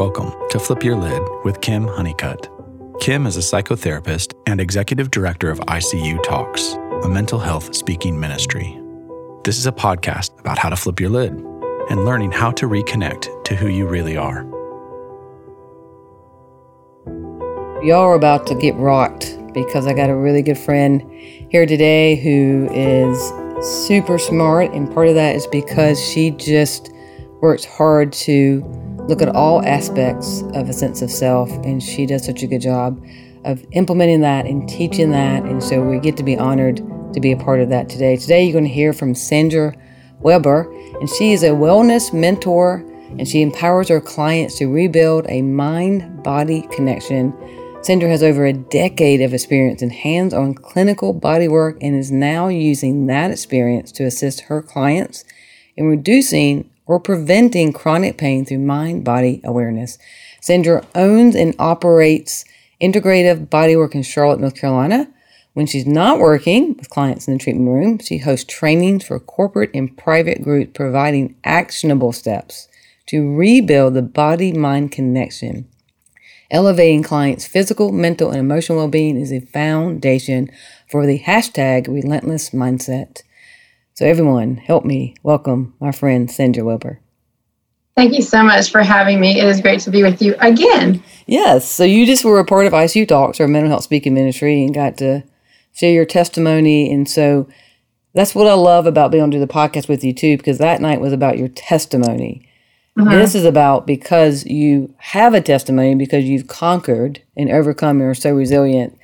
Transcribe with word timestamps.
Welcome 0.00 0.32
to 0.48 0.58
Flip 0.58 0.82
Your 0.82 0.96
Lid 0.96 1.22
with 1.44 1.60
Kim 1.60 1.86
Honeycutt. 1.86 2.48
Kim 3.00 3.26
is 3.26 3.36
a 3.36 3.40
psychotherapist 3.40 4.32
and 4.46 4.58
executive 4.58 5.10
director 5.10 5.50
of 5.50 5.60
ICU 5.60 6.22
Talks, 6.22 6.72
a 7.04 7.06
mental 7.06 7.38
health 7.38 7.74
speaking 7.74 8.18
ministry. 8.18 8.80
This 9.44 9.58
is 9.58 9.66
a 9.66 9.72
podcast 9.72 10.40
about 10.40 10.56
how 10.56 10.70
to 10.70 10.76
flip 10.76 11.00
your 11.00 11.10
lid 11.10 11.32
and 11.90 12.06
learning 12.06 12.32
how 12.32 12.50
to 12.52 12.66
reconnect 12.66 13.44
to 13.44 13.54
who 13.54 13.68
you 13.68 13.86
really 13.86 14.16
are. 14.16 14.40
Y'all 17.84 18.00
are 18.00 18.14
about 18.14 18.46
to 18.46 18.54
get 18.54 18.74
rocked 18.76 19.36
because 19.52 19.86
I 19.86 19.92
got 19.92 20.08
a 20.08 20.16
really 20.16 20.40
good 20.40 20.56
friend 20.56 21.02
here 21.50 21.66
today 21.66 22.16
who 22.16 22.70
is 22.72 23.18
super 23.84 24.16
smart, 24.16 24.72
and 24.72 24.90
part 24.94 25.08
of 25.08 25.14
that 25.16 25.36
is 25.36 25.46
because 25.48 26.02
she 26.02 26.30
just 26.30 26.90
works 27.42 27.66
hard 27.66 28.14
to 28.14 28.62
look 29.10 29.20
at 29.20 29.34
all 29.34 29.62
aspects 29.66 30.42
of 30.54 30.68
a 30.68 30.72
sense 30.72 31.02
of 31.02 31.10
self, 31.10 31.50
and 31.64 31.82
she 31.82 32.06
does 32.06 32.24
such 32.24 32.42
a 32.42 32.46
good 32.46 32.60
job 32.60 33.04
of 33.44 33.64
implementing 33.72 34.20
that 34.20 34.46
and 34.46 34.68
teaching 34.68 35.10
that. 35.10 35.42
And 35.42 35.62
so 35.62 35.82
we 35.82 35.98
get 35.98 36.16
to 36.18 36.22
be 36.22 36.38
honored 36.38 36.76
to 37.12 37.20
be 37.20 37.32
a 37.32 37.36
part 37.36 37.60
of 37.60 37.68
that 37.70 37.88
today. 37.88 38.16
Today, 38.16 38.44
you're 38.44 38.52
going 38.52 38.64
to 38.64 38.70
hear 38.70 38.92
from 38.92 39.16
Sandra 39.16 39.74
Weber, 40.20 40.70
and 41.00 41.08
she 41.10 41.32
is 41.32 41.42
a 41.42 41.48
wellness 41.48 42.12
mentor 42.14 42.86
and 43.18 43.26
she 43.26 43.42
empowers 43.42 43.88
her 43.88 44.00
clients 44.00 44.56
to 44.58 44.66
rebuild 44.66 45.26
a 45.28 45.42
mind 45.42 46.22
body 46.22 46.62
connection. 46.70 47.34
Sandra 47.82 48.08
has 48.08 48.22
over 48.22 48.46
a 48.46 48.52
decade 48.52 49.20
of 49.20 49.34
experience 49.34 49.82
in 49.82 49.90
hands 49.90 50.32
on 50.32 50.54
clinical 50.54 51.12
body 51.12 51.48
work 51.48 51.76
and 51.80 51.96
is 51.96 52.12
now 52.12 52.46
using 52.46 53.06
that 53.06 53.32
experience 53.32 53.90
to 53.92 54.04
assist 54.04 54.42
her 54.42 54.62
clients 54.62 55.24
in 55.76 55.86
reducing 55.86 56.69
or 56.90 56.98
preventing 56.98 57.72
chronic 57.72 58.18
pain 58.18 58.44
through 58.44 58.58
mind 58.58 59.04
body 59.04 59.40
awareness. 59.44 59.96
Sandra 60.40 60.84
owns 60.96 61.36
and 61.36 61.54
operates 61.56 62.44
integrative 62.82 63.46
bodywork 63.46 63.94
in 63.94 64.02
Charlotte, 64.02 64.40
North 64.40 64.56
Carolina. 64.56 65.08
When 65.52 65.66
she's 65.66 65.86
not 65.86 66.18
working 66.18 66.74
with 66.76 66.90
clients 66.90 67.28
in 67.28 67.34
the 67.34 67.38
treatment 67.38 67.68
room, 67.68 68.00
she 68.00 68.18
hosts 68.18 68.52
trainings 68.52 69.06
for 69.06 69.20
corporate 69.20 69.70
and 69.72 69.96
private 69.96 70.42
groups 70.42 70.72
providing 70.74 71.36
actionable 71.44 72.12
steps 72.12 72.66
to 73.06 73.36
rebuild 73.36 73.94
the 73.94 74.02
body 74.02 74.52
mind 74.52 74.90
connection. 74.90 75.68
Elevating 76.50 77.04
clients' 77.04 77.46
physical, 77.46 77.92
mental, 77.92 78.30
and 78.30 78.40
emotional 78.40 78.78
well 78.78 78.88
being 78.88 79.16
is 79.16 79.32
a 79.32 79.38
foundation 79.38 80.50
for 80.90 81.06
the 81.06 81.20
hashtag 81.20 81.86
relentless 81.86 82.50
mindset. 82.50 83.22
So, 84.00 84.06
everyone, 84.06 84.56
help 84.56 84.86
me 84.86 85.14
welcome 85.22 85.74
my 85.78 85.92
friend 85.92 86.30
Sandra 86.30 86.64
Weber. 86.64 87.00
Thank 87.98 88.14
you 88.14 88.22
so 88.22 88.42
much 88.42 88.70
for 88.70 88.82
having 88.82 89.20
me. 89.20 89.38
It 89.38 89.46
is 89.46 89.60
great 89.60 89.80
to 89.80 89.90
be 89.90 90.02
with 90.02 90.22
you 90.22 90.34
again. 90.38 91.02
Yes. 91.26 91.70
So, 91.70 91.84
you 91.84 92.06
just 92.06 92.24
were 92.24 92.38
a 92.38 92.44
part 92.46 92.64
of 92.64 92.72
ICU 92.72 93.06
Talks, 93.06 93.40
our 93.40 93.46
mental 93.46 93.68
health 93.68 93.84
speaking 93.84 94.14
ministry, 94.14 94.64
and 94.64 94.72
got 94.72 94.96
to 94.96 95.22
share 95.74 95.92
your 95.92 96.06
testimony. 96.06 96.90
And 96.90 97.06
so, 97.06 97.46
that's 98.14 98.34
what 98.34 98.46
I 98.46 98.54
love 98.54 98.86
about 98.86 99.10
being 99.10 99.22
able 99.22 99.32
to 99.32 99.36
do 99.36 99.40
the 99.44 99.52
podcast 99.52 99.86
with 99.86 100.02
you, 100.02 100.14
too, 100.14 100.38
because 100.38 100.56
that 100.56 100.80
night 100.80 101.02
was 101.02 101.12
about 101.12 101.36
your 101.36 101.48
testimony. 101.48 102.48
Mm-hmm. 102.98 103.10
This 103.10 103.34
is 103.34 103.44
about 103.44 103.86
because 103.86 104.46
you 104.46 104.94
have 104.96 105.34
a 105.34 105.42
testimony, 105.42 105.94
because 105.94 106.24
you've 106.24 106.46
conquered 106.46 107.20
and 107.36 107.50
overcome, 107.50 108.00
and 108.00 108.08
are 108.08 108.14
so 108.14 108.32
resilient. 108.32 108.98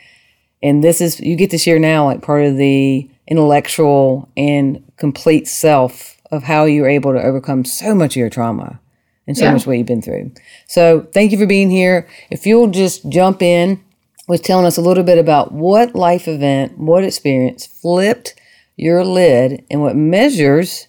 And 0.63 0.83
this 0.83 1.03
is, 1.03 1.21
you 1.21 1.37
get 1.37 1.51
to 1.51 1.59
share 1.59 1.79
now, 1.79 2.07
like 2.07 2.23
part 2.23 2.47
of 2.47 2.57
the 2.57 3.11
intellectual 3.29 4.31
and 4.39 4.83
complete 4.97 5.47
self 5.47 6.21
of 6.31 6.43
how 6.43 6.65
you're 6.65 6.89
able 6.89 7.13
to 7.13 7.23
overcome 7.23 7.65
so 7.65 7.95
much 7.95 8.17
of 8.17 8.21
your 8.21 8.31
trauma 8.31 8.81
and 9.27 9.37
so 9.37 9.45
yeah. 9.45 9.53
much 9.53 9.67
what 9.67 9.77
you've 9.77 9.87
been 9.87 10.03
through. 10.03 10.33
So 10.67 11.07
thank 11.13 11.33
you 11.33 11.39
for 11.39 11.47
being 11.47 11.71
here. 11.71 12.09
If 12.31 12.47
you'll 12.47 12.69
just 12.69 13.09
jump 13.09 13.43
in 13.43 13.83
with 14.29 14.43
telling 14.43 14.67
us 14.67 14.77
a 14.77 14.83
little 14.83 15.05
bit 15.05 15.19
about 15.19 15.53
what 15.53 15.95
life 15.95 16.27
event, 16.29 16.79
what 16.79 17.05
experience 17.05 17.67
flipped 17.67 18.35
your 18.77 19.05
lid 19.05 19.65
and 19.71 19.81
what 19.81 19.97
measures 19.97 20.89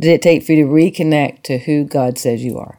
did 0.00 0.10
it 0.10 0.22
take 0.22 0.44
for 0.44 0.52
you 0.52 0.64
to 0.64 0.70
reconnect 0.70 1.42
to 1.44 1.58
who 1.58 1.84
God 1.84 2.18
says 2.18 2.44
you 2.44 2.58
are? 2.58 2.78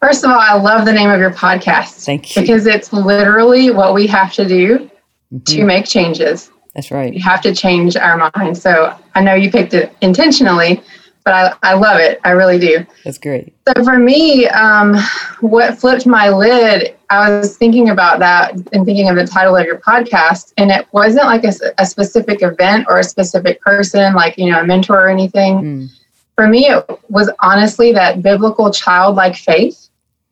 First 0.00 0.24
of 0.24 0.30
all, 0.30 0.38
I 0.38 0.54
love 0.54 0.84
the 0.84 0.92
name 0.92 1.10
of 1.10 1.18
your 1.18 1.32
podcast. 1.32 2.04
Thank 2.04 2.36
you. 2.36 2.42
Because 2.42 2.66
it's 2.66 2.92
literally 2.92 3.70
what 3.70 3.94
we 3.94 4.06
have 4.06 4.32
to 4.34 4.46
do 4.46 4.78
mm-hmm. 4.78 5.38
to 5.38 5.64
make 5.64 5.86
changes. 5.86 6.50
That's 6.76 6.90
right. 6.90 7.12
We 7.12 7.20
have 7.20 7.40
to 7.40 7.54
change 7.54 7.96
our 7.96 8.30
mind. 8.36 8.58
So 8.58 8.94
I 9.14 9.22
know 9.22 9.34
you 9.34 9.50
picked 9.50 9.72
it 9.72 9.96
intentionally, 10.02 10.82
but 11.24 11.32
I, 11.32 11.70
I 11.70 11.74
love 11.74 11.98
it. 11.98 12.20
I 12.22 12.32
really 12.32 12.58
do. 12.58 12.84
That's 13.02 13.16
great. 13.16 13.54
So 13.66 13.82
for 13.82 13.98
me, 13.98 14.46
um, 14.48 14.94
what 15.40 15.78
flipped 15.78 16.06
my 16.06 16.28
lid, 16.28 16.94
I 17.08 17.30
was 17.30 17.56
thinking 17.56 17.88
about 17.88 18.18
that 18.18 18.52
and 18.74 18.84
thinking 18.84 19.08
of 19.08 19.16
the 19.16 19.26
title 19.26 19.56
of 19.56 19.64
your 19.64 19.78
podcast, 19.78 20.52
and 20.58 20.70
it 20.70 20.86
wasn't 20.92 21.24
like 21.24 21.44
a, 21.44 21.52
a 21.78 21.86
specific 21.86 22.42
event 22.42 22.86
or 22.90 22.98
a 22.98 23.04
specific 23.04 23.60
person, 23.62 24.12
like, 24.12 24.36
you 24.36 24.50
know, 24.50 24.60
a 24.60 24.66
mentor 24.66 25.06
or 25.06 25.08
anything. 25.08 25.62
Mm. 25.62 25.88
For 26.34 26.46
me, 26.46 26.66
it 26.66 26.84
was 27.08 27.30
honestly 27.40 27.92
that 27.92 28.22
biblical 28.22 28.70
childlike 28.70 29.34
faith. 29.34 29.88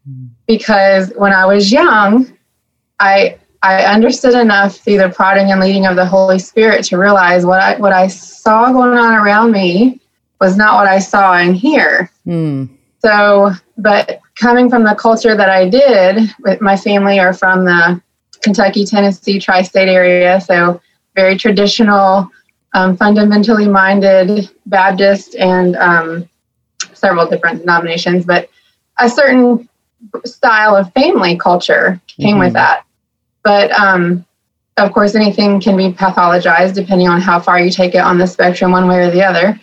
Mm. 0.07 0.29
Because 0.47 1.11
when 1.17 1.33
I 1.33 1.47
was 1.47 1.73
young, 1.73 2.31
I 3.01 3.39
I 3.65 3.83
understood 3.87 4.35
enough 4.35 4.77
through 4.77 4.99
the 4.99 5.09
prodding 5.09 5.51
and 5.51 5.59
leading 5.59 5.87
of 5.87 5.97
the 5.97 6.05
Holy 6.05 6.39
Spirit 6.39 6.85
to 6.87 6.99
realize 6.99 7.47
what 7.47 7.63
I 7.63 7.79
what 7.79 7.95
I 7.95 8.09
saw 8.09 8.71
going 8.71 8.99
on 8.99 9.15
around 9.15 9.53
me 9.53 10.03
was 10.39 10.55
not 10.55 10.75
what 10.75 10.87
I 10.87 10.99
saw 10.99 11.39
in 11.39 11.55
here. 11.55 12.11
Mm. 12.27 12.69
So, 12.99 13.53
but 13.79 14.21
coming 14.39 14.69
from 14.69 14.85
the 14.85 14.95
culture 14.95 15.35
that 15.35 15.49
I 15.49 15.67
did, 15.67 16.31
with 16.41 16.61
my 16.61 16.77
family 16.77 17.19
are 17.19 17.33
from 17.33 17.65
the 17.65 18.03
Kentucky, 18.43 18.85
Tennessee 18.85 19.39
tri-state 19.39 19.89
area, 19.89 20.43
so 20.43 20.79
very 21.15 21.39
traditional, 21.39 22.31
um, 22.75 22.99
fundamentally 22.99 23.67
minded 23.67 24.51
Baptist 24.67 25.37
and 25.37 25.75
um, 25.77 26.29
several 26.93 27.27
different 27.27 27.61
denominations, 27.61 28.27
but 28.27 28.51
a 28.99 29.09
certain 29.09 29.67
style 30.27 30.77
of 30.77 30.93
family 30.93 31.39
culture 31.39 31.99
came 32.09 32.33
mm-hmm. 32.33 32.41
with 32.41 32.53
that. 32.53 32.85
But 33.45 33.71
um, 33.73 34.25
of 34.77 34.93
course, 34.93 35.15
anything 35.15 35.61
can 35.61 35.77
be 35.77 35.93
pathologized 35.93 36.75
depending 36.75 37.09
on 37.09 37.21
how 37.21 37.39
far 37.39 37.61
you 37.61 37.71
take 37.71 37.95
it 37.95 37.99
on 37.99 38.19
the 38.19 38.27
spectrum, 38.27 38.73
one 38.73 38.89
way 38.89 39.07
or 39.07 39.11
the 39.11 39.23
other. 39.23 39.61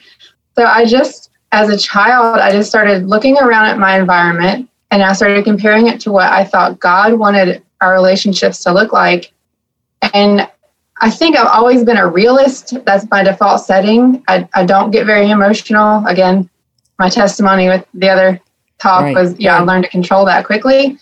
So 0.57 0.63
I 0.63 0.85
just, 0.85 1.31
as 1.51 1.69
a 1.69 1.77
child, 1.77 2.39
I 2.39 2.51
just 2.51 2.69
started 2.69 3.07
looking 3.07 3.37
around 3.37 3.65
at 3.65 3.77
my 3.77 3.99
environment 3.99 4.69
and 4.91 5.01
I 5.01 5.13
started 5.13 5.43
comparing 5.43 5.87
it 5.87 5.99
to 6.01 6.11
what 6.11 6.31
I 6.31 6.45
thought 6.45 6.79
God 6.79 7.13
wanted 7.13 7.63
our 7.81 7.93
relationships 7.93 8.63
to 8.63 8.73
look 8.73 8.93
like. 8.93 9.33
And 10.13 10.47
I 11.01 11.09
think 11.09 11.35
I've 11.35 11.47
always 11.47 11.83
been 11.83 11.97
a 11.97 12.07
realist. 12.07 12.75
That's 12.85 13.09
my 13.09 13.23
default 13.23 13.61
setting. 13.61 14.23
I, 14.27 14.47
I 14.53 14.65
don't 14.65 14.91
get 14.91 15.05
very 15.05 15.31
emotional. 15.31 16.05
Again, 16.05 16.49
my 16.99 17.09
testimony 17.09 17.67
with 17.67 17.85
the 17.93 18.09
other 18.09 18.39
talk 18.79 19.01
right. 19.01 19.15
was, 19.15 19.37
yeah, 19.39 19.57
I 19.57 19.61
learned 19.61 19.85
to 19.85 19.89
control 19.89 20.25
that 20.25 20.45
quickly. 20.45 20.99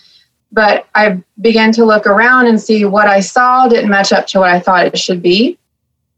But 0.51 0.87
I 0.95 1.21
began 1.41 1.71
to 1.73 1.85
look 1.85 2.07
around 2.07 2.47
and 2.47 2.59
see 2.59 2.85
what 2.85 3.07
I 3.07 3.19
saw 3.19 3.67
didn't 3.67 3.89
match 3.89 4.11
up 4.11 4.25
to 4.27 4.39
what 4.39 4.49
I 4.49 4.59
thought 4.59 4.87
it 4.87 4.97
should 4.97 5.21
be. 5.21 5.57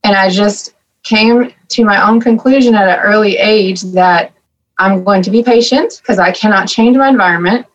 And 0.03 0.15
I 0.15 0.29
just 0.29 0.73
came 1.03 1.53
to 1.69 1.85
my 1.85 2.07
own 2.07 2.21
conclusion 2.21 2.75
at 2.75 2.87
an 2.87 3.03
early 3.03 3.37
age 3.37 3.81
that 3.81 4.31
I'm 4.77 5.03
going 5.03 5.21
to 5.23 5.31
be 5.31 5.43
patient 5.43 5.99
because 6.01 6.19
I 6.19 6.31
cannot 6.31 6.67
change 6.67 6.97
my 6.97 7.09
environment. 7.09 7.65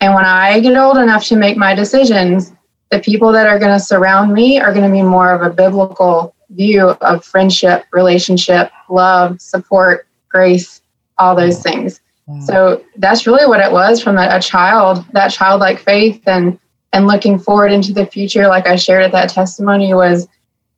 And 0.00 0.14
when 0.14 0.24
I 0.24 0.60
get 0.60 0.76
old 0.76 0.98
enough 0.98 1.24
to 1.26 1.36
make 1.36 1.56
my 1.56 1.74
decisions, 1.74 2.52
the 2.90 3.00
people 3.00 3.32
that 3.32 3.46
are 3.46 3.58
going 3.58 3.72
to 3.72 3.80
surround 3.80 4.32
me 4.32 4.60
are 4.60 4.72
going 4.72 4.88
to 4.88 4.92
be 4.92 5.02
more 5.02 5.32
of 5.32 5.42
a 5.42 5.54
biblical 5.54 6.34
view 6.50 6.88
of 6.88 7.24
friendship, 7.24 7.86
relationship, 7.92 8.70
love, 8.88 9.40
support, 9.40 10.08
grace, 10.28 10.82
all 11.18 11.36
those 11.36 11.62
things. 11.62 11.99
So 12.38 12.84
that's 12.96 13.26
really 13.26 13.46
what 13.46 13.60
it 13.60 13.72
was 13.72 14.02
from 14.02 14.16
a, 14.16 14.28
a 14.30 14.40
child, 14.40 15.04
that 15.12 15.28
childlike 15.28 15.78
faith 15.78 16.22
and 16.26 16.58
and 16.92 17.06
looking 17.06 17.38
forward 17.38 17.70
into 17.70 17.92
the 17.92 18.06
future, 18.06 18.48
like 18.48 18.66
I 18.66 18.74
shared 18.74 19.04
at 19.04 19.12
that 19.12 19.30
testimony, 19.30 19.94
was 19.94 20.28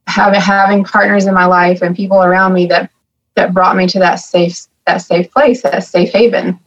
having 0.06 0.40
having 0.40 0.84
partners 0.84 1.26
in 1.26 1.34
my 1.34 1.46
life 1.46 1.82
and 1.82 1.96
people 1.96 2.22
around 2.22 2.52
me 2.52 2.66
that 2.66 2.90
that 3.34 3.54
brought 3.54 3.76
me 3.76 3.86
to 3.88 3.98
that 3.98 4.16
safe 4.16 4.66
that 4.86 4.98
safe 4.98 5.30
place, 5.30 5.62
that 5.62 5.84
safe 5.84 6.12
haven. 6.12 6.58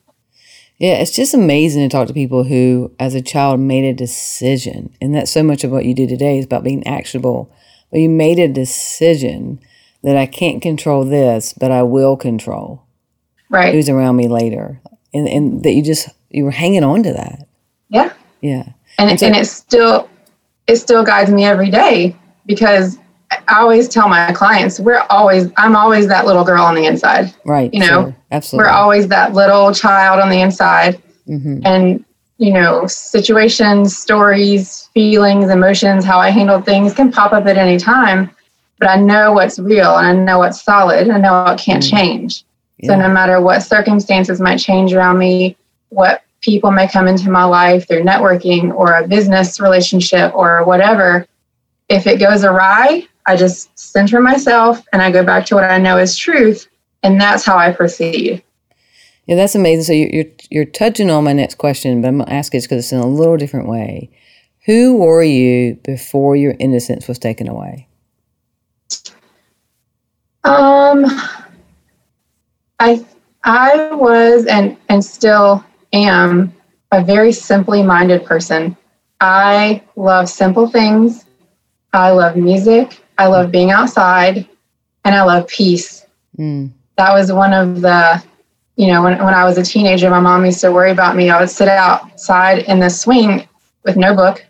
Yeah, 0.78 0.96
it's 0.96 1.16
just 1.16 1.34
amazing 1.34 1.88
to 1.88 1.90
talk 1.90 2.08
to 2.08 2.14
people 2.14 2.44
who, 2.44 2.92
as 3.00 3.16
a 3.16 3.22
child, 3.22 3.62
made 3.62 3.86
a 3.86 3.94
decision, 3.94 4.94
and 5.00 5.16
that's 5.16 5.32
so 5.32 5.42
much 5.42 5.64
of 5.64 5.72
what 5.72 5.86
you 5.86 5.94
do 5.94 6.08
today 6.08 6.38
is 6.38 6.46
about 6.46 6.64
being 6.64 6.86
actionable. 6.86 7.52
But 7.92 8.00
you 8.00 8.10
made 8.10 8.40
a 8.40 8.48
decision 8.48 9.60
that 10.04 10.18
I 10.18 10.26
can't 10.26 10.62
control 10.62 11.06
this, 11.06 11.54
but 11.54 11.72
I 11.72 11.84
will 11.84 12.18
control 12.18 12.85
right 13.50 13.74
who's 13.74 13.90
around 13.90 14.16
me 14.16 14.28
later 14.28 14.80
and 15.14 15.28
and 15.28 15.64
that 15.64 15.74
you 15.74 15.84
just 15.84 16.10
you 16.30 16.44
were 16.44 16.52
hanging 16.52 16.84
on 16.84 17.04
to 17.04 17.14
that 17.14 17.48
yeah 17.90 18.12
yeah 18.42 18.70
and, 18.98 19.10
and, 19.10 19.20
so, 19.20 19.26
and 19.26 19.36
it 19.36 19.46
still 19.46 20.10
it 20.68 20.78
still 20.78 21.04
guides 21.04 21.32
me 21.32 21.46
every 21.46 21.70
day 21.70 22.16
because 22.46 22.98
I 23.48 23.60
always 23.60 23.88
tell 23.88 24.08
my 24.08 24.32
clients 24.32 24.80
we're 24.80 25.06
always 25.10 25.52
I'm 25.58 25.76
always 25.76 26.08
that 26.08 26.26
little 26.26 26.44
girl 26.44 26.64
on 26.64 26.76
the 26.76 26.86
inside. 26.86 27.34
Right. 27.46 27.74
You 27.74 27.82
know, 27.82 27.88
sure. 27.88 28.16
absolutely. 28.32 28.66
We're 28.66 28.74
always 28.74 29.08
that 29.10 29.34
little 29.34 29.74
child 29.74 30.20
on 30.20 30.30
the 30.30 30.42
inside. 30.42 31.02
Mm-hmm. 31.28 31.62
And 31.66 32.06
you 32.38 32.52
know, 32.52 32.86
situations, 32.88 33.98
stories, 33.98 34.90
feelings, 34.94 35.50
emotions, 35.50 36.04
how 36.04 36.20
I 36.20 36.30
handle 36.30 36.62
things 36.62 36.94
can 36.94 37.12
pop 37.12 37.32
up 37.32 37.46
at 37.46 37.58
any 37.58 37.78
time. 37.78 38.30
But 38.78 38.90
I 38.90 38.98
know 38.98 39.32
what's 39.32 39.58
real 39.58 39.98
and 39.98 40.08
I 40.08 40.24
know 40.24 40.40
what's 40.40 40.62
solid. 40.62 41.04
And 41.04 41.14
I 41.14 41.18
know 41.18 41.44
what 41.44 41.58
can't 41.58 41.84
mm. 41.84 41.90
change. 41.90 42.44
Yeah. 42.78 42.92
So 42.92 42.98
no 42.98 43.10
matter 43.10 43.42
what 43.42 43.62
circumstances 43.62 44.40
might 44.40 44.58
change 44.58 44.94
around 44.94 45.18
me, 45.18 45.56
what 45.90 46.24
people 46.42 46.72
may 46.72 46.88
come 46.88 47.08
into 47.08 47.30
my 47.30 47.44
life 47.44 47.88
through 47.88 48.04
networking 48.04 48.74
or 48.74 48.94
a 48.94 49.08
business 49.08 49.60
relationship 49.60 50.34
or 50.36 50.64
whatever, 50.64 51.28
if 51.90 52.06
it 52.08 52.20
goes 52.20 52.44
awry, 52.44 53.08
I 53.26 53.36
just 53.36 53.78
center 53.78 54.22
myself 54.22 54.86
and 54.94 55.02
I 55.02 55.12
go 55.12 55.24
back 55.24 55.46
to 55.48 55.56
what 55.56 55.64
I 55.64 55.78
know 55.78 55.98
is 55.98 56.18
truth. 56.18 56.68
And 57.04 57.20
that's 57.20 57.46
how 57.46 57.58
I 57.58 57.72
proceed. 57.72 58.44
Yeah, 59.28 59.36
that's 59.36 59.56
amazing. 59.56 59.84
So 59.84 59.94
you're 59.94 60.32
you're 60.50 60.66
touching 60.66 61.10
on 61.10 61.24
my 61.24 61.34
next 61.34 61.56
question, 61.56 62.02
but 62.02 62.08
I'm 62.08 62.20
gonna 62.20 62.32
ask 62.32 62.54
it 62.54 62.62
because 62.62 62.86
it's 62.86 62.92
in 62.92 63.00
a 63.00 63.08
little 63.08 63.38
different 63.38 63.68
way. 63.68 64.12
Who 64.66 64.98
were 64.98 65.24
you 65.24 65.76
before 65.84 66.36
your 66.36 66.56
innocence 66.60 67.08
was 67.08 67.20
taken 67.20 67.48
away? 67.48 67.88
Um, 70.44 71.06
I 72.80 73.06
I 73.44 73.94
was 73.94 74.46
and 74.46 74.78
and 74.90 75.04
still 75.04 75.64
am 75.94 76.54
a 76.92 77.04
very 77.04 77.32
simply 77.32 77.84
minded 77.84 78.26
person. 78.26 78.76
I 79.22 79.84
love 79.96 80.30
simple 80.30 80.68
things. 80.68 81.26
I 81.94 82.12
love 82.12 82.36
music. 82.36 83.02
I 83.18 83.28
love 83.28 83.52
being 83.52 83.72
outside, 83.72 84.48
and 85.06 85.16
I 85.16 85.24
love 85.24 85.48
peace. 85.48 86.06
Mm. 86.38 86.72
That 86.98 87.14
was 87.14 87.32
one 87.32 87.54
of 87.54 87.82
the 87.82 88.24
you 88.76 88.88
know, 88.88 89.04
when, 89.04 89.18
when 89.24 89.34
I 89.34 89.46
was 89.46 89.58
a 89.58 89.64
teenager, 89.64 90.10
my 90.10 90.20
mom 90.20 90.46
used 90.46 90.60
to 90.62 90.72
worry 90.72 90.92
about 90.92 91.16
me. 91.16 91.30
I 91.30 91.40
would 91.40 91.50
sit 91.50 91.68
outside 91.68 92.60
in 92.64 92.80
the 92.80 92.90
swing 92.90 93.48
with 93.84 93.96
no 93.96 94.14
book, 94.14 94.46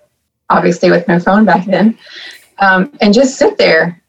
obviously 0.50 0.90
with 0.90 1.08
no 1.08 1.20
phone 1.20 1.46
back 1.46 1.66
then, 1.66 1.98
um, 2.60 2.92
and 3.02 3.14
just 3.14 3.38
sit 3.38 3.58
there. 3.58 4.02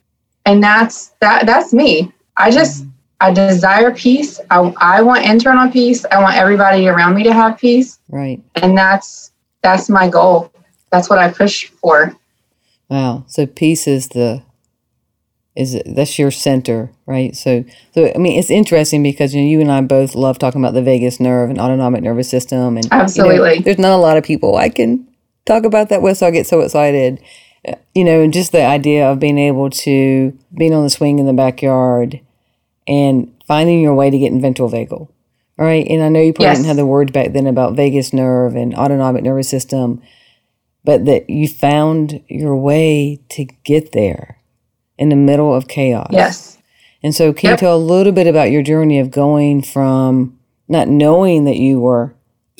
And 0.47 0.63
that's 0.63 1.09
that. 1.21 1.45
That's 1.45 1.73
me. 1.73 2.13
I 2.37 2.51
just. 2.51 2.86
I 3.21 3.33
desire 3.33 3.95
peace. 3.95 4.41
I, 4.51 4.75
I 4.79 5.03
want 5.03 5.25
internal 5.25 5.71
peace. 5.71 6.05
I 6.11 6.23
want 6.23 6.37
everybody 6.37 6.87
around 6.87 7.15
me 7.15 7.23
to 7.25 7.33
have 7.33 7.59
peace. 7.59 7.99
Right. 8.11 8.43
And 8.57 8.77
that's 8.77 9.33
that's 9.63 9.89
my 9.89 10.09
goal. 10.09 10.53
That's 10.91 11.09
what 11.09 11.19
I 11.19 11.31
push 11.31 11.67
for. 11.67 12.15
Wow. 12.89 13.25
So 13.27 13.47
peace 13.47 13.87
is 13.87 14.09
the 14.09 14.43
is 15.57 15.81
that's 15.87 16.19
your 16.19 16.31
center, 16.31 16.93
right? 17.07 17.35
So, 17.35 17.65
so 17.95 18.13
I 18.15 18.19
mean, 18.19 18.39
it's 18.39 18.51
interesting 18.51 19.03
because 19.03 19.35
you 19.35 19.41
know 19.41 19.49
you 19.49 19.61
and 19.61 19.73
I 19.73 19.81
both 19.81 20.15
love 20.15 20.39
talking 20.39 20.61
about 20.61 20.75
the 20.75 20.83
vagus 20.83 21.19
nerve 21.19 21.49
and 21.49 21.59
autonomic 21.59 22.03
nervous 22.03 22.29
system, 22.29 22.77
and 22.77 22.87
absolutely, 22.93 23.53
you 23.55 23.57
know, 23.57 23.65
there's 23.65 23.79
not 23.79 23.93
a 23.93 23.97
lot 23.97 24.19
of 24.19 24.25
people 24.25 24.57
I 24.57 24.69
can 24.69 25.09
talk 25.47 25.65
about 25.65 25.89
that 25.89 26.03
with, 26.03 26.19
so 26.19 26.27
I 26.27 26.31
get 26.31 26.47
so 26.47 26.61
excited. 26.61 27.23
You 27.95 28.05
know, 28.05 28.21
and 28.21 28.33
just 28.33 28.53
the 28.53 28.65
idea 28.65 29.11
of 29.11 29.19
being 29.19 29.39
able 29.39 29.71
to 29.71 30.39
being 30.57 30.73
on 30.73 30.85
the 30.85 30.91
swing 30.91 31.19
in 31.19 31.27
the 31.27 31.33
backyard 31.33 32.21
and 32.87 33.33
finding 33.47 33.81
your 33.81 33.95
way 33.95 34.11
to 34.11 34.19
get 34.19 34.33
in 34.33 34.41
ventral 34.41 34.71
vagal, 34.71 34.93
all 34.93 35.11
right? 35.59 35.87
And 35.89 36.03
I 36.03 36.09
know 36.09 36.21
you 36.21 36.33
probably 36.33 36.47
yes. 36.47 36.59
didn't 36.59 36.69
have 36.69 36.77
the 36.77 36.87
words 36.87 37.13
back 37.13 37.33
then 37.33 37.47
about 37.47 37.75
vagus 37.75 38.13
nerve 38.13 38.55
and 38.55 38.75
autonomic 38.75 39.23
nervous 39.23 39.49
system, 39.49 40.03
but 40.85 41.05
that 41.07 41.29
you 41.29 41.49
found 41.49 42.23
your 42.29 42.57
way 42.57 43.21
to 43.31 43.45
get 43.65 43.93
there 43.93 44.39
in 44.99 45.09
the 45.09 45.17
middle 45.17 45.55
of 45.55 45.69
chaos. 45.69 46.11
Yes. 46.11 46.59
And 47.03 47.15
so, 47.15 47.33
can 47.33 47.51
yep. 47.51 47.59
you 47.59 47.67
tell 47.67 47.77
a 47.77 47.79
little 47.79 48.13
bit 48.13 48.27
about 48.27 48.51
your 48.51 48.63
journey 48.63 48.99
of 48.99 49.11
going 49.11 49.63
from 49.63 50.39
not 50.69 50.89
knowing 50.89 51.45
that 51.45 51.57
you 51.57 51.79
were 51.79 52.15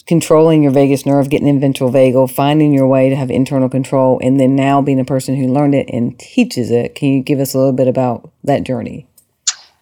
controlling 0.07 0.63
your 0.63 0.73
vagus 0.73 1.05
nerve, 1.05 1.31
getting 1.31 1.49
in 1.49 1.61
ventral 1.61 1.91
vagal, 1.91 2.31
finding 2.31 2.73
your 2.73 2.87
way 2.87 3.09
to 3.09 3.17
have 3.17 3.31
internal 3.31 3.69
control, 3.69 4.21
and 4.23 4.39
then 4.39 4.55
now 4.55 4.81
being 4.81 5.01
a 5.01 5.05
person 5.05 5.37
who 5.37 5.53
learned 5.53 5.75
it 5.75 5.89
and 5.93 6.19
teaches 6.19 6.71
it? 6.71 6.95
Can 6.95 7.09
you 7.09 7.23
give 7.23 7.41
us 7.41 7.55
a 7.55 7.59
little 7.59 7.73
bit 7.73 7.89
about 7.89 8.31
that 8.45 8.65
journey? 8.65 9.06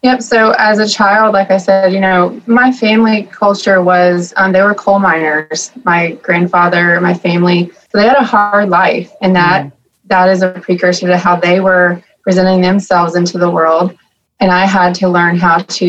Yep. 0.05 0.21
So 0.21 0.51
as 0.59 0.77
a 0.77 0.87
child, 0.87 1.33
like 1.33 1.49
I 1.49 1.57
said, 1.57 1.91
you 1.91 1.99
know, 1.99 2.39
my 2.45 2.71
family 2.71 3.23
culture 3.31 3.81
was 3.81 4.35
um, 4.37 4.51
they 4.51 4.61
were 4.61 4.75
coal 4.75 4.99
miners. 4.99 5.71
My 5.83 6.11
grandfather, 6.21 7.01
my 7.01 7.15
family, 7.15 7.71
so 7.89 7.97
they 7.97 8.03
had 8.03 8.15
a 8.15 8.23
hard 8.23 8.69
life, 8.69 9.11
and 9.23 9.35
that 9.35 9.65
mm. 9.65 9.71
that 10.05 10.29
is 10.29 10.43
a 10.43 10.59
precursor 10.61 11.07
to 11.07 11.17
how 11.17 11.37
they 11.37 11.59
were 11.59 12.03
presenting 12.21 12.61
themselves 12.61 13.15
into 13.15 13.39
the 13.39 13.49
world. 13.49 13.97
And 14.39 14.51
I 14.51 14.67
had 14.67 14.93
to 14.95 15.09
learn 15.09 15.37
how 15.37 15.57
to, 15.57 15.85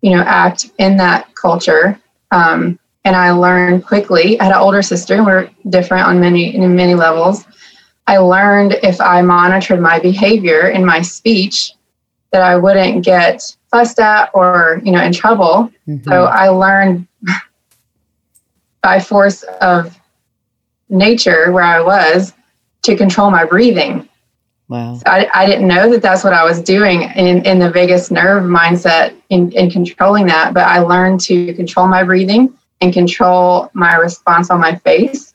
you 0.00 0.10
know, 0.10 0.22
act 0.22 0.70
in 0.78 0.96
that 0.96 1.34
culture. 1.34 2.00
Um, 2.30 2.78
and 3.04 3.14
I 3.14 3.32
learned 3.32 3.84
quickly. 3.84 4.40
I 4.40 4.44
had 4.44 4.54
an 4.54 4.58
older 4.62 4.80
sister, 4.80 5.22
we're 5.22 5.50
different 5.68 6.06
on 6.06 6.18
many 6.18 6.54
in 6.54 6.74
many 6.74 6.94
levels. 6.94 7.44
I 8.06 8.16
learned 8.16 8.78
if 8.82 9.02
I 9.02 9.20
monitored 9.20 9.80
my 9.80 9.98
behavior 9.98 10.68
in 10.68 10.82
my 10.82 11.02
speech, 11.02 11.74
that 12.34 12.42
I 12.42 12.56
wouldn't 12.56 13.04
get 13.04 13.56
fussed 13.70 14.00
at 14.00 14.28
or 14.34 14.80
you 14.84 14.90
know 14.90 15.00
in 15.00 15.12
trouble. 15.12 15.70
Mm-hmm. 15.86 16.10
So 16.10 16.24
I 16.24 16.48
learned 16.48 17.06
by 18.82 18.98
force 18.98 19.44
of 19.60 19.96
nature 20.88 21.52
where 21.52 21.62
I 21.62 21.80
was 21.80 22.32
to 22.82 22.96
control 22.96 23.30
my 23.30 23.44
breathing. 23.44 24.08
Wow. 24.66 24.96
So 24.96 25.04
I, 25.06 25.28
I 25.32 25.46
didn't 25.46 25.68
know 25.68 25.88
that 25.92 26.02
that's 26.02 26.24
what 26.24 26.32
I 26.32 26.42
was 26.44 26.60
doing 26.60 27.02
in, 27.14 27.46
in 27.46 27.60
the 27.60 27.70
vagus 27.70 28.10
nerve 28.10 28.42
mindset 28.42 29.14
in, 29.28 29.52
in 29.52 29.70
controlling 29.70 30.26
that, 30.26 30.54
but 30.54 30.66
I 30.66 30.80
learned 30.80 31.20
to 31.20 31.54
control 31.54 31.86
my 31.86 32.02
breathing 32.02 32.52
and 32.80 32.92
control 32.92 33.70
my 33.74 33.94
response 33.94 34.50
on 34.50 34.58
my 34.60 34.74
face 34.74 35.34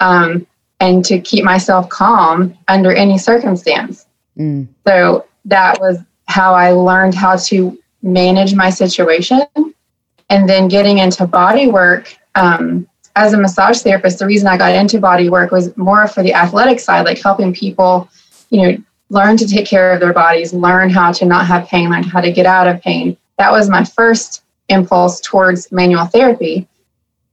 um, 0.00 0.46
and 0.80 1.02
to 1.06 1.18
keep 1.18 1.44
myself 1.44 1.88
calm 1.88 2.58
under 2.68 2.92
any 2.92 3.16
circumstance. 3.16 4.06
Mm. 4.38 4.68
So 4.86 5.24
that 5.46 5.80
was 5.80 5.98
how 6.36 6.52
I 6.52 6.70
learned 6.72 7.14
how 7.14 7.36
to 7.48 7.78
manage 8.02 8.54
my 8.54 8.68
situation. 8.68 9.40
And 10.28 10.46
then 10.46 10.68
getting 10.68 10.98
into 10.98 11.26
body 11.26 11.66
work, 11.68 12.14
um, 12.34 12.86
as 13.14 13.32
a 13.32 13.38
massage 13.38 13.80
therapist, 13.80 14.18
the 14.18 14.26
reason 14.26 14.46
I 14.46 14.58
got 14.58 14.74
into 14.74 15.00
body 15.00 15.30
work 15.30 15.50
was 15.50 15.74
more 15.78 16.06
for 16.06 16.22
the 16.22 16.34
athletic 16.34 16.78
side, 16.78 17.06
like 17.06 17.22
helping 17.22 17.54
people 17.54 18.10
you 18.50 18.60
know, 18.62 18.76
learn 19.08 19.38
to 19.38 19.48
take 19.48 19.66
care 19.66 19.94
of 19.94 20.00
their 20.00 20.12
bodies, 20.12 20.52
learn 20.52 20.90
how 20.90 21.10
to 21.12 21.24
not 21.24 21.46
have 21.46 21.68
pain, 21.68 21.88
learn 21.88 22.02
how 22.02 22.20
to 22.20 22.30
get 22.30 22.44
out 22.44 22.68
of 22.68 22.82
pain. 22.82 23.16
That 23.38 23.50
was 23.50 23.70
my 23.70 23.84
first 23.84 24.42
impulse 24.68 25.20
towards 25.20 25.72
manual 25.72 26.04
therapy. 26.04 26.68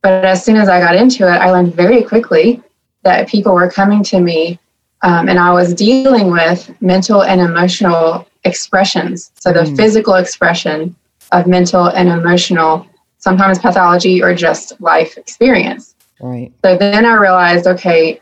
But 0.01 0.23
as 0.23 0.45
soon 0.45 0.55
as 0.55 0.69
I 0.69 0.79
got 0.79 0.95
into 0.95 1.23
it, 1.23 1.41
I 1.41 1.51
learned 1.51 1.75
very 1.75 2.03
quickly 2.03 2.63
that 3.01 3.27
people 3.27 3.53
were 3.53 3.69
coming 3.69 4.01
to 4.05 4.21
me 4.21 4.59
um, 5.01 5.27
and 5.27 5.37
I 5.37 5.51
was 5.51 5.73
dealing 5.73 6.31
with 6.31 6.73
mental 6.81 7.23
and 7.23 7.41
emotional 7.41 8.25
expressions. 8.43 9.31
So 9.35 9.53
the 9.53 9.61
mm. 9.61 9.75
physical 9.75 10.15
expression 10.15 10.95
of 11.31 11.47
mental 11.47 11.87
and 11.87 12.09
emotional, 12.09 12.85
sometimes 13.17 13.59
pathology 13.59 14.21
or 14.21 14.35
just 14.35 14.79
life 14.81 15.17
experience. 15.17 15.95
Right. 16.21 16.53
So 16.63 16.77
then 16.77 17.05
I 17.05 17.15
realized, 17.15 17.67
okay, 17.67 18.19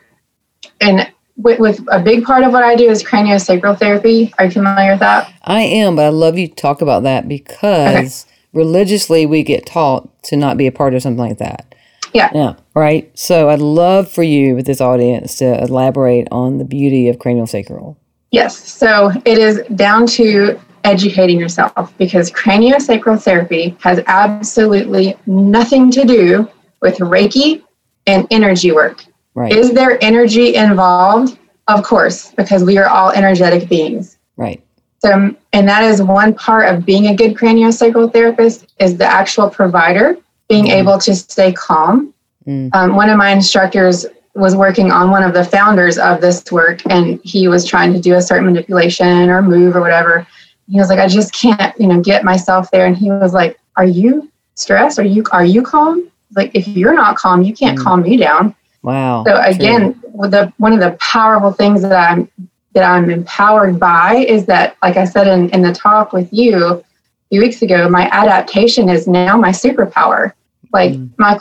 and 0.79 1.11
with, 1.37 1.59
with, 1.59 1.79
a 1.91 1.99
big 1.99 2.23
part 2.23 2.43
of 2.43 2.51
what 2.51 2.63
I 2.63 2.75
do 2.75 2.89
is 2.89 3.03
craniosacral 3.03 3.77
therapy. 3.77 4.33
Are 4.37 4.45
you 4.45 4.51
familiar 4.51 4.91
with 4.91 4.99
that? 4.99 5.31
I 5.43 5.61
am, 5.61 5.95
but 5.95 6.05
I 6.05 6.09
love 6.09 6.37
you 6.37 6.47
talk 6.47 6.81
about 6.81 7.03
that 7.03 7.27
because 7.27 8.25
okay. 8.25 8.33
religiously 8.53 9.25
we 9.25 9.43
get 9.43 9.65
taught 9.65 10.23
to 10.23 10.35
not 10.35 10.57
be 10.57 10.67
a 10.67 10.71
part 10.71 10.93
of 10.93 11.01
something 11.01 11.19
like 11.19 11.39
that. 11.39 11.75
Yeah. 12.13 12.29
Yeah. 12.33 12.55
Right. 12.75 13.17
So 13.17 13.49
I'd 13.49 13.59
love 13.59 14.11
for 14.11 14.23
you 14.23 14.55
with 14.55 14.65
this 14.65 14.81
audience 14.81 15.35
to 15.35 15.61
elaborate 15.63 16.27
on 16.31 16.57
the 16.57 16.65
beauty 16.65 17.07
of 17.07 17.17
craniosacral. 17.17 17.95
Yes. 18.31 18.57
So 18.57 19.11
it 19.25 19.37
is 19.37 19.61
down 19.75 20.07
to 20.07 20.59
educating 20.83 21.39
yourself 21.39 21.95
because 21.97 22.31
craniosacral 22.31 23.21
therapy 23.21 23.77
has 23.81 24.01
absolutely 24.07 25.15
nothing 25.25 25.91
to 25.91 26.05
do 26.05 26.49
with 26.81 26.97
Reiki 26.97 27.63
and 28.07 28.25
energy 28.31 28.71
work. 28.71 29.05
Right. 29.35 29.51
Is 29.51 29.73
there 29.73 30.03
energy 30.03 30.55
involved? 30.55 31.37
Of 31.67 31.83
course, 31.83 32.31
because 32.31 32.63
we 32.63 32.77
are 32.77 32.87
all 32.87 33.11
energetic 33.11 33.69
beings. 33.69 34.17
Right. 34.35 34.61
So, 34.99 35.35
and 35.53 35.67
that 35.67 35.83
is 35.83 36.01
one 36.01 36.33
part 36.33 36.73
of 36.73 36.85
being 36.85 37.07
a 37.07 37.15
good 37.15 37.35
craniosacral 37.35 38.11
therapist 38.11 38.73
is 38.79 38.97
the 38.97 39.05
actual 39.05 39.49
provider 39.49 40.17
being 40.49 40.65
mm. 40.65 40.73
able 40.73 40.97
to 40.99 41.15
stay 41.15 41.53
calm. 41.53 42.13
Mm. 42.45 42.69
Um, 42.73 42.95
one 42.95 43.09
of 43.09 43.17
my 43.17 43.29
instructors 43.29 44.05
was 44.33 44.55
working 44.55 44.91
on 44.91 45.11
one 45.11 45.23
of 45.23 45.33
the 45.33 45.43
founders 45.43 45.97
of 45.97 46.21
this 46.21 46.51
work, 46.51 46.81
and 46.89 47.19
he 47.23 47.47
was 47.47 47.65
trying 47.65 47.93
to 47.93 47.99
do 47.99 48.15
a 48.15 48.21
certain 48.21 48.45
manipulation 48.45 49.29
or 49.29 49.41
move 49.41 49.75
or 49.75 49.81
whatever. 49.81 50.25
He 50.69 50.77
was 50.77 50.89
like, 50.89 50.99
"I 50.99 51.07
just 51.07 51.33
can't, 51.33 51.79
you 51.79 51.87
know, 51.87 52.01
get 52.01 52.23
myself 52.23 52.71
there." 52.71 52.85
And 52.85 52.95
he 52.95 53.11
was 53.11 53.33
like, 53.33 53.59
"Are 53.75 53.85
you 53.85 54.31
stressed? 54.55 54.99
Are 54.99 55.03
you 55.03 55.23
are 55.31 55.45
you 55.45 55.61
calm? 55.61 56.09
Like, 56.35 56.51
if 56.53 56.67
you're 56.67 56.93
not 56.93 57.17
calm, 57.17 57.41
you 57.41 57.53
can't 57.53 57.77
mm. 57.77 57.83
calm 57.83 58.03
me 58.03 58.17
down." 58.17 58.55
Wow. 58.83 59.23
So 59.25 59.39
again, 59.41 60.01
the 60.15 60.51
one 60.57 60.73
of 60.73 60.79
the 60.79 60.97
powerful 60.99 61.51
things 61.51 61.81
that 61.81 61.91
I'm 61.91 62.29
that 62.73 62.83
I'm 62.83 63.09
empowered 63.09 63.79
by 63.79 64.25
is 64.27 64.45
that, 64.45 64.77
like 64.81 64.97
I 64.97 65.05
said 65.05 65.27
in, 65.27 65.49
in 65.49 65.61
the 65.61 65.73
talk 65.73 66.13
with 66.13 66.31
you 66.31 66.65
a 66.65 66.83
few 67.29 67.41
weeks 67.41 67.61
ago, 67.61 67.89
my 67.89 68.09
adaptation 68.11 68.87
is 68.87 69.07
now 69.07 69.37
my 69.37 69.49
superpower. 69.49 70.33
Like 70.71 70.93
mm. 70.93 71.09
my 71.17 71.37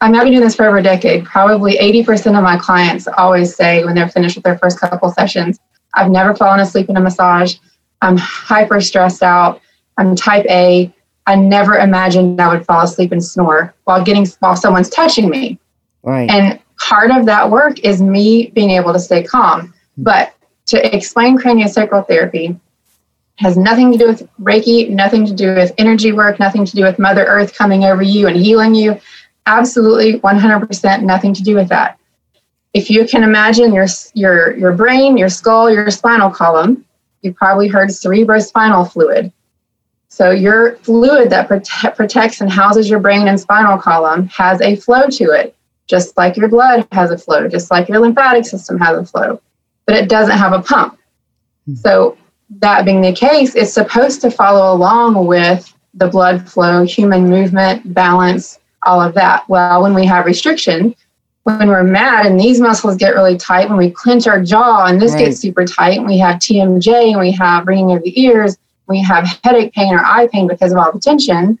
I 0.00 0.08
might 0.08 0.24
been 0.24 0.32
doing 0.32 0.44
this 0.44 0.54
for 0.54 0.66
over 0.66 0.78
a 0.78 0.82
decade. 0.82 1.24
Probably 1.24 1.76
80% 1.78 2.36
of 2.36 2.44
my 2.44 2.56
clients 2.56 3.08
always 3.08 3.54
say 3.54 3.84
when 3.84 3.94
they're 3.94 4.08
finished 4.08 4.36
with 4.36 4.44
their 4.44 4.58
first 4.58 4.78
couple 4.78 5.10
sessions, 5.10 5.58
I've 5.94 6.10
never 6.10 6.34
fallen 6.34 6.60
asleep 6.60 6.88
in 6.88 6.96
a 6.96 7.00
massage. 7.00 7.56
I'm 8.00 8.16
hyper 8.16 8.80
stressed 8.80 9.22
out. 9.22 9.60
I'm 9.96 10.14
type 10.14 10.46
A. 10.48 10.94
I 11.26 11.34
never 11.34 11.76
imagined 11.76 12.40
I 12.40 12.48
would 12.54 12.64
fall 12.64 12.82
asleep 12.82 13.12
and 13.12 13.22
snore 13.22 13.74
while 13.84 14.02
getting 14.04 14.26
while 14.38 14.56
someone's 14.56 14.88
touching 14.88 15.28
me. 15.28 15.58
Right. 16.02 16.30
And 16.30 16.60
part 16.78 17.10
of 17.10 17.26
that 17.26 17.50
work 17.50 17.80
is 17.80 18.00
me 18.00 18.50
being 18.54 18.70
able 18.70 18.92
to 18.92 19.00
stay 19.00 19.24
calm. 19.24 19.74
Hmm. 19.96 20.02
But 20.04 20.34
to 20.66 20.96
explain 20.96 21.38
craniosacral 21.38 22.06
therapy 22.06 22.58
has 23.36 23.56
nothing 23.56 23.92
to 23.92 23.98
do 23.98 24.06
with 24.06 24.28
Reiki, 24.40 24.90
nothing 24.90 25.24
to 25.26 25.32
do 25.32 25.54
with 25.54 25.72
energy 25.78 26.12
work, 26.12 26.38
nothing 26.38 26.64
to 26.64 26.76
do 26.76 26.82
with 26.82 26.98
Mother 26.98 27.24
Earth 27.24 27.54
coming 27.54 27.84
over 27.84 28.02
you 28.02 28.26
and 28.26 28.36
healing 28.36 28.74
you. 28.74 29.00
Absolutely 29.48 30.20
100% 30.20 31.02
nothing 31.02 31.32
to 31.32 31.42
do 31.42 31.54
with 31.54 31.70
that. 31.70 31.98
If 32.74 32.90
you 32.90 33.06
can 33.06 33.22
imagine 33.22 33.72
your, 33.72 33.86
your, 34.12 34.54
your 34.58 34.72
brain, 34.72 35.16
your 35.16 35.30
skull, 35.30 35.70
your 35.70 35.90
spinal 35.90 36.30
column, 36.30 36.84
you 37.22 37.32
probably 37.32 37.66
heard 37.66 37.88
cerebrospinal 37.88 38.92
fluid. 38.92 39.32
So 40.08 40.30
your 40.32 40.76
fluid 40.76 41.30
that 41.30 41.48
prote- 41.48 41.96
protects 41.96 42.42
and 42.42 42.50
houses 42.50 42.90
your 42.90 43.00
brain 43.00 43.26
and 43.26 43.40
spinal 43.40 43.78
column 43.78 44.28
has 44.28 44.60
a 44.60 44.76
flow 44.76 45.06
to 45.08 45.30
it, 45.30 45.56
just 45.86 46.14
like 46.18 46.36
your 46.36 46.48
blood 46.48 46.86
has 46.92 47.10
a 47.10 47.16
flow, 47.16 47.48
just 47.48 47.70
like 47.70 47.88
your 47.88 48.00
lymphatic 48.00 48.44
system 48.44 48.78
has 48.78 48.98
a 48.98 49.04
flow, 49.06 49.40
but 49.86 49.96
it 49.96 50.10
doesn't 50.10 50.36
have 50.36 50.52
a 50.52 50.60
pump. 50.60 50.94
Mm-hmm. 51.66 51.76
So 51.76 52.18
that 52.58 52.84
being 52.84 53.00
the 53.00 53.14
case, 53.14 53.54
it's 53.54 53.72
supposed 53.72 54.20
to 54.20 54.30
follow 54.30 54.74
along 54.74 55.26
with 55.26 55.72
the 55.94 56.06
blood 56.06 56.48
flow, 56.48 56.84
human 56.84 57.30
movement, 57.30 57.94
balance, 57.94 58.57
all 58.84 59.00
of 59.00 59.14
that. 59.14 59.48
Well, 59.48 59.82
when 59.82 59.94
we 59.94 60.06
have 60.06 60.26
restriction, 60.26 60.94
when 61.44 61.68
we're 61.68 61.82
mad 61.82 62.26
and 62.26 62.38
these 62.38 62.60
muscles 62.60 62.96
get 62.96 63.14
really 63.14 63.36
tight, 63.36 63.68
when 63.68 63.78
we 63.78 63.90
clench 63.90 64.26
our 64.26 64.42
jaw 64.42 64.86
and 64.86 65.00
this 65.00 65.12
right. 65.12 65.26
gets 65.26 65.38
super 65.38 65.64
tight, 65.64 65.98
and 65.98 66.06
we 66.06 66.18
have 66.18 66.36
TMJ 66.36 67.12
and 67.12 67.20
we 67.20 67.32
have 67.32 67.66
ringing 67.66 67.96
of 67.96 68.02
the 68.02 68.20
ears, 68.20 68.58
we 68.86 69.00
have 69.02 69.26
headache 69.44 69.72
pain 69.72 69.94
or 69.94 70.04
eye 70.04 70.28
pain 70.30 70.46
because 70.46 70.72
of 70.72 70.78
all 70.78 70.92
the 70.92 71.00
tension. 71.00 71.58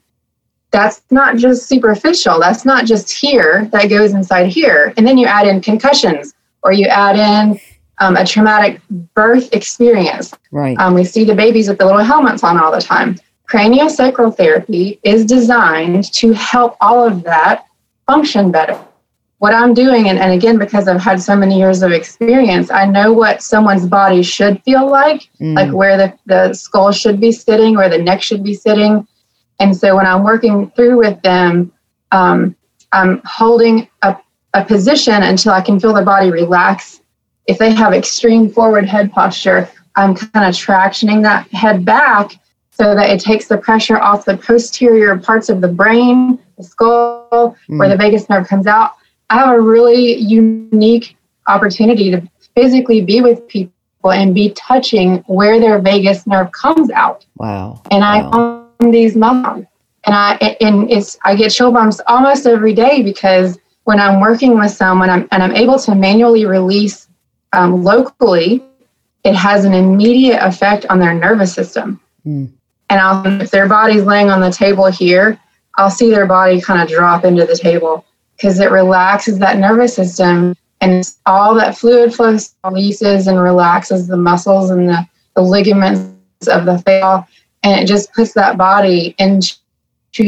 That's 0.70 1.00
not 1.10 1.36
just 1.36 1.66
superficial. 1.66 2.38
That's 2.38 2.64
not 2.64 2.84
just 2.84 3.10
here. 3.10 3.66
That 3.72 3.88
goes 3.88 4.12
inside 4.12 4.48
here. 4.48 4.92
And 4.96 5.06
then 5.06 5.16
you 5.16 5.26
add 5.26 5.46
in 5.46 5.62
concussions 5.62 6.34
or 6.62 6.72
you 6.72 6.86
add 6.86 7.16
in 7.16 7.58
um, 8.00 8.16
a 8.16 8.24
traumatic 8.24 8.80
birth 9.14 9.52
experience. 9.54 10.34
Right. 10.50 10.78
Um, 10.78 10.94
we 10.94 11.04
see 11.04 11.24
the 11.24 11.34
babies 11.34 11.68
with 11.68 11.78
the 11.78 11.86
little 11.86 12.04
helmets 12.04 12.44
on 12.44 12.58
all 12.58 12.70
the 12.70 12.80
time. 12.80 13.16
Craniosacral 13.48 14.36
therapy 14.36 15.00
is 15.02 15.24
designed 15.24 16.12
to 16.12 16.32
help 16.32 16.76
all 16.80 17.04
of 17.04 17.22
that 17.24 17.66
function 18.06 18.50
better. 18.50 18.78
What 19.38 19.54
I'm 19.54 19.72
doing, 19.72 20.08
and, 20.08 20.18
and 20.18 20.32
again, 20.32 20.58
because 20.58 20.88
I've 20.88 21.00
had 21.00 21.22
so 21.22 21.36
many 21.36 21.58
years 21.58 21.82
of 21.82 21.92
experience, 21.92 22.70
I 22.70 22.86
know 22.86 23.12
what 23.12 23.42
someone's 23.42 23.86
body 23.86 24.22
should 24.22 24.62
feel 24.64 24.90
like, 24.90 25.28
mm. 25.40 25.54
like 25.54 25.72
where 25.72 25.96
the, 25.96 26.18
the 26.26 26.52
skull 26.54 26.90
should 26.90 27.20
be 27.20 27.30
sitting, 27.30 27.76
where 27.76 27.88
the 27.88 27.98
neck 27.98 28.20
should 28.20 28.42
be 28.42 28.54
sitting. 28.54 29.06
And 29.60 29.76
so 29.76 29.96
when 29.96 30.06
I'm 30.06 30.24
working 30.24 30.70
through 30.72 30.98
with 30.98 31.20
them, 31.22 31.72
um, 32.10 32.56
I'm 32.92 33.22
holding 33.24 33.88
a, 34.02 34.16
a 34.54 34.64
position 34.64 35.22
until 35.22 35.52
I 35.52 35.60
can 35.60 35.78
feel 35.78 35.94
the 35.94 36.02
body 36.02 36.30
relax 36.30 37.00
if 37.48 37.56
they 37.58 37.72
have 37.72 37.94
extreme 37.94 38.50
forward 38.50 38.84
head 38.84 39.10
posture, 39.10 39.68
I'm 39.96 40.14
kind 40.14 40.46
of 40.46 40.54
tractioning 40.54 41.22
that 41.22 41.48
head 41.48 41.84
back 41.84 42.32
so 42.78 42.94
that 42.94 43.10
it 43.10 43.20
takes 43.20 43.48
the 43.48 43.58
pressure 43.58 43.98
off 43.98 44.24
the 44.24 44.36
posterior 44.36 45.16
parts 45.18 45.48
of 45.48 45.60
the 45.60 45.68
brain, 45.68 46.38
the 46.56 46.62
skull, 46.62 47.56
mm. 47.68 47.78
where 47.78 47.88
the 47.88 47.96
vagus 47.96 48.28
nerve 48.28 48.46
comes 48.46 48.66
out. 48.66 48.92
I 49.30 49.38
have 49.38 49.50
a 49.50 49.60
really 49.60 50.16
unique 50.16 51.16
opportunity 51.48 52.10
to 52.12 52.22
physically 52.54 53.00
be 53.00 53.20
with 53.20 53.46
people 53.48 53.72
and 54.04 54.32
be 54.34 54.50
touching 54.50 55.18
where 55.26 55.58
their 55.58 55.80
vagus 55.80 56.26
nerve 56.26 56.52
comes 56.52 56.88
out. 56.90 57.26
Wow. 57.36 57.82
And 57.90 58.00
wow. 58.00 58.70
I 58.80 58.84
own 58.84 58.90
these 58.92 59.16
moms. 59.16 59.66
And 60.04 60.14
I 60.14 60.56
and 60.60 60.90
it's 60.90 61.18
I 61.24 61.34
get 61.34 61.50
chill 61.50 61.72
bumps 61.72 62.00
almost 62.06 62.46
every 62.46 62.72
day 62.72 63.02
because 63.02 63.58
when 63.84 63.98
I'm 63.98 64.20
working 64.20 64.56
with 64.56 64.70
someone 64.70 65.10
I'm, 65.10 65.28
and 65.32 65.42
I'm 65.42 65.54
able 65.54 65.78
to 65.80 65.94
manually 65.94 66.46
release 66.46 67.08
um, 67.52 67.82
locally, 67.82 68.62
it 69.24 69.34
has 69.34 69.64
an 69.64 69.74
immediate 69.74 70.38
effect 70.40 70.86
on 70.88 71.00
their 71.00 71.12
nervous 71.12 71.52
system. 71.52 72.00
Mm. 72.24 72.52
And 72.90 73.00
I'll, 73.00 73.40
if 73.40 73.50
their 73.50 73.68
body's 73.68 74.04
laying 74.04 74.30
on 74.30 74.40
the 74.40 74.50
table 74.50 74.86
here, 74.86 75.38
I'll 75.76 75.90
see 75.90 76.10
their 76.10 76.26
body 76.26 76.60
kind 76.60 76.82
of 76.82 76.88
drop 76.88 77.24
into 77.24 77.44
the 77.44 77.56
table 77.56 78.04
because 78.36 78.58
it 78.60 78.70
relaxes 78.70 79.38
that 79.38 79.58
nervous 79.58 79.94
system 79.94 80.56
and 80.80 81.04
all 81.26 81.54
that 81.54 81.76
fluid 81.76 82.14
flow 82.14 82.36
releases 82.64 83.26
and 83.26 83.40
relaxes 83.40 84.06
the 84.06 84.16
muscles 84.16 84.70
and 84.70 84.88
the, 84.88 85.06
the 85.34 85.42
ligaments 85.42 86.48
of 86.48 86.64
the 86.64 86.78
face 86.78 87.24
and 87.62 87.80
it 87.80 87.86
just 87.86 88.12
puts 88.12 88.32
that 88.34 88.56
body 88.56 89.14
into 89.18 89.54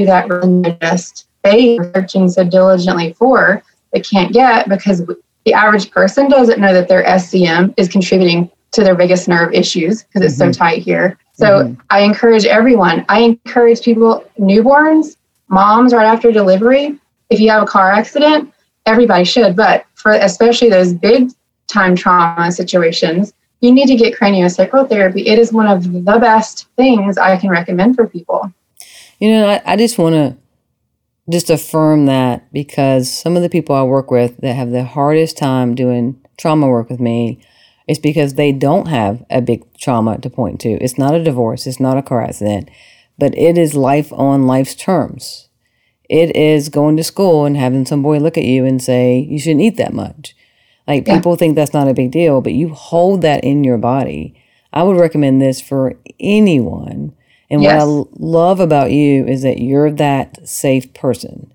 that 0.05 0.79
just 0.81 1.26
phase 1.43 1.81
searching 1.95 2.29
so 2.29 2.45
diligently 2.45 3.12
for 3.14 3.62
they 3.93 4.00
can't 4.00 4.33
get 4.33 4.69
because 4.69 5.02
the 5.45 5.52
average 5.55 5.90
person 5.90 6.29
doesn't 6.29 6.61
know 6.61 6.73
that 6.73 6.88
their 6.88 7.05
SCM 7.05 7.75
is 7.76 7.88
contributing 7.88 8.50
to 8.73 8.85
their 8.85 8.95
vagus 8.95 9.26
nerve 9.26 9.52
issues 9.52 10.02
because 10.05 10.23
it's 10.23 10.40
mm-hmm. 10.40 10.52
so 10.52 10.59
tight 10.59 10.83
here. 10.83 11.19
So 11.40 11.47
mm-hmm. 11.47 11.80
I 11.88 12.00
encourage 12.00 12.44
everyone. 12.44 13.06
I 13.09 13.20
encourage 13.20 13.80
people, 13.80 14.23
newborns, 14.38 15.16
moms 15.49 15.94
right 15.94 16.04
after 16.04 16.30
delivery. 16.30 16.99
If 17.30 17.40
you 17.40 17.49
have 17.49 17.62
a 17.62 17.66
car 17.66 17.90
accident, 17.90 18.52
everybody 18.85 19.25
should, 19.25 19.56
but 19.56 19.87
for 19.94 20.12
especially 20.12 20.68
those 20.68 20.92
big 20.92 21.30
time 21.66 21.97
trauma 21.97 22.52
situations, 22.52 23.32
you 23.61 23.73
need 23.73 23.87
to 23.87 23.97
get 23.97 24.18
craniosacral 24.18 24.87
therapy. 24.87 25.26
It 25.26 25.38
is 25.38 25.50
one 25.50 25.66
of 25.66 25.90
the 25.90 26.18
best 26.18 26.66
things 26.76 27.16
I 27.16 27.38
can 27.38 27.49
recommend 27.49 27.97
for 27.97 28.06
people. 28.06 28.52
You 29.18 29.30
know, 29.30 29.49
I, 29.49 29.62
I 29.64 29.76
just 29.76 29.97
want 29.97 30.14
to 30.14 30.37
just 31.30 31.49
affirm 31.49 32.04
that 32.06 32.52
because 32.52 33.11
some 33.11 33.35
of 33.35 33.42
the 33.42 33.49
people 33.49 33.75
I 33.75 33.82
work 33.82 34.11
with 34.11 34.37
that 34.38 34.54
have 34.54 34.73
the 34.73 34.85
hardest 34.85 35.38
time 35.38 35.75
doing 35.75 36.20
trauma 36.37 36.68
work 36.68 36.90
with 36.90 37.00
me 37.00 37.40
is 37.90 37.99
because 37.99 38.35
they 38.35 38.52
don't 38.52 38.87
have 38.87 39.25
a 39.30 39.40
big 39.40 39.62
trauma 39.76 40.18
to 40.18 40.30
point 40.30 40.61
to. 40.61 40.70
It's 40.82 40.99
not 40.99 41.14
a 41.14 41.25
divorce, 41.25 41.66
it's 41.66 41.80
not 41.80 41.99
a 41.99 42.02
car 42.02 42.23
accident, 42.23 42.70
but 43.18 43.37
it 43.37 43.59
is 43.59 43.75
life 43.75 44.12
on 44.12 44.47
life's 44.47 44.75
terms. 44.75 45.49
It 46.09 46.35
is 46.37 46.68
going 46.68 46.97
to 46.97 47.04
school 47.04 47.44
and 47.44 47.56
having 47.56 47.87
some 47.87 48.02
boy 48.02 48.18
look 48.18 48.38
at 48.38 48.44
you 48.44 48.64
and 48.64 48.82
say, 48.82 49.18
you 49.18 49.38
shouldn't 49.38 49.62
eat 49.62 49.76
that 49.76 49.92
much. 49.92 50.35
Like 50.87 51.06
yeah. 51.06 51.16
people 51.16 51.37
think 51.37 51.54
that's 51.54 51.75
not 51.75 51.88
a 51.88 51.94
big 51.94 52.11
deal, 52.11 52.40
but 52.40 52.52
you 52.52 52.70
hold 52.70 53.23
that 53.23 53.44
in 53.44 53.64
your 53.64 53.78
body. 53.78 54.35
I 54.73 54.82
would 54.82 54.97
recommend 54.97 55.42
this 55.42 55.61
for 55.61 55.94
anyone 56.18 57.14
and 57.50 57.62
yes. 57.62 57.85
what 57.85 58.06
I 58.06 58.11
love 58.18 58.61
about 58.61 58.92
you 58.92 59.26
is 59.26 59.42
that 59.42 59.59
you're 59.59 59.90
that 59.90 60.49
safe 60.49 60.94
person. 60.94 61.52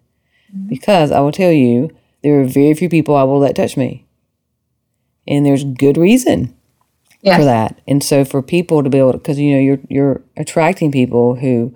Mm-hmm. 0.53 0.67
Because 0.67 1.11
I 1.11 1.21
will 1.21 1.31
tell 1.31 1.53
you, 1.53 1.95
there 2.21 2.39
are 2.41 2.45
very 2.45 2.73
few 2.73 2.89
people 2.89 3.15
I 3.15 3.23
will 3.23 3.39
let 3.39 3.55
touch 3.55 3.77
me. 3.77 4.04
And 5.27 5.45
there's 5.45 5.63
good 5.63 5.97
reason 5.97 6.55
yes. 7.21 7.37
for 7.37 7.45
that. 7.45 7.81
And 7.87 8.03
so 8.03 8.23
for 8.23 8.41
people 8.41 8.83
to 8.83 8.89
be 8.89 8.99
able 8.99 9.13
to 9.13 9.17
because 9.17 9.39
you 9.39 9.53
know 9.53 9.59
you're 9.59 9.79
you're 9.89 10.21
attracting 10.37 10.91
people 10.91 11.35
who 11.35 11.75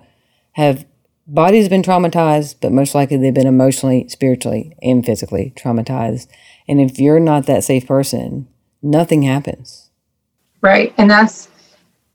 have 0.52 0.86
bodies 1.26 1.68
been 1.68 1.82
traumatized, 1.82 2.56
but 2.60 2.72
most 2.72 2.94
likely 2.94 3.16
they've 3.16 3.34
been 3.34 3.46
emotionally, 3.46 4.08
spiritually, 4.08 4.76
and 4.82 5.04
physically 5.04 5.52
traumatized. 5.56 6.28
And 6.68 6.80
if 6.80 6.98
you're 6.98 7.20
not 7.20 7.46
that 7.46 7.64
safe 7.64 7.86
person, 7.86 8.48
nothing 8.82 9.22
happens. 9.22 9.90
Right. 10.60 10.92
And 10.98 11.10
that's 11.10 11.48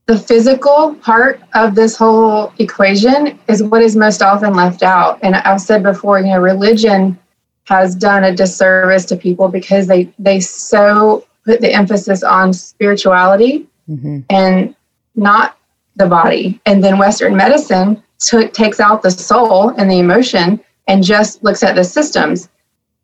the 0.05 0.17
physical 0.17 0.95
part 0.95 1.41
of 1.55 1.73
this 1.75 1.95
whole 1.95 2.53
equation 2.59 3.39
is 3.47 3.63
what 3.63 3.81
is 3.81 3.95
most 3.95 4.21
often 4.21 4.53
left 4.53 4.83
out. 4.83 5.17
And 5.23 5.35
I've 5.35 5.61
said 5.61 5.81
before, 5.81 6.19
you 6.19 6.27
know, 6.27 6.39
religion 6.39 7.17
has 7.65 7.95
done 7.95 8.23
a 8.23 8.35
disservice 8.35 9.05
to 9.05 9.15
people 9.15 9.47
because 9.49 9.87
they 9.87 10.11
they 10.17 10.39
so 10.39 11.25
put 11.45 11.61
the 11.61 11.71
emphasis 11.71 12.23
on 12.23 12.53
spirituality 12.53 13.67
mm-hmm. 13.89 14.21
and 14.29 14.75
not 15.15 15.57
the 15.95 16.07
body. 16.07 16.59
And 16.65 16.83
then 16.83 16.97
Western 16.97 17.35
medicine 17.35 18.01
took, 18.19 18.53
takes 18.53 18.79
out 18.79 19.01
the 19.01 19.11
soul 19.11 19.69
and 19.69 19.89
the 19.89 19.99
emotion 19.99 20.59
and 20.87 21.03
just 21.03 21.43
looks 21.43 21.63
at 21.63 21.75
the 21.75 21.83
systems. 21.83 22.49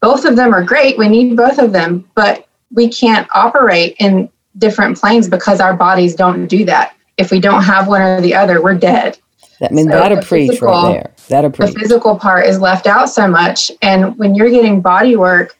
Both 0.02 0.26
of 0.26 0.36
them 0.36 0.54
are 0.54 0.64
great. 0.64 0.98
We 0.98 1.08
need 1.08 1.38
both 1.38 1.60
of 1.60 1.72
them, 1.72 2.10
but 2.16 2.48
we 2.72 2.90
can't 2.90 3.28
operate 3.36 3.96
in 4.00 4.30
different 4.58 4.98
planes 4.98 5.30
because 5.30 5.60
our 5.60 5.76
bodies 5.76 6.16
don't 6.16 6.48
do 6.48 6.66
that. 6.66 6.96
If 7.18 7.32
we 7.32 7.40
don't 7.40 7.64
have 7.64 7.88
one 7.88 8.02
or 8.02 8.22
the 8.22 8.34
other, 8.34 8.62
we're 8.62 8.76
dead. 8.76 9.20
That 9.62 9.72
I 9.72 9.76
mean, 9.76 9.86
so 9.86 9.92
that'll 9.92 10.22
preach 10.24 10.50
physical, 10.50 10.70
right 10.70 10.92
there. 10.94 11.12
That'll 11.30 11.52
preach. 11.52 11.74
The 11.74 11.80
physical 11.80 12.18
part 12.18 12.48
is 12.48 12.60
left 12.60 12.88
out 12.88 13.10
so 13.10 13.28
much. 13.28 13.72
And 13.84 14.18
when 14.18 14.34
you're 14.36 14.50
getting 14.50 14.82
body 14.82 15.16
work, 15.16 15.56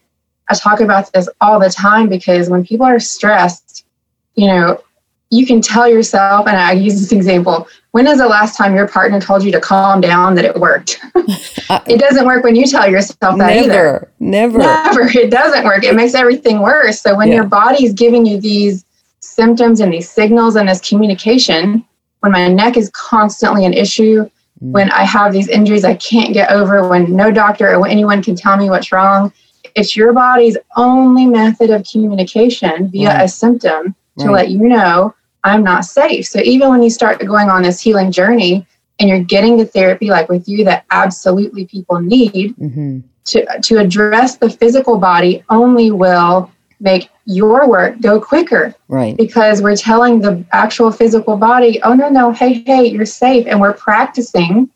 I 0.50 0.56
talk 0.56 0.82
about 0.82 1.14
this 1.14 1.30
all 1.40 1.60
the 1.60 1.70
time 1.70 2.10
because 2.10 2.50
when 2.50 2.66
people 2.66 2.86
are 2.86 3.00
stressed, 3.00 3.86
you 4.34 4.48
know, 4.48 4.84
you 5.30 5.46
can 5.46 5.62
tell 5.62 5.88
yourself, 5.88 6.48
and 6.48 6.58
I 6.58 6.74
use 6.74 7.00
this 7.00 7.12
example 7.14 7.68
when 7.92 8.08
is 8.08 8.20
the 8.20 8.28
last 8.28 8.58
time 8.58 8.74
your 8.74 8.88
partner 8.88 9.20
told 9.20 9.44
you 9.44 9.52
to 9.52 9.60
calm 9.60 10.02
down 10.02 10.36
that 10.36 10.46
it 10.46 10.58
worked? 10.60 11.00
Uh, 11.70 11.80
it 11.88 12.02
doesn't 12.02 12.26
work 12.26 12.44
when 12.44 12.54
you 12.54 12.66
tell 12.66 12.90
yourself 12.90 13.38
that 13.38 13.48
never, 13.48 13.64
either. 13.64 14.12
Never. 14.20 14.58
Never. 14.58 15.02
It 15.18 15.32
doesn't 15.32 15.64
work. 15.64 15.86
It 15.86 15.96
makes 15.96 16.14
everything 16.14 16.60
worse. 16.60 17.00
So 17.00 17.16
when 17.16 17.30
Yeah. 17.30 17.36
your 17.36 17.44
body's 17.46 17.94
giving 17.94 18.26
you 18.26 18.42
these 18.42 18.84
symptoms 19.22 19.80
and 19.80 19.94
these 19.94 20.10
signals 20.10 20.58
and 20.58 20.68
this 20.68 20.82
communication, 20.82 21.86
when 22.22 22.32
my 22.32 22.48
neck 22.48 22.78
is 22.78 22.90
constantly 22.92 23.66
an 23.66 23.74
issue, 23.74 24.30
when 24.72 24.90
I 24.92 25.04
have 25.04 25.34
these 25.34 25.50
injuries 25.50 25.84
I 25.84 25.96
can't 25.96 26.34
get 26.34 26.52
over, 26.52 26.88
when 26.88 27.16
no 27.16 27.32
doctor 27.32 27.76
or 27.76 27.88
anyone 27.88 28.24
can 28.24 28.36
tell 28.36 28.58
me 28.58 28.70
what's 28.70 28.92
wrong, 28.92 29.34
it's 29.76 29.96
your 29.96 30.14
body's 30.14 30.58
only 30.78 31.26
method 31.26 31.70
of 31.70 31.86
communication 31.92 32.90
via 32.90 33.10
Right. 33.10 33.24
a 33.24 33.28
symptom 33.28 33.96
to 34.20 34.28
Right. 34.28 34.34
let 34.34 34.50
you 34.50 34.68
know 34.68 35.14
I'm 35.44 35.64
not 35.64 35.86
safe. 35.86 36.28
So 36.28 36.40
even 36.40 36.70
when 36.70 36.84
you 36.84 36.90
start 36.90 37.20
going 37.26 37.50
on 37.50 37.64
this 37.64 37.82
healing 37.82 38.12
journey 38.12 38.66
and 39.00 39.10
you're 39.10 39.24
getting 39.24 39.58
the 39.58 39.66
therapy 39.66 40.10
like 40.10 40.30
with 40.30 40.48
you 40.48 40.64
that 40.66 40.86
absolutely 40.92 41.66
people 41.66 42.00
need 42.00 42.56
hmm 42.58 43.00
to 43.24 43.46
to 43.62 43.78
address 43.78 44.38
the 44.38 44.50
physical 44.50 44.98
body 44.98 45.44
only 45.50 45.92
will 45.92 46.52
make 46.82 47.10
your 47.26 47.70
work 47.70 48.02
go 48.02 48.20
quicker 48.20 48.76
Right. 48.90 49.16
because 49.16 49.62
we're 49.62 49.76
telling 49.76 50.20
the 50.20 50.44
actual 50.52 50.92
physical 50.92 51.38
body, 51.38 51.82
oh 51.84 51.94
no, 51.94 52.10
no, 52.10 52.32
hey, 52.32 52.64
hey, 52.66 52.88
you're 52.88 53.06
safe. 53.06 53.46
And 53.48 53.62
we're 53.62 53.74
practicing 53.74 54.70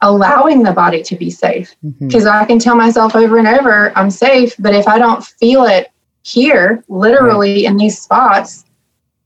allowing 0.00 0.62
the 0.62 0.72
body 0.72 1.02
to 1.02 1.16
be 1.16 1.30
safe. 1.30 1.74
hmm 1.82 2.06
Because 2.08 2.26
I 2.26 2.44
can 2.44 2.58
tell 2.58 2.76
myself 2.76 3.14
over 3.14 3.38
and 3.38 3.48
over, 3.48 3.92
I'm 3.96 4.10
safe, 4.10 4.54
but 4.58 4.74
if 4.74 4.88
I 4.88 4.98
don't 4.98 5.24
feel 5.24 5.64
it 5.64 5.88
here, 6.22 6.84
literally 6.88 7.66
in 7.66 7.76
these 7.76 8.00
spots, 8.00 8.64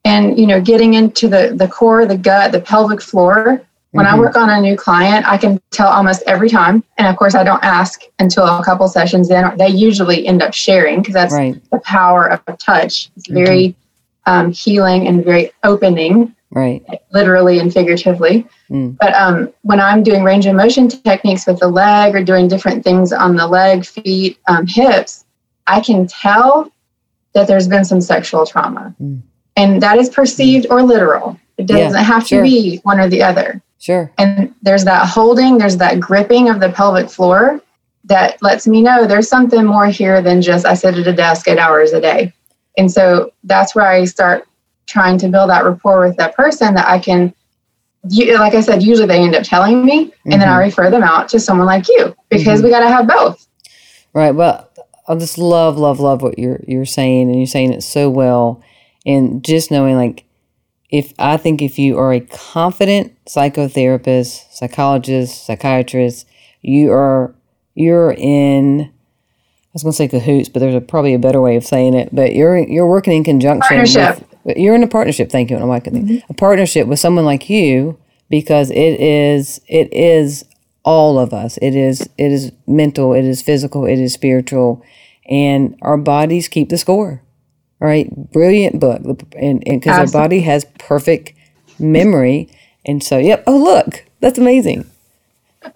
and 0.04 0.38
you 0.38 0.46
know, 0.46 0.61
getting 0.61 0.94
into 0.94 1.28
the 1.28 1.52
the 1.54 1.68
core, 1.68 2.06
the 2.06 2.16
gut, 2.16 2.52
the 2.52 2.61
pelvic 2.61 3.02
floor. 3.02 3.61
When 3.93 4.07
I 4.07 4.12
Mhm. 4.14 4.19
work 4.19 4.37
on 4.37 4.50
a 4.50 4.61
new 4.61 4.76
client, 4.76 5.26
I 5.26 5.37
can 5.38 5.61
tell 5.71 5.88
almost 5.88 6.23
every 6.26 6.50
time. 6.50 6.83
And 6.99 7.07
of 7.07 7.16
course, 7.16 7.35
I 7.35 7.45
don't 7.45 7.62
ask 7.64 8.02
until 8.19 8.45
a 8.45 8.62
couple 8.62 8.87
sessions 8.88 9.31
in. 9.31 9.50
They 9.57 9.69
usually 9.69 10.26
end 10.26 10.43
up 10.43 10.52
sharing 10.52 11.00
because 11.00 11.14
that's 11.14 11.33
Right. 11.33 11.57
the 11.71 11.78
power 11.78 12.26
of 12.31 12.40
touch. 12.59 13.11
It's 13.16 13.28
Mhm. 13.28 13.35
very 13.35 13.76
um, 14.28 14.50
healing 14.50 15.07
and 15.07 15.25
very 15.25 15.52
opening, 15.62 16.35
Right. 16.50 16.83
literally 17.12 17.61
and 17.61 17.73
figuratively. 17.73 18.45
Mm. 18.69 18.97
But 19.00 19.14
um, 19.14 19.50
when 19.62 19.78
I'm 19.81 20.02
doing 20.02 20.25
range 20.25 20.47
of 20.47 20.57
motion 20.57 20.88
techniques 20.88 21.47
with 21.47 21.61
the 21.61 21.69
leg 21.69 22.12
or 22.12 22.25
doing 22.25 22.49
different 22.49 22.83
things 22.83 23.12
on 23.12 23.37
the 23.37 23.47
leg, 23.47 23.87
feet, 23.87 24.37
um, 24.49 24.66
hips, 24.66 25.25
I 25.69 25.78
can 25.78 26.09
tell 26.09 26.69
that 27.35 27.47
there's 27.47 27.69
been 27.69 27.85
some 27.85 28.00
sexual 28.00 28.45
trauma. 28.47 28.93
Mm. 29.00 29.21
And 29.57 29.81
that 29.81 29.97
is 29.97 30.09
perceived 30.11 30.66
or 30.71 30.83
literal. 30.83 31.38
It 31.57 31.66
doesn't 31.69 32.02
have 32.02 32.23
to 32.25 32.28
sure. 32.28 32.43
be 32.43 32.81
one 32.83 32.99
or 32.99 33.09
the 33.09 33.23
other. 33.23 33.62
Sure. 33.78 34.11
And 34.18 34.54
there's 34.62 34.85
that 34.85 35.06
holding, 35.09 35.59
there's 35.59 35.76
that 35.78 36.00
gripping 36.00 36.49
of 36.49 36.61
the 36.61 36.71
pelvic 36.71 37.11
floor 37.11 37.61
that 38.04 38.40
lets 38.42 38.66
me 38.66 38.83
know 38.83 39.06
there's 39.06 39.28
something 39.28 39.64
more 39.64 39.87
here 39.88 40.23
than 40.23 40.40
just 40.42 40.64
I 40.64 40.75
sit 40.75 40.97
at 40.97 41.06
a 41.06 41.12
desk 41.12 41.49
eight 41.49 41.59
hours 41.59 41.92
a 41.92 42.00
day. 42.00 42.33
And 42.78 42.90
so 42.90 43.33
that's 43.45 43.75
where 43.75 43.87
I 43.87 44.04
start 44.04 44.47
trying 44.87 45.18
to 45.18 45.28
build 45.28 45.50
that 45.50 45.64
rapport 45.64 46.06
with 46.06 46.16
that 46.16 46.37
person 46.37 46.75
that 46.75 46.87
I 46.87 46.99
can, 46.99 47.35
you, 48.09 48.38
like 48.38 48.54
I 48.54 48.61
said, 48.61 48.83
usually 48.83 49.09
they 49.09 49.18
end 49.21 49.35
up 49.35 49.42
telling 49.42 49.85
me, 49.85 50.12
and 50.26 50.40
then 50.40 50.49
I 50.49 50.56
Mhm. 50.59 50.64
refer 50.66 50.90
them 50.90 51.02
out 51.02 51.28
to 51.30 51.40
someone 51.40 51.66
like 51.66 51.88
you 51.88 52.14
because 52.28 52.61
Mhm. 52.61 52.64
we 52.64 52.71
got 52.71 52.80
to 52.80 52.88
have 52.88 53.09
both. 53.09 53.47
Right. 54.12 54.35
Well, 54.35 54.68
I 55.09 55.14
just 55.16 55.38
love, 55.38 55.76
love, 55.78 55.99
love 56.00 56.23
what 56.23 56.38
you're 56.38 56.61
you're 56.66 56.85
saying, 56.85 57.28
and 57.30 57.37
you're 57.37 57.47
saying 57.47 57.73
it 57.73 57.83
so 57.83 58.09
well. 58.09 58.61
And 59.04 59.42
just 59.45 59.71
knowing, 59.71 59.97
like, 59.97 60.25
if 60.90 61.12
I 61.19 61.37
think 61.37 61.62
if 61.62 61.78
you 61.78 61.99
are 61.99 62.12
a 62.12 62.21
confident 62.21 63.16
psychotherapist, 63.25 64.52
psychologist, 64.52 65.47
psychiatrist, 65.47 66.26
you 66.62 66.93
are 66.93 67.35
you're 67.75 68.14
in. 68.16 68.83
I 68.83 69.77
was 69.77 69.83
going 69.83 69.92
to 69.92 69.96
say 69.96 70.09
cahoots, 70.09 70.49
but 70.49 70.61
there's 70.61 70.75
a, 70.75 70.81
probably 70.81 71.12
a 71.12 71.18
better 71.18 71.40
way 71.40 71.57
of 71.57 71.64
saying 71.64 71.92
it. 71.92 72.14
But 72.14 72.35
you're 72.35 72.57
you're 72.57 72.87
working 72.87 73.12
in 73.12 73.25
conjunction. 73.25 73.68
Partnership. 73.68 74.27
With, 74.44 74.57
you're 74.57 74.75
in 74.75 74.83
a 74.83 74.88
partnership. 74.88 75.31
Thank 75.31 75.51
you. 75.51 75.57
I 75.57 75.61
don't 75.61 75.68
like 75.68 75.87
it. 75.87 76.25
A 76.29 76.35
partnership 76.35 76.87
with 76.87 76.99
someone 76.99 77.25
like 77.25 77.51
you 77.51 77.99
because 78.31 78.70
it 78.70 79.01
is 79.01 79.61
it 79.68 79.92
is 79.92 80.44
all 80.87 81.18
of 81.18 81.35
us. 81.35 81.59
It 81.59 81.75
is 81.75 82.03
it 82.16 82.33
is 82.33 82.53
mental, 82.66 83.12
it 83.12 83.25
is 83.25 83.42
physical, 83.42 83.85
it 83.85 83.99
is 83.99 84.14
spiritual, 84.14 84.83
and 85.29 85.77
our 85.83 85.99
bodies 85.99 86.49
keep 86.49 86.68
the 86.68 86.79
score. 86.79 87.22
All 87.87 87.92
right, 87.92 88.33
brilliant 88.33 88.81
book, 88.81 89.01
and 89.37 89.62
because 89.64 90.12
our 90.16 90.22
body 90.22 90.40
has 90.40 90.66
perfect 90.81 91.35
memory, 91.79 92.49
and 92.85 93.01
so 93.01 93.16
yep. 93.16 93.44
Oh 93.46 93.57
look, 93.57 94.05
that's 94.18 94.38
amazing. 94.38 94.90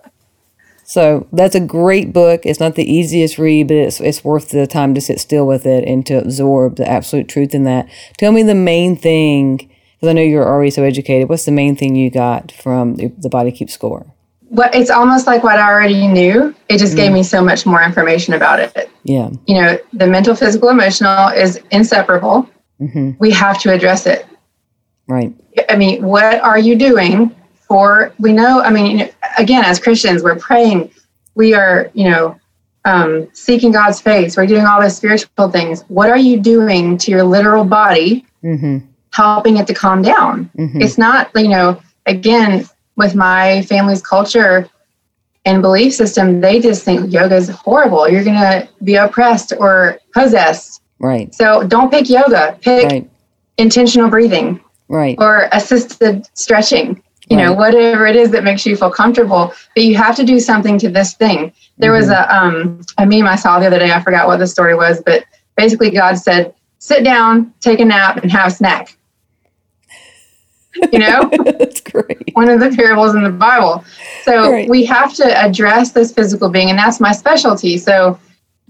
So 0.82 1.28
that's 1.32 1.54
a 1.54 1.60
great 1.60 2.12
book. 2.12 2.40
It's 2.44 2.58
not 2.58 2.74
the 2.74 2.82
easiest 2.82 3.38
read, 3.38 3.68
but 3.68 3.76
it's 3.76 4.00
it's 4.00 4.24
worth 4.24 4.48
the 4.48 4.66
time 4.66 4.92
to 4.96 5.00
sit 5.00 5.20
still 5.20 5.46
with 5.46 5.64
it 5.64 5.84
and 5.84 6.04
to 6.06 6.14
absorb 6.14 6.74
the 6.74 6.90
absolute 6.90 7.28
truth 7.28 7.54
in 7.54 7.62
that. 7.62 7.88
Tell 8.18 8.32
me 8.32 8.42
the 8.42 8.56
main 8.56 8.96
thing, 8.96 9.58
because 9.58 10.08
I 10.08 10.12
know 10.14 10.22
you're 10.22 10.44
already 10.44 10.72
so 10.72 10.82
educated. 10.82 11.28
What's 11.28 11.44
the 11.44 11.52
main 11.52 11.76
thing 11.76 11.94
you 11.94 12.10
got 12.10 12.50
from 12.50 12.96
the, 12.96 13.06
the 13.06 13.28
Body 13.28 13.52
Keeps 13.52 13.74
Score? 13.74 14.12
What 14.50 14.74
it's 14.74 14.90
almost 14.90 15.26
like 15.28 15.44
what 15.44 15.58
I 15.60 15.70
already 15.70 16.08
knew. 16.08 16.54
It 16.68 16.78
just 16.78 16.96
gave 16.96 17.12
me 17.12 17.22
so 17.22 17.42
much 17.42 17.64
more 17.66 17.82
information 17.82 18.34
about 18.34 18.58
it. 18.58 18.90
Yeah. 19.04 19.30
You 19.46 19.54
know, 19.54 19.78
the 19.92 20.08
mental, 20.08 20.34
physical, 20.34 20.68
emotional 20.70 21.28
is 21.28 21.60
inseparable. 21.70 22.48
hmm 22.78 23.12
We 23.20 23.30
have 23.30 23.60
to 23.62 23.72
address 23.72 24.06
it. 24.06 24.26
Right. 25.06 25.32
I 25.68 25.76
mean, 25.76 26.02
what 26.04 26.40
are 26.40 26.58
you 26.58 26.74
doing 26.76 27.34
for? 27.68 28.12
We 28.18 28.32
know, 28.32 28.60
I 28.60 28.70
mean, 28.70 29.08
again, 29.38 29.64
as 29.64 29.78
Christians, 29.78 30.22
we're 30.24 30.38
praying, 30.38 30.90
we 31.36 31.54
are, 31.54 31.90
you 31.94 32.10
know, 32.10 32.36
um, 32.84 33.28
seeking 33.32 33.70
God's 33.72 34.00
face, 34.00 34.36
we're 34.36 34.46
doing 34.46 34.64
all 34.64 34.80
those 34.80 34.96
spiritual 34.96 35.50
things. 35.50 35.82
What 35.88 36.10
are 36.10 36.18
you 36.18 36.40
doing 36.40 36.96
to 36.98 37.10
your 37.10 37.22
literal 37.22 37.64
body, 37.64 38.26
hmm 38.42 38.78
helping 39.12 39.56
it 39.58 39.66
to 39.66 39.74
calm 39.74 40.02
down? 40.02 40.50
hmm 40.56 40.80
It's 40.80 40.96
not, 40.98 41.30
you 41.34 41.48
know, 41.48 41.80
again, 42.06 42.68
with 43.00 43.14
my 43.16 43.62
family's 43.62 44.02
culture 44.02 44.68
and 45.44 45.62
belief 45.62 45.94
system, 45.94 46.40
they 46.40 46.60
just 46.60 46.84
think 46.84 47.12
yoga 47.12 47.34
is 47.34 47.48
horrible. 47.48 48.08
You're 48.08 48.22
going 48.24 48.36
to 48.36 48.68
be 48.84 48.94
oppressed 48.94 49.52
or 49.58 49.98
possessed. 50.12 50.82
Right. 51.00 51.34
So 51.34 51.66
don't 51.66 51.90
pick 51.90 52.08
yoga, 52.08 52.58
pick 52.60 52.84
Right. 52.84 53.10
intentional 53.56 54.08
breathing 54.10 54.60
Right. 54.88 55.16
or 55.18 55.48
assisted 55.52 56.28
stretching 56.34 57.02
you 57.28 57.36
know 57.36 57.52
whatever 57.52 58.06
it 58.08 58.16
is 58.16 58.30
that 58.32 58.42
makes 58.42 58.66
you 58.66 58.74
feel 58.76 58.90
comfortable 58.90 59.52
but 59.76 59.84
you 59.84 59.94
have 59.94 60.16
to 60.16 60.24
do 60.24 60.40
something 60.40 60.76
to 60.78 60.88
this 60.88 61.14
thing 61.14 61.52
there 61.78 61.92
was 61.92 62.08
a 62.08 62.22
um 62.36 62.80
a 62.98 63.06
meme 63.06 63.26
i 63.34 63.36
saw 63.36 63.60
the 63.60 63.66
other 63.66 63.78
day 63.78 63.92
i 63.92 64.00
forgot 64.02 64.26
what 64.26 64.38
the 64.38 64.46
story 64.48 64.74
was 64.74 65.00
but 65.06 65.24
basically 65.56 65.90
god 65.90 66.14
said 66.18 66.52
sit 66.80 67.04
down 67.04 67.52
take 67.60 67.78
a 67.78 67.84
nap 67.84 68.16
and 68.22 68.32
have 68.32 68.48
a 68.48 68.50
snack 68.50 68.96
you 70.92 70.98
know 70.98 71.28
That's 71.58 71.80
great. 71.80 72.30
one 72.34 72.48
of 72.48 72.60
the 72.60 72.70
parables 72.76 73.14
in 73.14 73.22
the 73.24 73.30
bible 73.30 73.84
so 74.24 74.50
Right. 74.52 74.68
we 74.68 74.84
have 74.84 75.12
to 75.14 75.24
address 75.44 75.92
this 75.92 76.12
physical 76.12 76.48
being 76.48 76.70
and 76.70 76.78
that's 76.78 77.00
my 77.00 77.12
specialty 77.12 77.76
so 77.78 78.18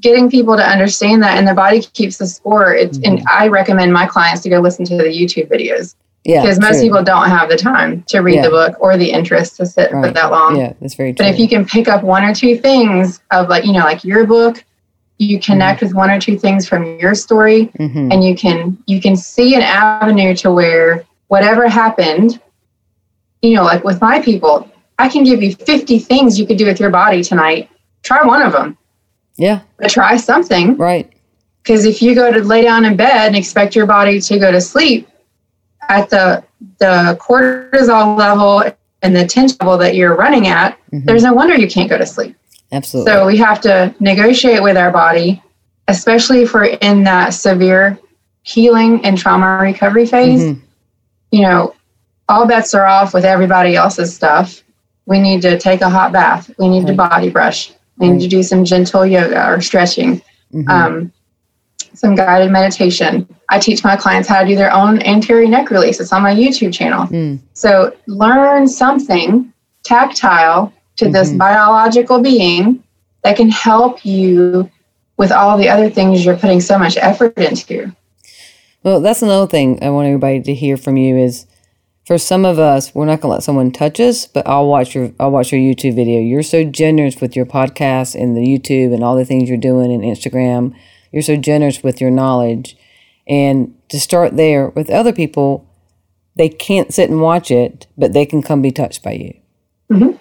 getting 0.01 0.31
people 0.31 0.57
to 0.57 0.63
understand 0.67 1.23
that 1.23 1.37
and 1.37 1.47
the 1.47 1.55
body 1.55 1.83
keeps 1.83 2.17
the 2.17 2.27
score 2.27 2.73
it's 2.75 2.97
and 2.99 3.19
Mm-hmm. 3.19 3.27
i 3.29 3.49
recommend 3.49 3.93
my 3.93 4.07
clients 4.07 4.43
to 4.43 4.49
go 4.49 4.61
listen 4.61 4.85
to 4.87 4.97
the 4.97 5.05
youtube 5.05 5.51
videos 5.51 5.95
Yeah. 6.25 6.41
because 6.43 6.59
most 6.59 6.77
true. 6.79 6.85
people 6.85 7.03
don't 7.05 7.29
have 7.29 7.51
the 7.51 7.57
time 7.59 8.03
to 8.05 8.21
read 8.21 8.37
Yeah. 8.37 8.43
the 8.45 8.51
book 8.51 8.77
or 8.81 8.97
the 8.97 9.11
interest 9.11 9.57
to 9.59 9.67
sit 9.67 9.91
for 9.91 10.11
that 10.11 10.31
long. 10.31 10.57
Yeah, 10.57 10.73
that's 10.81 10.95
very 10.95 11.13
true. 11.13 11.25
But 11.27 11.33
if 11.35 11.39
you 11.41 11.49
can 11.49 11.65
pick 11.67 11.87
up 11.89 12.03
one 12.03 12.25
or 12.25 12.35
two 12.35 12.57
things 12.59 13.21
of 13.31 13.49
like, 13.49 13.65
you 13.67 13.73
know, 13.73 13.81
like 13.85 14.05
your 14.05 14.27
book, 14.27 14.63
you 15.19 15.39
connect 15.41 15.81
with 15.83 15.93
one 15.95 16.11
or 16.11 16.19
two 16.21 16.39
things 16.39 16.67
from 16.69 16.99
your 16.99 17.15
story 17.15 17.65
hmm 17.77 18.09
and 18.13 18.25
you 18.25 18.35
can 18.35 18.77
you 18.87 19.01
can 19.03 19.17
see 19.17 19.55
an 19.55 19.61
avenue 19.63 20.35
to 20.37 20.51
where 20.51 21.05
whatever 21.31 21.69
happened, 21.69 22.41
you 23.41 23.55
know, 23.55 23.63
like 23.63 23.85
with 23.85 24.01
my 24.01 24.21
people, 24.21 24.69
I 24.99 25.09
can 25.09 25.23
give 25.23 25.41
you 25.43 25.55
50 25.55 26.01
things 26.01 26.39
you 26.41 26.45
could 26.45 26.59
do 26.59 26.67
with 26.67 26.81
your 26.81 26.91
body 26.91 27.23
tonight. 27.23 27.71
Try 28.03 28.23
one 28.27 28.43
of 28.43 28.53
them, 28.53 28.77
Yeah. 29.37 29.61
but 29.79 29.91
try 29.91 30.17
something. 30.17 30.77
Right. 30.77 31.09
Because 31.63 31.85
if 31.85 32.03
you 32.03 32.17
go 32.17 32.33
to 32.33 32.43
lay 32.43 32.63
down 32.63 32.85
in 32.85 32.97
bed 32.97 33.29
and 33.29 33.37
expect 33.37 33.77
your 33.77 33.87
body 33.87 34.21
to 34.21 34.39
go 34.41 34.51
to 34.51 34.61
sleep 34.61 35.09
at 35.89 36.11
the 36.11 36.43
the 36.81 37.17
cortisol 37.21 38.19
level 38.19 38.65
and 39.03 39.15
the 39.15 39.25
tension 39.25 39.57
level 39.61 39.79
that 39.79 39.95
you're 39.95 40.17
running 40.17 40.47
at, 40.49 40.77
Mhm. 40.93 41.05
there's 41.07 41.23
no 41.23 41.33
wonder 41.33 41.55
you 41.55 41.69
can't 41.69 41.89
go 41.89 41.97
to 41.97 42.05
sleep. 42.07 42.35
Absolutely. 42.73 43.13
So 43.13 43.27
we 43.27 43.37
have 43.37 43.61
to 43.63 43.95
negotiate 44.01 44.63
with 44.63 44.77
our 44.77 44.91
body, 44.91 45.43
especially 45.89 46.43
if 46.43 46.53
we're 46.55 46.65
in 46.65 47.05
that 47.05 47.31
severe 47.35 47.99
healing 48.43 49.05
and 49.05 49.17
trauma 49.17 49.59
recovery 49.61 50.07
phase. 50.07 50.43
Mhm. 50.43 50.61
You 51.31 51.43
know, 51.43 51.75
all 52.29 52.47
bets 52.47 52.75
are 52.75 52.87
off 52.87 53.15
with 53.15 53.25
everybody 53.25 53.77
else's 53.77 54.15
stuff. 54.15 54.63
We 55.07 55.19
need 55.21 55.43
to 55.43 55.59
take 55.59 55.81
a 55.81 55.89
hot 55.89 56.13
bath. 56.13 56.51
We 56.59 56.69
need 56.69 56.87
to 56.87 56.93
body 56.93 57.31
brush. 57.31 57.73
We 57.99 58.11
need 58.11 58.21
to 58.23 58.29
do 58.29 58.43
some 58.43 58.65
gentle 58.65 59.05
yoga 59.05 59.47
or 59.49 59.61
stretching 59.61 60.23
Mhm. 60.55 60.69
um, 60.69 61.13
some 61.95 62.15
guided 62.15 62.51
meditation. 62.51 63.27
I 63.51 63.59
teach 63.59 63.85
my 63.85 63.97
clients 63.97 64.29
how 64.29 64.41
to 64.41 64.47
do 64.47 64.57
their 64.57 64.73
own 64.73 65.03
anterior 65.03 65.49
neck 65.49 65.71
release. 65.71 66.01
It's 66.01 66.13
on 66.13 66.23
my 66.23 66.35
YouTube 66.35 66.73
channel. 66.73 67.07
Mm. 67.07 67.41
So 67.53 67.93
learn 68.07 68.67
something 68.69 69.53
tactile 69.83 70.73
to 70.97 71.09
this 71.09 71.31
Mhm. 71.31 71.39
biological 71.39 72.21
being 72.21 72.83
that 73.23 73.37
can 73.37 73.51
help 73.51 74.05
you 74.05 74.71
with 75.17 75.33
all 75.33 75.59
the 75.59 75.69
other 75.69 75.91
things 75.91 76.25
you're 76.25 76.37
putting 76.37 76.61
so 76.61 76.79
much 76.79 76.97
effort 77.01 77.37
into. 77.37 77.93
Well, 78.83 79.01
that's 79.01 79.23
another 79.23 79.47
thing 79.47 79.83
I 79.83 79.91
want 79.91 80.07
everybody 80.07 80.41
to 80.43 80.55
hear 80.55 80.77
from 80.77 80.97
you 80.97 81.17
is 81.17 81.47
for 82.07 82.17
some 82.19 82.45
of 82.45 82.59
us, 82.59 82.95
we're 82.95 83.05
not 83.05 83.21
gonna 83.21 83.35
let 83.35 83.43
someone 83.43 83.71
touch 83.71 84.01
us, 84.01 84.27
but 84.27 84.47
I'll 84.47 84.67
watch 84.67 84.95
your 84.95 85.13
I'll 85.21 85.31
watch 85.31 85.53
your 85.53 85.61
YouTube 85.61 85.95
video. 85.95 86.21
You're 86.21 86.43
so 86.43 86.65
generous 86.65 87.21
with 87.21 87.37
your 87.37 87.47
podcast 87.47 88.21
and 88.21 88.37
the 88.37 88.41
YouTube 88.41 88.95
and 88.95 89.05
all 89.05 89.17
the 89.17 89.25
things 89.25 89.49
you're 89.49 89.59
doing 89.59 89.93
and 89.93 90.03
Instagram. 90.03 90.75
You're 91.13 91.23
so 91.23 91.37
generous 91.37 91.83
with 91.83 92.01
your 92.01 92.11
knowledge. 92.11 92.77
And 93.29 93.75
to 93.91 94.01
start 94.01 94.37
there 94.37 94.71
with 94.71 94.91
other 94.91 95.13
people, 95.13 95.67
they 96.37 96.49
can't 96.49 96.93
sit 96.93 97.11
and 97.11 97.21
watch 97.21 97.51
it, 97.51 97.87
but 97.99 98.13
they 98.13 98.25
can 98.25 98.43
come 98.43 98.63
be 98.63 98.71
touched 98.71 99.03
by 99.03 99.13
you. 99.13 99.35
Mhm. 99.91 100.19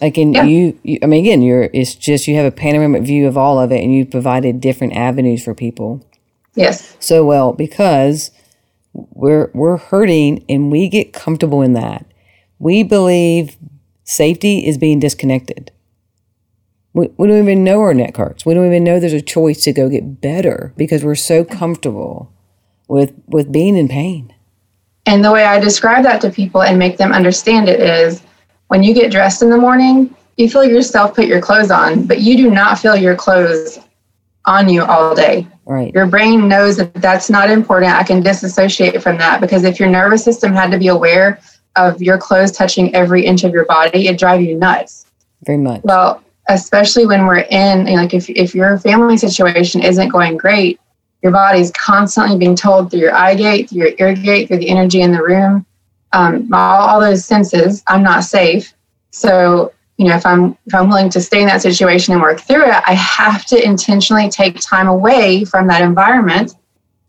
Like 0.00 0.16
in 0.16 0.32
Yeah. 0.34 0.44
you, 0.44 0.78
you, 0.84 0.98
I 1.02 1.06
mean, 1.06 1.24
again, 1.24 1.42
you're 1.42 1.70
it's 1.72 1.94
just 1.94 2.28
you 2.28 2.36
have 2.36 2.46
a 2.46 2.50
panoramic 2.50 3.02
view 3.02 3.26
of 3.26 3.36
all 3.36 3.58
of 3.58 3.72
it, 3.72 3.82
and 3.82 3.92
you've 3.92 4.10
provided 4.10 4.60
different 4.60 4.92
avenues 4.94 5.42
for 5.42 5.54
people 5.54 6.02
Yes. 6.56 6.96
so 6.98 7.24
well 7.24 7.52
because 7.52 8.30
we're 8.92 9.50
we're 9.54 9.76
hurting 9.76 10.44
and 10.48 10.70
we 10.72 10.88
get 10.88 11.12
comfortable 11.12 11.62
in 11.62 11.74
that. 11.74 12.06
We 12.58 12.82
believe 12.82 13.56
safety 14.04 14.66
is 14.66 14.78
being 14.78 14.98
disconnected. 14.98 15.70
We, 16.94 17.10
we 17.18 17.28
don't 17.28 17.42
even 17.42 17.62
know 17.62 17.80
our 17.80 17.92
neck 17.92 18.16
hurts. 18.16 18.46
We 18.46 18.54
don't 18.54 18.66
even 18.66 18.84
know 18.84 18.98
there's 18.98 19.12
a 19.12 19.20
choice 19.20 19.62
to 19.64 19.72
go 19.72 19.90
get 19.90 20.22
better 20.22 20.72
because 20.76 21.04
we're 21.04 21.14
so 21.14 21.44
comfortable 21.44 22.32
with 22.88 23.12
with 23.26 23.52
being 23.52 23.76
in 23.76 23.88
pain. 23.88 24.32
And 25.04 25.24
the 25.24 25.30
way 25.30 25.44
I 25.44 25.60
describe 25.60 26.02
that 26.04 26.20
to 26.22 26.30
people 26.30 26.62
and 26.62 26.78
make 26.78 26.96
them 26.96 27.12
understand 27.12 27.68
it 27.68 27.80
is 27.80 28.22
when 28.68 28.82
you 28.82 28.92
get 28.92 29.12
dressed 29.12 29.42
in 29.42 29.50
the 29.50 29.56
morning, 29.56 30.14
you 30.36 30.50
feel 30.50 30.64
yourself 30.64 31.14
put 31.14 31.26
your 31.26 31.40
clothes 31.40 31.70
on, 31.70 32.04
but 32.06 32.20
you 32.20 32.36
do 32.36 32.50
not 32.50 32.78
feel 32.78 32.96
your 32.96 33.14
clothes 33.14 33.78
on 34.46 34.68
you 34.68 34.82
all 34.84 35.14
day. 35.14 35.46
Right. 35.64 35.92
Your 35.92 36.06
brain 36.06 36.48
knows 36.48 36.76
that 36.76 36.94
that's 36.94 37.28
not 37.28 37.50
important. 37.50 37.92
I 37.92 38.04
can 38.04 38.22
disassociate 38.22 39.02
from 39.02 39.18
that 39.18 39.40
because 39.40 39.64
if 39.64 39.80
your 39.80 39.88
nervous 39.88 40.24
system 40.24 40.52
had 40.52 40.70
to 40.70 40.78
be 40.78 40.88
aware 40.88 41.40
of 41.74 42.00
your 42.00 42.18
clothes 42.18 42.52
touching 42.52 42.94
every 42.94 43.24
inch 43.24 43.44
of 43.44 43.52
your 43.52 43.64
body, 43.64 44.06
it'd 44.06 44.18
drive 44.18 44.40
you 44.40 44.56
nuts. 44.56 45.06
Very 45.44 45.58
much. 45.58 45.82
Well, 45.84 46.22
especially 46.48 47.06
when 47.06 47.26
we're 47.26 47.46
in, 47.50 47.86
like 47.86 48.14
if, 48.14 48.30
if 48.30 48.54
your 48.54 48.78
family 48.78 49.16
situation 49.16 49.82
isn't 49.82 50.08
going 50.08 50.36
great, 50.36 50.80
your 51.22 51.32
body's 51.32 51.72
constantly 51.72 52.38
being 52.38 52.54
told 52.54 52.90
through 52.90 53.00
your 53.00 53.14
eye 53.14 53.34
gate, 53.34 53.68
through 53.68 53.78
your 53.78 53.92
ear 53.98 54.14
gate, 54.14 54.48
through 54.48 54.58
the 54.58 54.68
energy 54.68 55.00
in 55.00 55.12
the 55.12 55.22
room, 55.22 55.66
um, 56.12 56.48
all, 56.52 56.88
all 56.88 57.00
those 57.00 57.24
senses, 57.24 57.82
I'm 57.88 58.02
not 58.02 58.22
safe. 58.22 58.72
So, 59.10 59.72
you 59.98 60.06
know, 60.06 60.14
if 60.14 60.26
I'm 60.26 60.56
if 60.66 60.74
I'm 60.74 60.88
willing 60.88 61.08
to 61.10 61.20
stay 61.20 61.40
in 61.40 61.46
that 61.46 61.62
situation 61.62 62.12
and 62.12 62.22
work 62.22 62.40
through 62.40 62.64
it, 62.64 62.82
I 62.86 62.92
have 62.94 63.46
to 63.46 63.64
intentionally 63.64 64.28
take 64.28 64.60
time 64.60 64.88
away 64.88 65.44
from 65.44 65.66
that 65.68 65.82
environment 65.82 66.54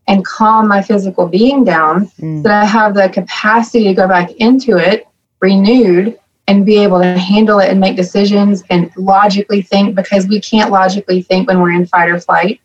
and 0.06 0.24
calm 0.24 0.68
my 0.68 0.80
physical 0.80 1.26
being 1.26 1.64
down 1.64 2.06
Mm. 2.18 2.38
so 2.38 2.48
that 2.48 2.62
I 2.62 2.64
have 2.64 2.94
the 2.94 3.08
capacity 3.10 3.84
to 3.84 3.94
go 3.94 4.08
back 4.08 4.30
into 4.32 4.76
it 4.78 5.06
renewed 5.40 6.18
and 6.46 6.64
be 6.64 6.78
able 6.78 7.00
to 7.00 7.18
handle 7.18 7.58
it 7.58 7.68
and 7.68 7.78
make 7.78 7.94
decisions 7.94 8.64
and 8.70 8.90
logically 8.96 9.60
think 9.60 9.94
because 9.94 10.26
we 10.26 10.40
can't 10.40 10.70
logically 10.70 11.20
think 11.20 11.46
when 11.46 11.60
we're 11.60 11.72
in 11.72 11.84
fight 11.84 12.08
or 12.08 12.18
flight. 12.18 12.60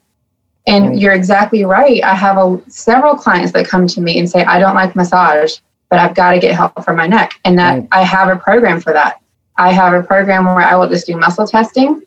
And 0.66 1.02
you're 1.02 1.12
exactly 1.14 1.66
right. 1.66 2.02
I 2.02 2.16
have 2.16 2.38
a, 2.38 2.62
several 2.70 3.16
clients 3.16 3.52
that 3.52 3.68
come 3.68 3.86
to 3.88 4.00
me 4.00 4.18
and 4.20 4.30
say, 4.30 4.46
I 4.46 4.58
don't 4.60 4.76
like 4.76 4.96
massage, 4.96 5.58
but 5.90 6.00
I've 6.00 6.16
got 6.16 6.32
to 6.32 6.40
get 6.40 6.56
help 6.56 6.82
for 6.86 6.94
my 6.94 7.08
neck. 7.08 7.34
And 7.44 7.60
that. 7.60 7.86
I 7.92 8.04
have 8.04 8.30
a 8.30 8.38
program 8.38 8.80
for 8.80 8.94
that. 8.94 9.20
I 9.58 9.72
have 9.72 9.94
a 9.94 10.04
program 10.04 10.46
where 10.46 10.62
I 10.62 10.76
will 10.76 10.90
just 10.90 11.08
do 11.08 11.16
muscle 11.18 11.48
testing. 11.48 12.02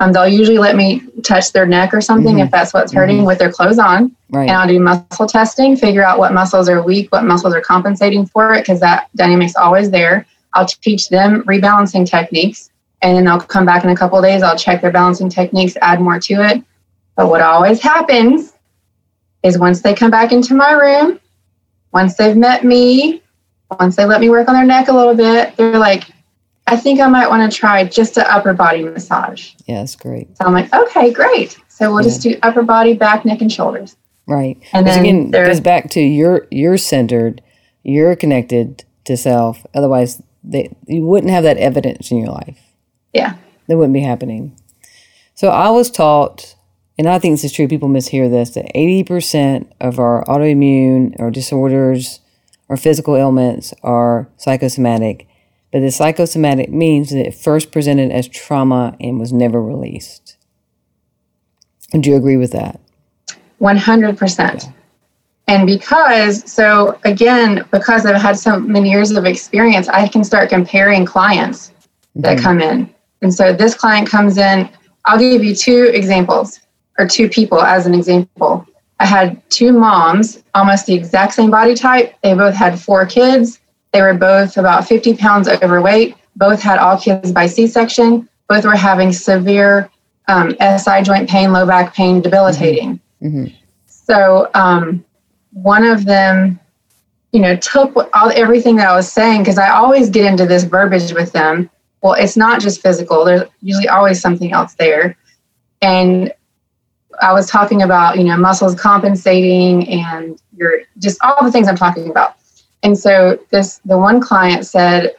Um, 0.00 0.12
they'll 0.12 0.28
usually 0.28 0.58
let 0.58 0.76
me 0.76 1.02
touch 1.22 1.52
their 1.52 1.66
neck 1.66 1.92
or 1.92 2.00
something 2.00 2.36
Mhm. 2.36 2.44
if 2.44 2.50
that's 2.50 2.72
what's 2.72 2.92
hurting 2.92 3.24
with 3.24 3.38
their 3.38 3.52
clothes 3.52 3.78
on 3.78 4.12
Right. 4.30 4.48
and 4.48 4.56
I'll 4.56 4.66
do 4.66 4.80
muscle 4.80 5.26
testing, 5.26 5.76
figure 5.76 6.02
out 6.02 6.18
what 6.18 6.32
muscles 6.32 6.68
are 6.70 6.82
weak, 6.82 7.12
what 7.12 7.24
muscles 7.24 7.54
are 7.54 7.60
compensating 7.60 8.24
for 8.24 8.54
it, 8.54 8.60
because 8.60 8.80
that 8.80 9.08
dynamic's 9.14 9.56
always 9.56 9.90
there. 9.90 10.24
I'll 10.54 10.66
teach 10.66 11.10
them 11.10 11.42
rebalancing 11.46 12.08
techniques, 12.08 12.70
and 13.02 13.16
then 13.16 13.24
they'll 13.24 13.40
come 13.40 13.66
back 13.66 13.84
in 13.84 13.90
a 13.90 13.96
couple 13.96 14.18
of 14.18 14.24
days. 14.24 14.42
I'll 14.42 14.56
check 14.56 14.80
their 14.80 14.90
balancing 14.90 15.28
techniques, 15.28 15.76
add 15.82 16.00
more 16.00 16.18
to 16.18 16.34
it. 16.34 16.62
But 17.16 17.28
what 17.28 17.42
always 17.42 17.82
happens 17.82 18.54
is 19.42 19.58
once 19.58 19.82
they 19.82 19.92
come 19.94 20.10
back 20.10 20.32
into 20.32 20.54
my 20.54 20.72
room, 20.72 21.20
once 21.92 22.14
they've 22.14 22.36
met 22.36 22.64
me, 22.64 23.22
once 23.78 23.96
they 23.96 24.06
let 24.06 24.20
me 24.20 24.30
work 24.30 24.48
on 24.48 24.54
their 24.54 24.64
neck 24.64 24.88
a 24.88 24.92
little 24.92 25.14
bit, 25.14 25.54
they're 25.56 25.78
like, 25.78 26.04
I 26.70 26.76
think 26.76 27.00
I 27.00 27.08
might 27.08 27.28
want 27.28 27.50
to 27.50 27.56
try 27.56 27.84
just 27.84 28.16
an 28.16 28.24
upper 28.28 28.52
body 28.54 28.82
massage. 28.84 29.52
yeah, 29.66 29.78
that's 29.80 29.96
great. 29.96 30.36
So 30.36 30.44
I'm 30.44 30.52
like, 30.52 30.72
okay, 30.72 31.12
great. 31.12 31.58
So 31.68 31.92
we'll 31.92 32.02
just 32.04 32.22
do 32.22 32.36
upper 32.42 32.62
body, 32.62 32.94
back, 32.94 33.24
neck, 33.24 33.40
and 33.40 33.50
shoulders. 33.52 33.96
Right. 34.26 34.58
And 34.72 34.86
then 34.86 35.00
again 35.00 35.30
there- 35.30 35.46
goes 35.46 35.60
back 35.60 35.90
to 35.90 36.00
you're 36.00 36.46
you're 36.50 36.76
centered, 36.78 37.42
you're 37.82 38.14
connected 38.16 38.84
to 39.06 39.16
self. 39.16 39.64
Otherwise, 39.74 40.22
they, 40.44 40.74
you 40.86 41.04
wouldn't 41.06 41.32
have 41.32 41.42
that 41.44 41.56
evidence 41.56 42.10
in 42.10 42.18
your 42.18 42.28
life. 42.28 42.58
Yeah. 43.12 43.34
That 43.66 43.76
wouldn't 43.76 43.94
be 43.94 44.00
happening. 44.02 44.56
So 45.34 45.48
I 45.48 45.70
was 45.70 45.90
taught, 45.90 46.54
and 46.98 47.08
I 47.08 47.18
think 47.18 47.32
this 47.34 47.44
is 47.44 47.52
true. 47.52 47.66
People 47.66 47.88
mishear 47.88 48.30
this 48.30 48.50
that 48.50 48.70
eighty 48.74 49.02
percent 49.02 49.72
of 49.80 49.98
our 49.98 50.24
autoimmune 50.26 51.14
or 51.18 51.30
disorders 51.30 52.20
or 52.68 52.76
physical 52.76 53.16
ailments 53.16 53.72
are 53.82 54.28
psychosomatic. 54.36 55.26
But 55.72 55.80
the 55.80 55.90
psychosomatic 55.90 56.70
means 56.70 57.10
that 57.10 57.26
it 57.26 57.34
first 57.34 57.70
presented 57.70 58.10
as 58.10 58.28
trauma 58.28 58.96
and 59.00 59.18
was 59.20 59.32
never 59.32 59.62
released. 59.62 60.36
Do 61.92 62.10
you 62.10 62.16
agree 62.16 62.36
with 62.36 62.52
that? 62.52 62.80
100%. 63.60 64.72
And 65.46 65.66
because, 65.66 66.50
so 66.50 66.98
again, 67.04 67.64
because 67.70 68.06
I've 68.06 68.20
had 68.20 68.38
so 68.38 68.58
many 68.58 68.90
years 68.90 69.10
of 69.10 69.24
experience, 69.24 69.88
I 69.88 70.08
can 70.08 70.24
start 70.24 70.48
comparing 70.48 71.04
clients 71.04 71.72
that 72.16 72.38
Mhm. 72.38 72.42
come 72.42 72.60
in. 72.60 72.90
And 73.22 73.32
so 73.32 73.52
this 73.52 73.74
client 73.74 74.08
comes 74.08 74.38
in, 74.38 74.68
I'll 75.04 75.18
give 75.18 75.44
you 75.44 75.54
two 75.54 75.90
examples 75.92 76.60
or 76.98 77.06
two 77.06 77.28
people 77.28 77.60
as 77.60 77.86
an 77.86 77.94
example. 77.94 78.66
I 78.98 79.06
had 79.06 79.40
two 79.50 79.72
moms, 79.72 80.42
almost 80.54 80.86
the 80.86 80.94
exact 80.94 81.34
same 81.34 81.50
body 81.50 81.74
type. 81.74 82.14
They 82.22 82.34
both 82.34 82.54
had 82.54 82.78
four 82.78 83.06
kids. 83.06 83.59
They 83.92 84.02
were 84.02 84.14
both 84.14 84.56
about 84.56 84.86
50 84.86 85.16
pounds 85.16 85.48
overweight. 85.48 86.16
Both 86.36 86.62
had 86.62 86.78
all 86.78 86.98
kids 86.98 87.32
by 87.32 87.46
C 87.46 87.66
section. 87.66 88.28
Both 88.48 88.64
were 88.64 88.76
having 88.76 89.12
severe 89.12 89.90
um, 90.28 90.54
SI 90.60 91.02
joint 91.02 91.28
pain, 91.28 91.52
low 91.52 91.66
back 91.66 91.94
pain, 91.94 92.20
debilitating. 92.20 93.00
hmm 93.20 93.46
So 93.86 94.50
um, 94.54 95.04
one 95.52 95.84
of 95.84 96.04
them, 96.04 96.58
you 97.32 97.40
know, 97.40 97.56
took 97.56 97.94
all 98.14 98.30
everything 98.34 98.76
that 98.76 98.88
I 98.88 98.96
was 98.96 99.10
saying 99.10 99.42
because 99.42 99.58
I 99.58 99.70
always 99.70 100.10
get 100.10 100.24
into 100.24 100.46
this 100.46 100.64
verbiage 100.64 101.12
with 101.12 101.32
them. 101.32 101.70
Well, 102.02 102.14
it's 102.14 102.36
not 102.36 102.60
just 102.60 102.80
physical. 102.80 103.24
There's 103.24 103.48
usually 103.60 103.88
always 103.88 104.20
something 104.20 104.52
else 104.52 104.74
there, 104.74 105.16
and 105.82 106.32
I 107.20 107.32
was 107.32 107.46
talking 107.48 107.82
about 107.82 108.16
you 108.16 108.24
know 108.24 108.36
muscles 108.36 108.74
compensating 108.74 109.88
and 109.88 110.40
your 110.56 110.80
just 110.98 111.18
all 111.22 111.44
the 111.44 111.52
things 111.52 111.68
I'm 111.68 111.76
talking 111.76 112.08
about. 112.08 112.39
And 112.82 112.98
so 112.98 113.38
this 113.50 113.78
the 113.84 113.98
one 113.98 114.20
client 114.20 114.66
said, 114.66 115.14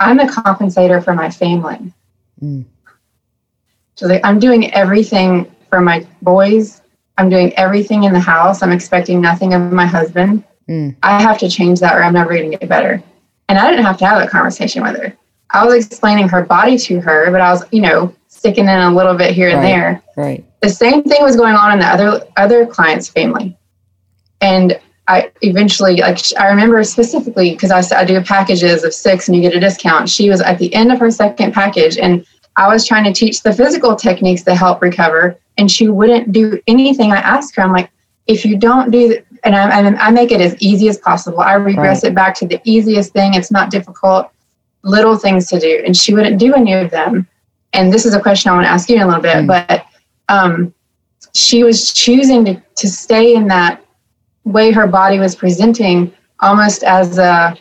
"I'm 0.00 0.18
a 0.20 0.26
compensator 0.26 1.02
for 1.02 1.14
my 1.14 1.30
family." 1.30 1.92
Mm. 2.42 2.64
So 3.96 4.06
like, 4.06 4.24
I'm 4.24 4.38
doing 4.38 4.72
everything 4.74 5.50
for 5.70 5.80
my 5.80 6.06
boys. 6.22 6.82
I'm 7.16 7.28
doing 7.28 7.52
everything 7.54 8.04
in 8.04 8.12
the 8.12 8.20
house. 8.20 8.60
I'm 8.62 8.72
expecting 8.72 9.20
nothing 9.20 9.54
of 9.54 9.72
my 9.72 9.86
husband. 9.86 10.42
Mm. 10.68 10.96
I 11.02 11.22
have 11.22 11.38
to 11.38 11.48
change 11.48 11.78
that 11.80 11.94
or 11.94 12.02
I'm 12.02 12.14
never 12.14 12.30
going 12.34 12.50
to 12.50 12.56
get 12.56 12.68
better. 12.68 13.00
And 13.48 13.58
I 13.58 13.70
didn't 13.70 13.84
have 13.84 13.98
to 13.98 14.06
have 14.06 14.18
that 14.18 14.30
conversation 14.30 14.82
with 14.82 14.96
her. 14.96 15.16
I 15.50 15.64
was 15.64 15.86
explaining 15.86 16.28
her 16.28 16.42
body 16.42 16.76
to 16.78 17.00
her, 17.00 17.30
but 17.30 17.40
I 17.40 17.52
was, 17.52 17.64
you 17.70 17.82
know, 17.82 18.12
sticking 18.26 18.64
in 18.64 18.78
a 18.80 18.92
little 18.92 19.14
bit 19.14 19.32
here 19.32 19.48
and 19.50 19.58
Right. 19.58 19.64
there. 19.64 20.02
Right. 20.16 20.44
The 20.60 20.70
same 20.70 21.04
thing 21.04 21.22
was 21.22 21.36
going 21.36 21.54
on 21.54 21.72
in 21.72 21.78
the 21.78 21.86
other 21.86 22.26
other 22.36 22.66
client's 22.66 23.08
family. 23.08 23.56
And 24.40 24.80
I 25.06 25.30
eventually, 25.42 25.96
like, 25.96 26.18
I 26.38 26.48
remember 26.48 26.82
specifically 26.84 27.50
because 27.50 27.70
I 27.70 28.04
do 28.04 28.22
packages 28.22 28.84
of 28.84 28.94
six 28.94 29.28
and 29.28 29.36
you 29.36 29.42
get 29.42 29.54
a 29.54 29.60
discount. 29.60 30.08
She 30.08 30.30
was 30.30 30.40
at 30.40 30.58
the 30.58 30.72
end 30.74 30.90
of 30.92 30.98
her 30.98 31.10
second 31.10 31.52
package, 31.52 31.98
and 31.98 32.24
I 32.56 32.68
was 32.68 32.86
trying 32.86 33.04
to 33.04 33.12
teach 33.12 33.42
the 33.42 33.52
physical 33.52 33.96
techniques 33.96 34.42
to 34.44 34.54
help 34.54 34.80
recover, 34.80 35.38
and 35.58 35.70
she 35.70 35.88
wouldn't 35.88 36.32
do 36.32 36.60
anything 36.66 37.12
I 37.12 37.18
asked 37.18 37.54
her. 37.56 37.62
I'm 37.62 37.72
like, 37.72 37.90
if 38.26 38.44
you 38.46 38.56
don't 38.56 38.90
do, 38.90 39.08
th- 39.08 39.24
and 39.44 39.54
I, 39.54 39.80
I, 39.80 40.06
I 40.06 40.10
make 40.10 40.32
it 40.32 40.40
as 40.40 40.56
easy 40.60 40.88
as 40.88 40.96
possible. 40.96 41.40
I 41.40 41.54
regress 41.54 42.02
it 42.04 42.14
back 42.14 42.34
to 42.36 42.46
the 42.46 42.58
easiest 42.64 43.12
thing. 43.12 43.34
It's 43.34 43.50
not 43.50 43.70
difficult, 43.70 44.30
little 44.84 45.18
things 45.18 45.48
to 45.48 45.60
do, 45.60 45.82
and 45.84 45.94
she 45.94 46.14
wouldn't 46.14 46.38
do 46.38 46.54
any 46.54 46.72
of 46.72 46.90
them. 46.90 47.28
And 47.74 47.92
this 47.92 48.06
is 48.06 48.14
a 48.14 48.20
question 48.20 48.50
I 48.50 48.54
want 48.54 48.66
to 48.66 48.70
ask 48.70 48.88
you 48.88 48.96
in 48.96 49.02
a 49.02 49.06
little 49.06 49.20
bit, 49.20 49.36
Mm. 49.36 49.46
but 49.48 49.84
um, 50.30 50.72
she 51.34 51.62
was 51.62 51.92
choosing 51.92 52.44
to, 52.46 52.62
to 52.76 52.88
stay 52.88 53.34
in 53.34 53.48
that 53.48 53.83
way 54.44 54.70
her 54.70 54.86
body 54.86 55.18
was 55.18 55.34
presenting 55.34 56.12
almost 56.40 56.82
as 56.84 57.18
a 57.18 57.56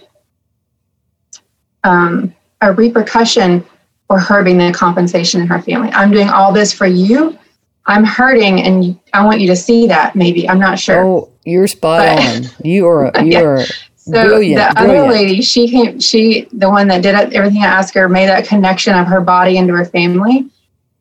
um, 1.83 2.33
a 2.61 2.71
repercussion 2.71 3.65
for 4.07 4.19
her 4.19 4.43
being 4.43 4.57
the 4.57 4.71
compensation 4.71 5.41
in 5.41 5.47
her 5.47 5.61
family. 5.61 5.89
I'm 5.89 6.11
doing 6.11 6.29
all 6.29 6.53
this 6.53 6.73
for 6.73 6.85
you. 6.85 7.37
I'm 7.85 8.05
hurting, 8.05 8.61
and 8.61 8.97
I 9.13 9.25
want 9.25 9.41
you 9.41 9.47
to 9.47 9.55
see 9.55 9.87
that. 9.87 10.15
Maybe 10.15 10.47
I'm 10.47 10.59
not 10.59 10.79
sure. 10.79 11.05
Oh, 11.05 11.29
you're 11.43 11.67
spot 11.67 12.17
but, 12.17 12.35
on. 12.35 12.49
You 12.63 12.87
are. 12.87 13.11
You 13.21 13.25
yeah. 13.31 13.41
are. 13.41 13.65
So 13.95 14.11
brilliant, 14.11 14.69
the 14.69 14.75
brilliant. 14.75 15.05
other 15.05 15.13
lady, 15.13 15.41
she 15.41 15.69
came. 15.69 15.99
She, 15.99 16.47
the 16.51 16.69
one 16.69 16.87
that 16.89 17.01
did 17.01 17.15
everything 17.15 17.63
I 17.63 17.67
asked 17.67 17.93
her, 17.93 18.09
made 18.09 18.27
that 18.27 18.45
connection 18.45 18.95
of 18.95 19.07
her 19.07 19.21
body 19.21 19.57
into 19.57 19.73
her 19.75 19.85
family. 19.85 20.49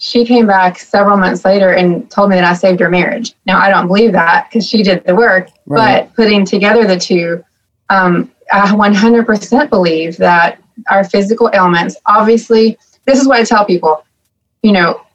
She 0.04 0.24
came 0.24 0.48
back 0.48 0.80
several 0.80 1.16
months 1.16 1.44
later 1.44 1.70
and 1.70 2.10
told 2.10 2.30
me 2.30 2.34
that 2.34 2.44
I 2.44 2.54
saved 2.54 2.80
her 2.80 2.90
marriage. 2.90 3.34
Now 3.46 3.60
I 3.60 3.70
don't 3.70 3.86
believe 3.86 4.10
that 4.10 4.48
because 4.48 4.68
she 4.68 4.82
did 4.82 5.04
the 5.04 5.14
work, 5.14 5.48
right. 5.64 6.08
but 6.08 6.16
putting 6.16 6.44
together 6.44 6.84
the 6.88 6.98
two, 6.98 7.44
um, 7.88 8.28
I 8.52 8.66
100% 8.66 9.70
believe 9.70 10.16
that 10.16 10.60
our 10.90 11.04
physical 11.04 11.50
ailments, 11.54 11.94
obviously, 12.06 12.76
this 13.06 13.20
is 13.20 13.28
what 13.28 13.38
I 13.38 13.44
tell 13.44 13.64
people. 13.64 14.04
You 14.64 14.72
know, 14.72 15.06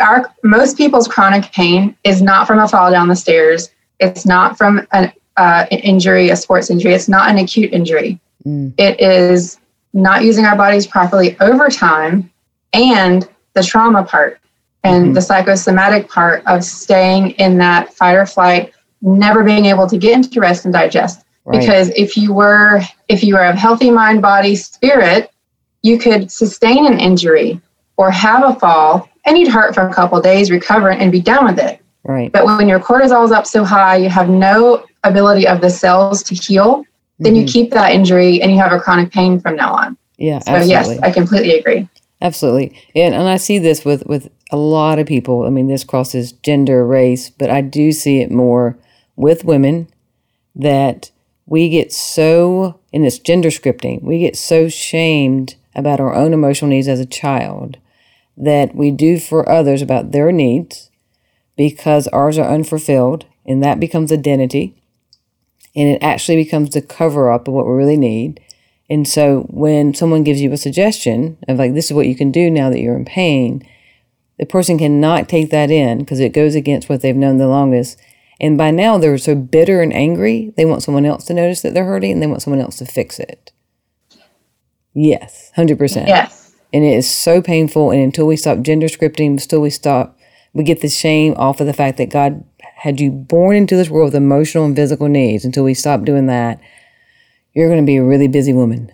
our 0.00 0.34
most 0.42 0.76
people's 0.76 1.06
chronic 1.06 1.52
pain 1.52 1.96
is 2.02 2.20
not 2.20 2.48
from 2.48 2.58
a 2.58 2.66
fall 2.66 2.90
down 2.90 3.06
the 3.06 3.14
stairs. 3.14 3.70
It's 4.00 4.26
not 4.26 4.58
from 4.58 4.84
an 4.90 5.12
uh, 5.36 5.66
injury, 5.70 6.30
a 6.30 6.36
sports 6.36 6.68
injury. 6.68 6.94
It's 6.94 7.08
not 7.08 7.30
an 7.30 7.38
acute 7.38 7.72
injury. 7.72 8.18
Mm. 8.44 8.74
It 8.76 9.00
is 9.00 9.60
not 9.92 10.24
using 10.24 10.46
our 10.46 10.56
bodies 10.56 10.84
properly 10.84 11.36
over 11.38 11.68
time, 11.68 12.28
and 12.72 13.28
the 13.54 13.62
trauma 13.62 14.04
part 14.04 14.40
and 14.84 15.04
mm-hmm. 15.04 15.12
the 15.14 15.20
psychosomatic 15.20 16.08
part 16.08 16.42
of 16.46 16.64
staying 16.64 17.30
in 17.32 17.58
that 17.58 17.92
fight 17.94 18.14
or 18.14 18.26
flight, 18.26 18.72
never 19.00 19.44
being 19.44 19.66
able 19.66 19.86
to 19.88 19.98
get 19.98 20.14
into 20.14 20.40
rest 20.40 20.64
and 20.64 20.72
digest. 20.72 21.24
Right. 21.44 21.60
Because 21.60 21.90
if 21.90 22.16
you 22.16 22.32
were 22.32 22.82
if 23.08 23.24
you 23.24 23.34
were 23.34 23.44
of 23.44 23.56
healthy 23.56 23.90
mind, 23.90 24.22
body, 24.22 24.54
spirit, 24.54 25.30
you 25.82 25.98
could 25.98 26.30
sustain 26.30 26.86
an 26.86 27.00
injury 27.00 27.60
or 27.96 28.10
have 28.10 28.44
a 28.44 28.58
fall 28.58 29.08
and 29.24 29.38
you'd 29.38 29.48
hurt 29.48 29.74
for 29.74 29.86
a 29.86 29.92
couple 29.92 30.20
days, 30.20 30.50
recover 30.50 30.90
and 30.90 31.10
be 31.10 31.20
done 31.20 31.44
with 31.44 31.58
it. 31.58 31.80
Right. 32.04 32.32
But 32.32 32.46
when 32.46 32.68
your 32.68 32.80
cortisol 32.80 33.24
is 33.24 33.32
up 33.32 33.46
so 33.46 33.64
high, 33.64 33.96
you 33.96 34.08
have 34.08 34.28
no 34.28 34.84
ability 35.04 35.46
of 35.46 35.60
the 35.60 35.70
cells 35.70 36.22
to 36.24 36.34
heal, 36.34 36.78
mm-hmm. 36.78 37.24
then 37.24 37.36
you 37.36 37.42
mm-hmm. 37.42 37.52
keep 37.52 37.70
that 37.72 37.92
injury 37.92 38.40
and 38.42 38.50
you 38.50 38.58
have 38.58 38.72
a 38.72 38.80
chronic 38.80 39.12
pain 39.12 39.40
from 39.40 39.56
now 39.56 39.72
on. 39.72 39.96
Yeah. 40.18 40.38
So 40.40 40.52
absolutely. 40.52 40.94
yes, 40.94 41.02
I 41.02 41.10
completely 41.10 41.58
agree. 41.58 41.88
Absolutely. 42.22 42.80
And 42.94 43.14
and 43.14 43.28
I 43.28 43.36
see 43.36 43.58
this 43.58 43.84
with 43.84 44.06
with 44.06 44.30
a 44.52 44.56
lot 44.56 45.00
of 45.00 45.06
people. 45.06 45.44
I 45.44 45.50
mean, 45.50 45.66
this 45.66 45.84
crosses 45.84 46.32
gender, 46.32 46.86
race, 46.86 47.28
but 47.28 47.50
I 47.50 47.60
do 47.60 47.90
see 47.90 48.20
it 48.20 48.30
more 48.30 48.78
with 49.16 49.44
women 49.44 49.88
that 50.54 51.10
we 51.46 51.68
get 51.68 51.92
so 51.92 52.80
in 52.92 53.02
this 53.02 53.18
gender 53.18 53.48
scripting, 53.48 54.02
we 54.02 54.20
get 54.20 54.36
so 54.36 54.68
shamed 54.68 55.56
about 55.74 55.98
our 55.98 56.14
own 56.14 56.32
emotional 56.32 56.70
needs 56.70 56.86
as 56.86 57.00
a 57.00 57.06
child 57.06 57.78
that 58.36 58.74
we 58.74 58.90
do 58.92 59.18
for 59.18 59.48
others 59.48 59.82
about 59.82 60.12
their 60.12 60.30
needs 60.30 60.90
because 61.56 62.06
ours 62.08 62.38
are 62.38 62.48
unfulfilled 62.48 63.26
and 63.44 63.62
that 63.62 63.80
becomes 63.80 64.12
identity 64.12 64.80
and 65.74 65.88
it 65.88 66.02
actually 66.02 66.36
becomes 66.36 66.70
the 66.70 66.82
cover 66.82 67.32
up 67.32 67.48
of 67.48 67.54
what 67.54 67.66
we 67.66 67.72
really 67.72 67.96
need. 67.96 68.40
And 68.92 69.08
so 69.08 69.46
when 69.48 69.94
someone 69.94 70.22
gives 70.22 70.42
you 70.42 70.52
a 70.52 70.58
suggestion 70.58 71.38
of 71.48 71.56
like 71.56 71.72
this 71.72 71.86
is 71.86 71.94
what 71.94 72.06
you 72.06 72.14
can 72.14 72.30
do 72.30 72.50
now 72.50 72.68
that 72.68 72.78
you're 72.78 72.94
in 72.94 73.06
pain, 73.06 73.66
the 74.38 74.44
person 74.44 74.76
cannot 74.76 75.30
take 75.30 75.48
that 75.48 75.70
in 75.70 76.00
because 76.00 76.20
it 76.20 76.34
goes 76.34 76.54
against 76.54 76.90
what 76.90 77.00
they've 77.00 77.16
known 77.16 77.38
the 77.38 77.48
longest. 77.48 77.98
And 78.38 78.58
by 78.58 78.70
now 78.70 78.98
they're 78.98 79.16
so 79.16 79.34
bitter 79.34 79.80
and 79.80 79.94
angry, 79.94 80.52
they 80.58 80.66
want 80.66 80.82
someone 80.82 81.06
else 81.06 81.24
to 81.24 81.32
notice 81.32 81.62
that 81.62 81.72
they're 81.72 81.86
hurting 81.86 82.12
and 82.12 82.22
they 82.22 82.26
want 82.26 82.42
someone 82.42 82.60
else 82.60 82.76
to 82.76 82.84
fix 82.84 83.18
it. 83.18 83.50
Yes, 84.92 85.50
100%. 85.56 86.06
Yes. 86.06 86.54
And 86.70 86.84
it 86.84 86.92
is 86.92 87.10
so 87.10 87.40
painful. 87.40 87.92
And 87.92 88.02
until 88.02 88.26
we 88.26 88.36
stop 88.36 88.60
gender 88.60 88.88
scripting, 88.88 89.40
until 89.40 89.62
we 89.62 89.70
stop, 89.70 90.18
we 90.52 90.64
get 90.64 90.82
the 90.82 90.90
shame 90.90 91.32
off 91.38 91.62
of 91.62 91.66
the 91.66 91.72
fact 91.72 91.96
that 91.96 92.10
God 92.10 92.44
had 92.60 93.00
you 93.00 93.10
born 93.10 93.56
into 93.56 93.74
this 93.74 93.88
world 93.88 94.08
with 94.08 94.16
emotional 94.16 94.66
and 94.66 94.76
physical 94.76 95.08
needs. 95.08 95.46
Until 95.46 95.64
we 95.64 95.72
stop 95.72 96.04
doing 96.04 96.26
that, 96.26 96.60
you're 97.54 97.68
going 97.68 97.80
to 97.80 97.86
be 97.86 97.96
a 97.96 98.04
really 98.04 98.28
busy 98.28 98.52
woman. 98.52 98.92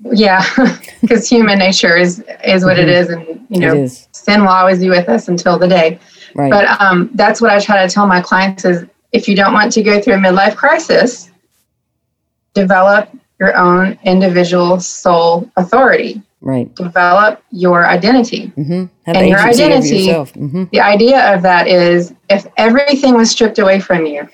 Yeah, 0.00 0.44
because 1.00 1.28
human 1.28 1.58
nature 1.58 1.96
is 1.96 2.24
is 2.44 2.64
what 2.64 2.76
mm-hmm. 2.76 2.88
it 2.88 2.88
is, 2.88 3.08
and 3.08 3.46
you 3.48 3.60
know, 3.60 3.86
sin 4.12 4.42
will 4.42 4.48
always 4.48 4.78
be 4.78 4.88
with 4.90 5.08
us 5.08 5.28
until 5.28 5.58
the 5.58 5.66
day. 5.66 5.98
Right. 6.34 6.50
But 6.50 6.80
um, 6.80 7.10
that's 7.14 7.40
what 7.40 7.50
I 7.50 7.58
try 7.58 7.84
to 7.84 7.92
tell 7.92 8.06
my 8.06 8.20
clients: 8.20 8.64
is 8.64 8.86
if 9.12 9.26
you 9.26 9.34
don't 9.34 9.52
want 9.52 9.72
to 9.72 9.82
go 9.82 10.00
through 10.00 10.14
a 10.14 10.18
midlife 10.18 10.54
crisis, 10.54 11.30
develop 12.54 13.10
your 13.40 13.56
own 13.56 13.98
individual 14.04 14.80
soul 14.80 15.50
authority. 15.56 16.22
Right. 16.40 16.72
Develop 16.76 17.42
your 17.50 17.86
identity. 17.86 18.52
Mm-hmm. 18.56 18.84
And 19.06 19.28
your 19.28 19.40
identity, 19.40 20.06
mm-hmm. 20.06 20.64
the 20.70 20.80
idea 20.80 21.34
of 21.34 21.42
that 21.42 21.66
is 21.66 22.14
if 22.30 22.46
everything 22.56 23.14
was 23.14 23.30
stripped 23.30 23.58
away 23.58 23.80
from 23.80 24.06
you, 24.06 24.28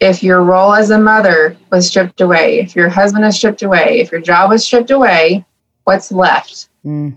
if 0.00 0.22
your 0.22 0.42
role 0.42 0.74
as 0.74 0.90
a 0.90 0.98
mother 0.98 1.56
was 1.70 1.88
stripped 1.88 2.20
away, 2.20 2.60
if 2.60 2.74
your 2.74 2.88
husband 2.88 3.24
was 3.24 3.36
stripped 3.36 3.62
away, 3.62 4.00
if 4.00 4.12
your 4.12 4.20
job 4.20 4.50
was 4.50 4.64
stripped 4.64 4.90
away, 4.90 5.44
what's 5.84 6.10
left? 6.12 6.68
Mm. 6.84 7.16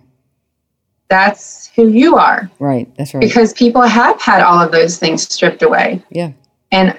That's 1.09 1.67
who 1.75 1.87
you 1.87 2.17
are. 2.17 2.51
Right. 2.59 2.93
That's 2.97 3.13
right. 3.13 3.21
Because 3.21 3.53
people 3.53 3.81
have 3.81 4.21
had 4.21 4.41
all 4.41 4.59
of 4.59 4.71
those 4.71 4.97
things 4.97 5.23
stripped 5.33 5.61
away. 5.61 6.03
Yeah. 6.09 6.31
And 6.71 6.97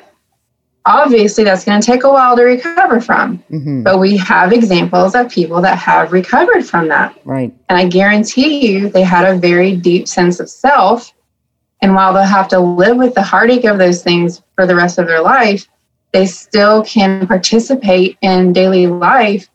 obviously 0.87 1.45
that's 1.45 1.65
going 1.65 1.81
to 1.81 1.87
take 1.87 2.05
a 2.05 2.11
while 2.11 2.35
to 2.37 2.43
recover 2.43 3.01
from. 3.01 3.39
Mm-hmm. 3.51 3.83
But 3.83 3.99
we 3.99 4.17
have 4.17 4.53
examples 4.53 5.15
of 5.15 5.31
people 5.31 5.61
that 5.61 5.79
have 5.79 6.13
recovered 6.13 6.67
from 6.67 6.89
that. 6.89 7.19
Right. 7.25 7.55
And 7.69 7.79
I 7.79 7.87
guarantee 7.87 8.67
you 8.67 8.89
they 8.89 9.03
had 9.03 9.29
a 9.29 9.39
very 9.39 9.77
deep 9.77 10.09
sense 10.09 10.41
of 10.41 10.49
self. 10.49 11.13
And 11.81 11.95
while 11.95 12.13
they'll 12.13 12.25
have 12.25 12.49
to 12.49 12.59
live 12.59 12.97
with 12.97 13.15
the 13.15 13.23
heartache 13.23 13.65
of 13.65 13.79
those 13.79 14.03
things 14.03 14.43
for 14.55 14.67
the 14.67 14.75
rest 14.75 14.99
of 14.99 15.07
their 15.07 15.23
life, 15.23 15.67
they 16.13 16.27
still 16.27 16.83
can 16.85 17.27
participate 17.27 18.19
in 18.23 18.53
daily 18.53 18.87
life 18.87 19.49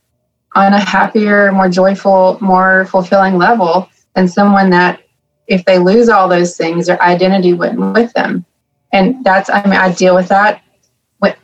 on 0.56 0.74
a 0.74 0.80
happier, 0.80 1.52
more 1.52 1.70
joyful, 1.70 2.38
more 2.40 2.86
fulfilling 2.86 3.38
level 3.38 3.90
than 4.16 4.28
someone 4.28 4.70
that, 4.70 5.02
if 5.48 5.66
they 5.66 5.78
lose 5.78 6.08
all 6.08 6.30
those 6.30 6.56
things, 6.56 6.88
their 6.88 7.02
identity 7.02 7.54
went 7.54 7.78
with 7.78 8.14
them. 8.14 8.46
And 8.94 9.24
that's, 9.26 9.50
I 9.50 9.64
mean, 9.64 9.74
I 9.74 9.92
deal 9.92 10.16
with 10.16 10.30
that 10.30 10.64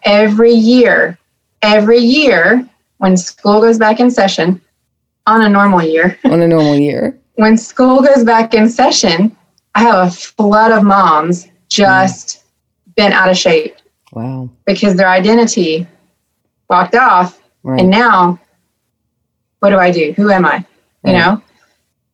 every 0.03 0.53
year, 0.53 1.17
every 1.61 1.99
year 1.99 2.67
when 2.97 3.15
school 3.17 3.61
goes 3.61 3.77
back 3.77 3.99
in 3.99 4.11
session, 4.11 4.61
on 5.25 5.41
a 5.43 5.49
normal 5.49 5.81
year, 5.83 6.17
on 6.25 6.41
a 6.41 6.47
normal 6.47 6.75
year, 6.87 7.17
when 7.35 7.57
school 7.57 8.01
goes 8.01 8.23
back 8.23 8.53
in 8.53 8.69
session, 8.69 9.35
I 9.75 9.83
have 9.83 10.07
a 10.07 10.11
flood 10.11 10.71
of 10.71 10.83
moms 10.83 11.47
just 11.69 12.37
mm. 12.37 12.95
been 12.95 13.11
out 13.13 13.29
of 13.29 13.37
shape. 13.37 13.75
Wow. 14.11 14.49
Because 14.65 14.95
their 14.95 15.09
identity 15.09 15.87
walked 16.69 16.95
off. 16.95 17.41
Right. 17.63 17.81
And 17.81 17.89
now, 17.89 18.39
what 19.59 19.69
do 19.69 19.77
I 19.77 19.91
do? 19.91 20.13
Who 20.13 20.29
am 20.31 20.45
I? 20.45 20.65
You 21.05 21.13
know? 21.13 21.41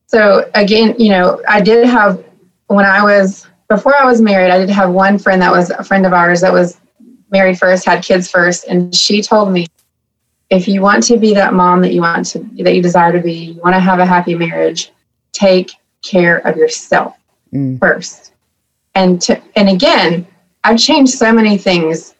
So, 0.07 0.49
again, 0.53 0.95
you 0.99 1.09
know, 1.09 1.41
I 1.47 1.61
did 1.61 1.85
have, 1.87 2.23
when 2.67 2.85
I 2.85 3.03
was, 3.03 3.47
before 3.67 3.95
I 3.95 4.05
was 4.05 4.21
married, 4.21 4.51
I 4.51 4.59
did 4.59 4.69
have 4.69 4.91
one 4.91 5.17
friend 5.17 5.41
that 5.41 5.51
was 5.51 5.71
a 5.71 5.83
friend 5.83 6.05
of 6.05 6.13
ours 6.13 6.41
that 6.41 6.53
was 6.53 6.79
married 7.31 7.57
first, 7.57 7.85
had 7.85 8.03
kids 8.03 8.29
first, 8.29 8.65
and 8.67 8.93
she 8.93 9.21
told 9.21 9.51
me, 9.51 9.67
if 10.51 10.67
you 10.67 10.81
want 10.81 11.03
to 11.03 11.17
be 11.17 11.33
that 11.33 11.53
mom 11.53 11.81
that 11.81 11.91
you 11.91 12.01
want 12.01 12.27
to 12.27 12.39
that 12.59 12.75
you 12.75 12.81
desire 12.81 13.11
to 13.11 13.19
be, 13.19 13.33
you 13.33 13.61
want 13.61 13.73
to 13.73 13.79
have 13.79 13.97
a 13.97 14.05
happy 14.05 14.35
marriage, 14.35 14.91
take 15.31 15.71
care 16.03 16.37
of 16.47 16.55
yourself 16.55 17.17
mm. 17.55 17.79
first. 17.79 18.33
And 18.93 19.21
to 19.23 19.41
and 19.55 19.69
again, 19.69 20.27
I've 20.63 20.79
changed 20.79 21.13
so 21.13 21.31
many 21.31 21.57
things 21.57 22.15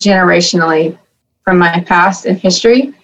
generationally 0.00 0.98
from 1.44 1.58
my 1.58 1.80
past 1.80 2.26
and 2.26 2.38
history 2.38 2.94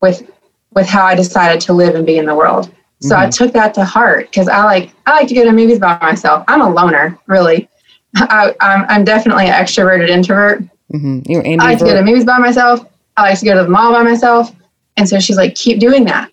with 0.00 0.30
with 0.74 0.86
how 0.86 1.04
I 1.04 1.14
decided 1.14 1.60
to 1.62 1.72
live 1.72 1.94
and 1.94 2.06
be 2.06 2.18
in 2.18 2.26
the 2.26 2.34
world. 2.34 2.72
So 3.00 3.14
mm-hmm. 3.14 3.26
I 3.26 3.30
took 3.30 3.52
that 3.52 3.74
to 3.74 3.84
heart 3.84 4.30
because 4.30 4.48
I 4.48 4.64
like 4.64 4.92
I 5.06 5.12
like 5.12 5.28
to 5.28 5.34
go 5.34 5.44
to 5.44 5.52
movies 5.52 5.78
by 5.78 5.98
myself. 6.00 6.44
I'm 6.48 6.60
a 6.60 6.70
loner, 6.70 7.18
really. 7.26 7.68
I, 8.16 8.48
am 8.48 8.54
I'm, 8.60 8.86
I'm 8.88 9.04
definitely 9.04 9.46
an 9.46 9.52
extroverted 9.52 10.08
introvert. 10.08 10.62
Mm-hmm. 10.92 11.20
You're. 11.26 11.46
I 11.46 11.72
like 11.72 11.78
to 11.78 11.84
go 11.84 11.94
to 11.94 12.02
movies 12.02 12.24
by 12.24 12.38
myself. 12.38 12.86
I 13.16 13.30
like 13.30 13.38
to 13.40 13.44
go 13.44 13.54
to 13.54 13.64
the 13.64 13.68
mall 13.68 13.92
by 13.92 14.02
myself. 14.02 14.54
And 14.96 15.08
so 15.08 15.18
she's 15.18 15.36
like, 15.36 15.54
keep 15.54 15.78
doing 15.78 16.04
that. 16.04 16.30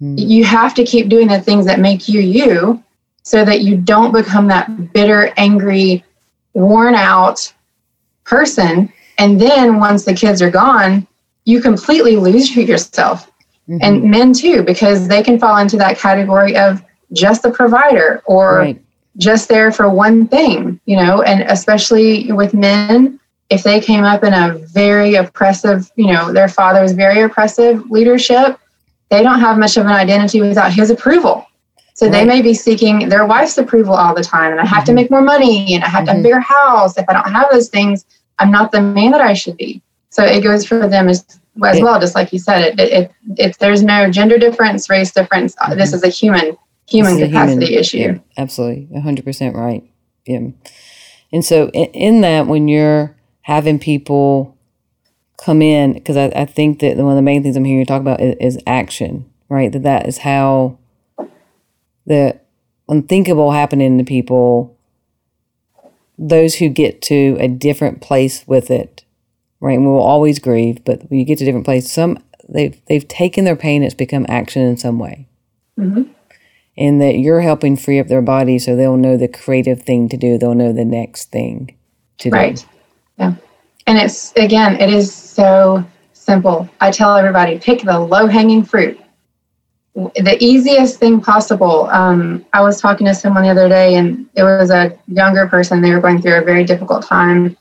Mm. 0.00 0.14
You 0.18 0.44
have 0.44 0.74
to 0.74 0.84
keep 0.84 1.08
doing 1.08 1.28
the 1.28 1.40
things 1.40 1.66
that 1.66 1.80
make 1.80 2.08
you 2.08 2.20
you 2.20 2.82
so 3.30 3.44
that 3.44 3.60
you 3.60 3.76
don't 3.76 4.12
become 4.12 4.48
that 4.48 4.92
bitter, 4.92 5.32
angry, 5.36 6.02
worn 6.52 6.96
out 6.96 7.52
person. 8.24 8.92
And 9.18 9.40
then 9.40 9.78
once 9.78 10.04
the 10.04 10.14
kids 10.14 10.42
are 10.42 10.50
gone, 10.50 11.06
you 11.44 11.60
completely 11.60 12.16
lose 12.16 12.56
yourself. 12.56 13.30
Mm-hmm. 13.68 13.78
And 13.82 14.10
men 14.10 14.32
too, 14.32 14.64
because 14.64 15.06
they 15.06 15.22
can 15.22 15.38
fall 15.38 15.58
into 15.58 15.76
that 15.76 15.96
category 15.96 16.56
of 16.56 16.82
just 17.12 17.42
the 17.42 17.50
provider 17.50 18.20
or 18.24 18.58
right 18.58 18.82
just 19.16 19.48
there 19.48 19.72
for 19.72 19.88
one 19.88 20.26
thing, 20.26 20.80
you 20.86 20.96
know, 20.96 21.22
and 21.22 21.42
especially 21.42 22.30
with 22.32 22.54
men, 22.54 23.18
if 23.50 23.62
they 23.62 23.80
came 23.80 24.04
up 24.04 24.22
in 24.22 24.32
a 24.32 24.58
very 24.72 25.16
oppressive, 25.16 25.90
you 25.96 26.06
know, 26.06 26.32
their 26.32 26.48
father 26.48 26.80
was 26.80 26.92
very 26.92 27.20
oppressive 27.20 27.90
leadership, 27.90 28.58
they 29.10 29.22
don't 29.22 29.40
have 29.40 29.58
much 29.58 29.76
of 29.76 29.86
an 29.86 29.92
identity 29.92 30.40
without 30.40 30.72
his 30.72 30.90
approval. 30.90 31.46
So 32.00 32.06
right. 32.06 32.12
they 32.12 32.24
may 32.24 32.40
be 32.40 32.54
seeking 32.54 33.10
their 33.10 33.26
wife's 33.26 33.58
approval 33.58 33.92
all 33.92 34.14
the 34.14 34.24
time. 34.24 34.52
And 34.52 34.58
I 34.58 34.64
have 34.64 34.78
mm-hmm. 34.78 34.86
to 34.86 34.92
make 34.94 35.10
more 35.10 35.20
money 35.20 35.74
and 35.74 35.84
I 35.84 35.88
have 35.88 36.04
mm-hmm. 36.04 36.06
to 36.06 36.08
have 36.08 36.08
a 36.08 36.12
mm-hmm. 36.12 36.22
bigger 36.22 36.40
house. 36.40 36.96
If 36.96 37.04
I 37.10 37.12
don't 37.12 37.30
have 37.30 37.48
those 37.52 37.68
things, 37.68 38.06
I'm 38.38 38.50
not 38.50 38.72
the 38.72 38.80
man 38.80 39.10
that 39.10 39.20
I 39.20 39.34
should 39.34 39.58
be. 39.58 39.82
So 40.08 40.24
it 40.24 40.42
goes 40.42 40.64
for 40.64 40.88
them 40.88 41.10
as, 41.10 41.26
as 41.62 41.76
it, 41.76 41.82
well, 41.82 42.00
just 42.00 42.14
like 42.14 42.32
you 42.32 42.38
said, 42.38 42.62
it, 42.62 42.80
it, 42.80 42.92
it, 42.92 43.12
it, 43.36 43.58
there's 43.58 43.82
no 43.82 44.10
gender 44.10 44.38
difference, 44.38 44.88
race 44.88 45.12
difference. 45.12 45.54
Mm-hmm. 45.56 45.78
This 45.78 45.92
is 45.92 46.02
a 46.02 46.08
human, 46.08 46.56
human 46.88 47.18
capacity 47.18 47.66
human, 47.66 47.80
issue. 47.80 47.98
Yeah, 47.98 48.18
absolutely. 48.38 48.88
100% 48.98 49.52
right. 49.54 49.84
Yeah. 50.24 50.48
And 51.34 51.44
so 51.44 51.68
in, 51.74 51.84
in 51.90 52.20
that, 52.22 52.46
when 52.46 52.66
you're 52.66 53.14
having 53.42 53.78
people 53.78 54.56
come 55.36 55.60
in, 55.60 55.92
because 55.92 56.16
I, 56.16 56.32
I 56.34 56.46
think 56.46 56.78
that 56.78 56.96
one 56.96 57.10
of 57.10 57.16
the 57.16 57.20
main 57.20 57.42
things 57.42 57.56
I'm 57.56 57.64
hearing 57.66 57.80
you 57.80 57.84
talk 57.84 58.00
about 58.00 58.22
is, 58.22 58.36
is 58.40 58.62
action, 58.66 59.30
right? 59.50 59.70
That 59.70 59.82
that 59.82 60.08
is 60.08 60.16
how 60.16 60.78
the 62.10 62.36
unthinkable 62.88 63.52
happening 63.52 63.96
to 63.96 64.04
people, 64.04 64.76
those 66.18 66.56
who 66.56 66.68
get 66.68 67.00
to 67.02 67.36
a 67.38 67.46
different 67.46 68.00
place 68.00 68.44
with 68.48 68.68
it, 68.68 69.04
right? 69.60 69.78
And 69.78 69.86
we 69.86 69.92
will 69.92 70.02
always 70.02 70.40
grieve, 70.40 70.84
but 70.84 71.08
when 71.08 71.20
you 71.20 71.24
get 71.24 71.38
to 71.38 71.44
a 71.44 71.46
different 71.46 71.64
place, 71.64 71.90
some 71.90 72.18
they've 72.48 72.76
they've 72.86 73.06
taken 73.06 73.44
their 73.44 73.54
pain, 73.54 73.84
it's 73.84 73.94
become 73.94 74.26
action 74.28 74.62
in 74.62 74.76
some 74.76 74.98
way. 74.98 75.28
Mm-hmm. 75.78 76.10
And 76.76 77.00
that 77.00 77.18
you're 77.18 77.42
helping 77.42 77.76
free 77.76 78.00
up 78.00 78.08
their 78.08 78.22
body 78.22 78.58
so 78.58 78.74
they'll 78.74 78.96
know 78.96 79.16
the 79.16 79.28
creative 79.28 79.82
thing 79.82 80.08
to 80.08 80.16
do, 80.16 80.36
they'll 80.36 80.54
know 80.54 80.72
the 80.72 80.84
next 80.84 81.30
thing 81.30 81.76
to 82.18 82.30
right. 82.30 82.56
do. 82.56 82.62
Right. 82.62 82.66
Yeah. 83.18 83.34
And 83.86 83.98
it's 83.98 84.32
again, 84.32 84.80
it 84.80 84.90
is 84.90 85.14
so 85.14 85.84
simple. 86.12 86.68
I 86.80 86.90
tell 86.90 87.16
everybody 87.16 87.60
pick 87.60 87.82
the 87.82 88.00
low 88.00 88.26
hanging 88.26 88.64
fruit 88.64 89.00
the 89.94 90.36
easiest 90.40 90.98
thing 90.98 91.20
possible. 91.20 91.88
Um, 91.90 92.44
I 92.52 92.62
was 92.62 92.80
talking 92.80 93.06
to 93.06 93.14
someone 93.14 93.42
the 93.42 93.50
other 93.50 93.68
day, 93.68 93.96
and 93.96 94.28
it 94.34 94.42
was 94.42 94.70
a 94.70 94.96
younger 95.08 95.46
person. 95.48 95.80
They 95.80 95.92
were 95.92 96.00
going 96.00 96.22
through 96.22 96.38
a 96.38 96.44
very 96.44 96.64
difficult 96.64 97.04
time, 97.04 97.56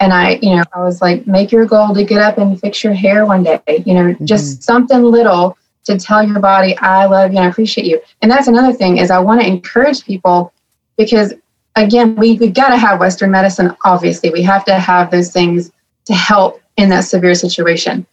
and 0.00 0.12
I, 0.12 0.38
you 0.42 0.56
know, 0.56 0.64
I 0.74 0.80
was 0.80 1.00
like, 1.00 1.26
make 1.26 1.52
your 1.52 1.66
goal 1.66 1.94
to 1.94 2.04
get 2.04 2.20
up 2.20 2.38
and 2.38 2.60
fix 2.60 2.82
your 2.82 2.92
hair 2.92 3.26
one 3.26 3.42
day. 3.42 3.60
You 3.86 3.94
know, 3.94 4.04
mm-hmm. 4.12 4.24
just 4.24 4.62
something 4.62 5.02
little 5.02 5.56
to 5.84 5.98
tell 5.98 6.22
your 6.22 6.38
body, 6.38 6.76
I 6.78 7.06
love 7.06 7.32
you 7.32 7.38
and 7.38 7.46
I 7.46 7.48
appreciate 7.48 7.86
you. 7.86 8.00
And 8.20 8.30
that's 8.30 8.46
another 8.46 8.72
thing 8.72 8.98
is 8.98 9.10
I 9.10 9.18
want 9.18 9.40
to 9.40 9.46
encourage 9.46 10.04
people 10.04 10.52
because 10.98 11.32
again, 11.76 12.14
we 12.16 12.34
we've 12.34 12.52
got 12.52 12.68
to 12.68 12.76
have 12.76 13.00
Western 13.00 13.30
medicine. 13.30 13.74
Obviously, 13.84 14.30
we 14.30 14.42
have 14.42 14.64
to 14.66 14.74
have 14.74 15.10
those 15.10 15.32
things 15.32 15.72
to 16.04 16.14
help 16.14 16.60
in 16.76 16.88
that 16.90 17.00
severe 17.00 17.34
situation. 17.34 18.06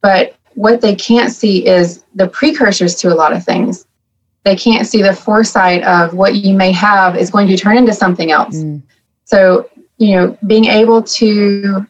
But 0.00 0.36
what 0.54 0.80
they 0.80 0.94
can't 0.94 1.32
see 1.32 1.66
is 1.66 2.04
the 2.14 2.28
precursors 2.28 2.94
to 2.96 3.12
a 3.12 3.14
lot 3.14 3.32
of 3.32 3.44
things. 3.44 3.86
They 4.44 4.56
can't 4.56 4.86
see 4.86 5.02
the 5.02 5.14
foresight 5.14 5.82
of 5.84 6.14
what 6.14 6.34
you 6.34 6.54
may 6.54 6.72
have 6.72 7.16
is 7.16 7.30
going 7.30 7.48
to 7.48 7.56
turn 7.56 7.76
into 7.76 7.92
something 7.92 8.32
else. 8.32 8.56
Mm. 8.56 8.82
So, 9.24 9.70
you 9.98 10.16
know, 10.16 10.36
being 10.46 10.66
able 10.66 11.02
to 11.02 11.86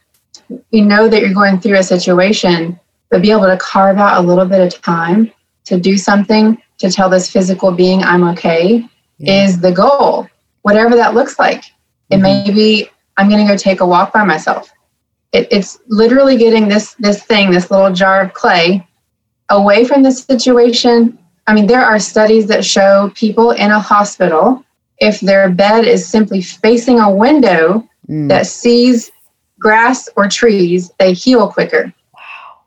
you 0.70 0.84
know 0.84 1.08
that 1.08 1.20
you're 1.20 1.32
going 1.32 1.60
through 1.60 1.78
a 1.78 1.82
situation, 1.82 2.78
but 3.10 3.22
be 3.22 3.30
able 3.30 3.46
to 3.46 3.56
carve 3.58 3.96
out 3.96 4.22
a 4.22 4.26
little 4.26 4.44
bit 4.44 4.60
of 4.60 4.80
time 4.82 5.32
to 5.64 5.78
do 5.78 5.96
something 5.96 6.60
to 6.78 6.90
tell 6.90 7.08
this 7.08 7.30
physical 7.30 7.72
being 7.72 8.02
I'm 8.02 8.24
okay 8.30 8.86
yeah. 9.18 9.44
is 9.44 9.60
the 9.60 9.72
goal. 9.72 10.28
Whatever 10.62 10.96
that 10.96 11.14
looks 11.14 11.38
like. 11.38 11.62
Mm-hmm. 11.62 12.14
It 12.14 12.18
may 12.18 12.50
be 12.50 12.90
I'm 13.16 13.28
going 13.28 13.46
to 13.46 13.50
go 13.50 13.56
take 13.56 13.80
a 13.80 13.86
walk 13.86 14.12
by 14.12 14.24
myself 14.24 14.72
it, 15.32 15.48
it's 15.50 15.78
literally 15.88 16.36
getting 16.36 16.68
this 16.68 16.94
this 16.94 17.22
thing, 17.22 17.50
this 17.50 17.70
little 17.70 17.92
jar 17.92 18.22
of 18.22 18.34
clay, 18.34 18.86
away 19.50 19.84
from 19.84 20.02
the 20.02 20.12
situation. 20.12 21.18
I 21.46 21.54
mean, 21.54 21.66
there 21.66 21.84
are 21.84 21.98
studies 21.98 22.46
that 22.46 22.64
show 22.64 23.10
people 23.14 23.50
in 23.50 23.70
a 23.70 23.80
hospital, 23.80 24.64
if 24.98 25.20
their 25.20 25.50
bed 25.50 25.84
is 25.84 26.06
simply 26.06 26.40
facing 26.40 27.00
a 27.00 27.12
window 27.12 27.88
mm. 28.08 28.28
that 28.28 28.46
sees 28.46 29.10
grass 29.58 30.08
or 30.16 30.28
trees, 30.28 30.90
they 30.98 31.12
heal 31.12 31.50
quicker. 31.50 31.92
Wow. 32.14 32.20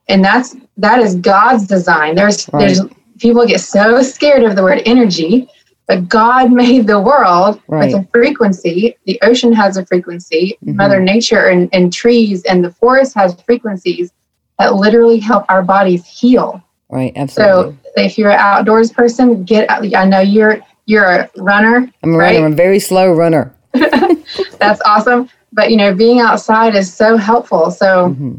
And 0.10 0.24
that's 0.24 0.56
that 0.78 1.00
is 1.00 1.16
God's 1.16 1.68
design. 1.68 2.16
There's 2.16 2.50
right. 2.52 2.62
there's 2.62 2.82
people 3.20 3.46
get 3.46 3.62
so 3.62 4.02
scared 4.02 4.44
of 4.44 4.56
the 4.56 4.64
word 4.64 4.82
energy 4.86 5.48
but 5.88 6.08
God 6.10 6.52
made 6.64 6.88
the 6.88 7.00
world 7.00 7.62
right. 7.68 7.94
with 7.94 8.04
a 8.04 8.08
frequency. 8.12 8.98
The 9.06 9.20
ocean 9.22 9.54
has 9.54 9.78
a 9.78 9.86
frequency. 9.86 10.58
Mm-hmm. 10.64 10.78
Mother 10.78 11.00
Nature 11.00 11.48
and, 11.48 11.70
and 11.74 11.92
trees 11.92 12.44
and 12.44 12.64
the 12.64 12.72
forest 12.72 13.14
has 13.16 13.40
frequencies 13.42 14.12
that 14.60 14.76
literally 14.76 15.20
help 15.20 15.46
our 15.50 15.62
bodies 15.64 16.06
heal. 16.06 16.62
Right, 16.90 17.14
absolutely. 17.16 17.74
So 17.74 18.02
if 18.02 18.18
you're 18.18 18.32
an 18.32 18.40
outdoors 18.40 18.92
person, 18.92 19.44
get 19.44 19.70
out. 19.70 19.94
I 19.94 20.06
know 20.06 20.22
you're 20.22 20.60
you're 20.86 21.06
a 21.06 21.30
runner. 21.38 21.92
I'm 22.04 22.14
a 22.14 22.18
right? 22.18 22.36
runner. 22.36 22.46
I'm 22.46 22.54
a 22.54 22.56
very 22.56 22.80
slow 22.80 23.12
runner. 23.12 23.54
That's 23.74 24.82
awesome. 24.86 25.30
But 25.52 25.72
you 25.72 25.78
know, 25.78 25.94
being 25.94 26.20
outside 26.20 26.76
is 26.76 26.94
so 26.94 27.18
helpful. 27.18 27.72
So 27.72 28.10
mm-hmm. 28.10 28.36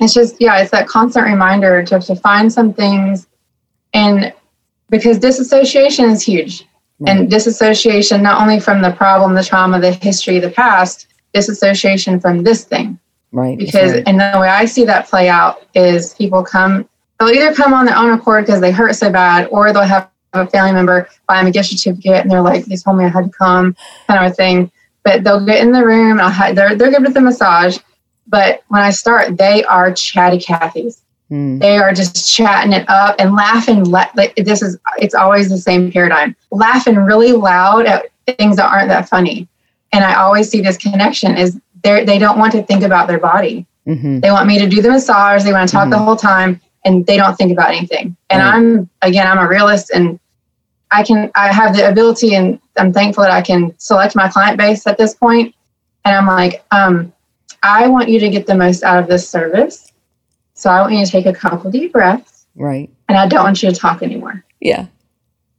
it's 0.00 0.14
just 0.14 0.36
yeah, 0.40 0.58
it's 0.58 0.70
that 0.70 0.86
constant 0.86 1.26
reminder 1.26 1.82
to, 1.84 2.00
to 2.00 2.16
find 2.16 2.52
some 2.52 2.72
things 2.72 3.26
and 3.92 4.32
because 4.90 5.18
disassociation 5.18 6.10
is 6.10 6.22
huge. 6.22 6.66
And 7.06 7.28
disassociation, 7.28 8.22
not 8.22 8.40
only 8.40 8.60
from 8.60 8.80
the 8.80 8.92
problem, 8.92 9.34
the 9.34 9.44
trauma, 9.44 9.80
the 9.80 9.92
history, 9.92 10.38
the 10.38 10.50
past, 10.50 11.08
disassociation 11.34 12.18
from 12.18 12.44
this 12.44 12.64
thing. 12.64 12.98
Right. 13.32 13.58
Because, 13.58 13.92
right. 13.92 14.04
and 14.06 14.18
the 14.18 14.38
way 14.40 14.48
I 14.48 14.64
see 14.64 14.84
that 14.84 15.08
play 15.08 15.28
out 15.28 15.66
is 15.74 16.14
people 16.14 16.42
come, 16.42 16.88
they'll 17.18 17.28
either 17.28 17.52
come 17.52 17.74
on 17.74 17.84
their 17.84 17.96
own 17.96 18.12
accord 18.12 18.46
because 18.46 18.60
they 18.60 18.70
hurt 18.70 18.94
so 18.94 19.10
bad, 19.10 19.48
or 19.50 19.72
they'll 19.72 19.82
have 19.82 20.08
a 20.32 20.46
family 20.46 20.72
member 20.72 21.08
buy 21.26 21.38
them 21.38 21.46
a 21.46 21.50
gift 21.50 21.68
certificate 21.68 22.22
and 22.22 22.30
they're 22.30 22.40
like, 22.40 22.64
they 22.64 22.76
told 22.76 22.96
me 22.96 23.04
I 23.04 23.08
had 23.08 23.24
to 23.24 23.30
come, 23.30 23.76
kind 24.06 24.24
of 24.24 24.32
a 24.32 24.34
thing. 24.34 24.70
But 25.02 25.24
they'll 25.24 25.44
get 25.44 25.60
in 25.60 25.72
the 25.72 25.84
room, 25.84 26.20
I'll 26.20 26.30
have, 26.30 26.56
they're, 26.56 26.74
they're 26.74 26.90
good 26.90 27.02
with 27.02 27.14
the 27.14 27.20
massage. 27.20 27.78
But 28.26 28.62
when 28.68 28.80
I 28.80 28.90
start, 28.90 29.36
they 29.36 29.64
are 29.64 29.92
chatty 29.92 30.38
Cathy's. 30.38 31.02
Mm. 31.34 31.58
They 31.58 31.78
are 31.78 31.92
just 31.92 32.32
chatting 32.32 32.72
it 32.72 32.88
up 32.88 33.16
and 33.18 33.34
laughing. 33.34 33.82
like 33.84 34.14
this 34.36 34.62
is 34.62 34.78
it's 34.98 35.14
always 35.14 35.48
the 35.48 35.58
same 35.58 35.90
paradigm. 35.90 36.36
Laughing 36.52 36.94
really 36.94 37.32
loud 37.32 37.86
at 37.86 38.06
things 38.38 38.56
that 38.56 38.70
aren't 38.70 38.88
that 38.88 39.08
funny. 39.08 39.48
And 39.92 40.04
I 40.04 40.14
always 40.14 40.48
see 40.48 40.60
this 40.60 40.76
connection 40.76 41.36
is 41.36 41.60
they 41.82 42.04
they 42.04 42.18
don't 42.18 42.38
want 42.38 42.52
to 42.52 42.62
think 42.62 42.84
about 42.84 43.08
their 43.08 43.18
body. 43.18 43.66
Mm-hmm. 43.86 44.20
They 44.20 44.30
want 44.30 44.46
me 44.46 44.60
to 44.60 44.68
do 44.68 44.80
the 44.80 44.90
massage. 44.90 45.42
They 45.42 45.52
want 45.52 45.68
to 45.68 45.72
talk 45.72 45.82
mm-hmm. 45.82 45.90
the 45.90 45.98
whole 45.98 46.16
time, 46.16 46.60
and 46.84 47.04
they 47.04 47.16
don't 47.16 47.36
think 47.36 47.50
about 47.50 47.70
anything. 47.70 48.16
And 48.30 48.40
right. 48.40 48.54
I'm 48.54 48.90
again, 49.02 49.26
I'm 49.26 49.38
a 49.38 49.48
realist, 49.48 49.90
and 49.90 50.20
I 50.92 51.02
can 51.02 51.32
I 51.34 51.52
have 51.52 51.74
the 51.74 51.88
ability, 51.88 52.36
and 52.36 52.60
I'm 52.78 52.92
thankful 52.92 53.24
that 53.24 53.32
I 53.32 53.42
can 53.42 53.74
select 53.78 54.14
my 54.14 54.28
client 54.28 54.56
base 54.56 54.86
at 54.86 54.98
this 54.98 55.16
point. 55.16 55.52
And 56.04 56.14
I'm 56.14 56.26
like, 56.26 56.64
um, 56.70 57.12
I 57.64 57.88
want 57.88 58.08
you 58.08 58.20
to 58.20 58.28
get 58.28 58.46
the 58.46 58.54
most 58.54 58.84
out 58.84 59.02
of 59.02 59.08
this 59.08 59.28
service. 59.28 59.90
So 60.54 60.70
I 60.70 60.80
want 60.80 60.94
you 60.94 61.04
to 61.04 61.10
take 61.10 61.26
a 61.26 61.32
couple 61.32 61.70
deep 61.70 61.92
breaths. 61.92 62.46
Right. 62.54 62.90
And 63.08 63.18
I 63.18 63.26
don't 63.26 63.42
want 63.42 63.62
you 63.62 63.70
to 63.70 63.76
talk 63.76 64.02
anymore. 64.02 64.44
Yeah. 64.60 64.86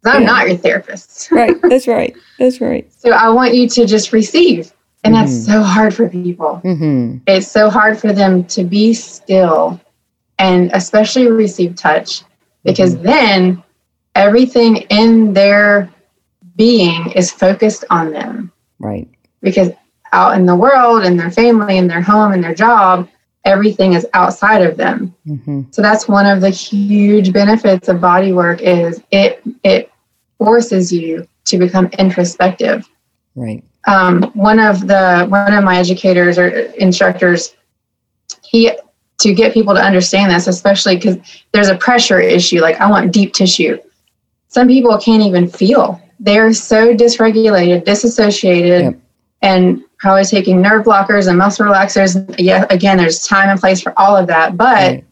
I'm 0.06 0.22
yeah. 0.22 0.28
not 0.28 0.48
your 0.48 0.58
therapist. 0.58 1.32
right. 1.32 1.56
That's 1.64 1.88
right. 1.88 2.16
That's 2.40 2.62
right. 2.62 2.92
So 2.94 3.12
I 3.12 3.30
want 3.30 3.54
you 3.54 3.68
to 3.70 3.86
just 3.86 4.14
receive. 4.14 4.72
And 5.04 5.14
mm-hmm. 5.14 5.26
that's 5.26 5.46
so 5.46 5.62
hard 5.62 5.94
for 5.94 6.10
people. 6.10 6.62
Mm-hmm. 6.64 7.18
It's 7.28 7.48
so 7.48 7.70
hard 7.70 8.00
for 8.00 8.14
them 8.14 8.44
to 8.46 8.64
be 8.64 8.94
still 8.94 9.80
and 10.40 10.72
especially 10.74 11.28
receive 11.28 11.76
touch 11.76 12.24
because 12.64 12.96
mm-hmm. 12.96 13.06
then 13.06 13.64
everything 14.16 14.78
in 14.90 15.34
their 15.34 15.90
being 16.56 17.12
is 17.12 17.32
focused 17.32 17.84
on 17.90 18.12
them. 18.12 18.52
Right. 18.80 19.08
Because 19.42 19.72
out 20.12 20.38
in 20.38 20.46
the 20.46 20.56
world, 20.56 21.04
in 21.04 21.18
their 21.18 21.32
family, 21.32 21.78
in 21.78 21.88
their 21.88 22.02
home, 22.02 22.34
in 22.34 22.42
their 22.42 22.56
job, 22.56 23.08
everything 23.46 23.94
is 23.94 24.06
outside 24.14 24.62
of 24.62 24.76
them. 24.76 25.16
Mm-hmm. 25.26 25.64
So 25.72 25.82
that's 25.82 26.08
one 26.08 26.26
of 26.26 26.42
the 26.42 26.50
huge 26.50 27.32
benefits 27.32 27.88
of 27.88 28.02
body 28.02 28.34
work 28.34 28.62
is 28.62 29.02
it 29.12 29.42
it 29.64 29.92
forces 30.38 30.92
you 30.92 31.28
to 31.46 31.58
become 31.58 31.88
introspective. 32.00 32.90
Right. 33.36 33.64
Um, 33.88 34.24
one 34.34 34.60
of 34.60 34.88
the 34.88 35.26
one 35.30 35.54
of 35.54 35.64
my 35.64 35.78
educators 35.78 36.38
or 36.38 36.50
instructors, 36.50 37.56
he 38.44 38.72
to 39.20 39.34
get 39.34 39.54
people 39.54 39.74
to 39.76 39.82
understand 39.82 40.32
this, 40.32 40.48
especially 40.48 40.96
because 40.96 41.18
there's 41.54 41.70
a 41.70 41.78
pressure 41.78 42.20
issue. 42.20 42.60
Like 42.60 42.82
I 42.82 42.90
want 42.90 43.14
deep 43.14 43.34
tissue. 43.34 43.78
Some 44.48 44.68
people 44.68 44.98
can't 44.98 45.24
even 45.24 45.48
feel. 45.48 46.02
They're 46.20 46.54
so 46.54 46.96
dysregulated, 46.96 47.84
disassociated, 47.84 48.82
yep. 48.84 49.00
and 49.42 49.84
probably 49.98 50.26
taking 50.26 50.62
nerve 50.62 50.86
blockers 50.86 51.28
and 51.28 51.38
muscle 51.38 51.66
relaxers. 51.66 52.36
Yeah, 52.38 52.66
again, 52.70 52.98
there's 52.98 53.24
time 53.24 53.50
and 53.50 53.60
place 53.60 53.82
for 53.82 53.98
all 53.98 54.16
of 54.16 54.28
that, 54.28 54.58
but 54.58 54.76
right. 54.76 55.06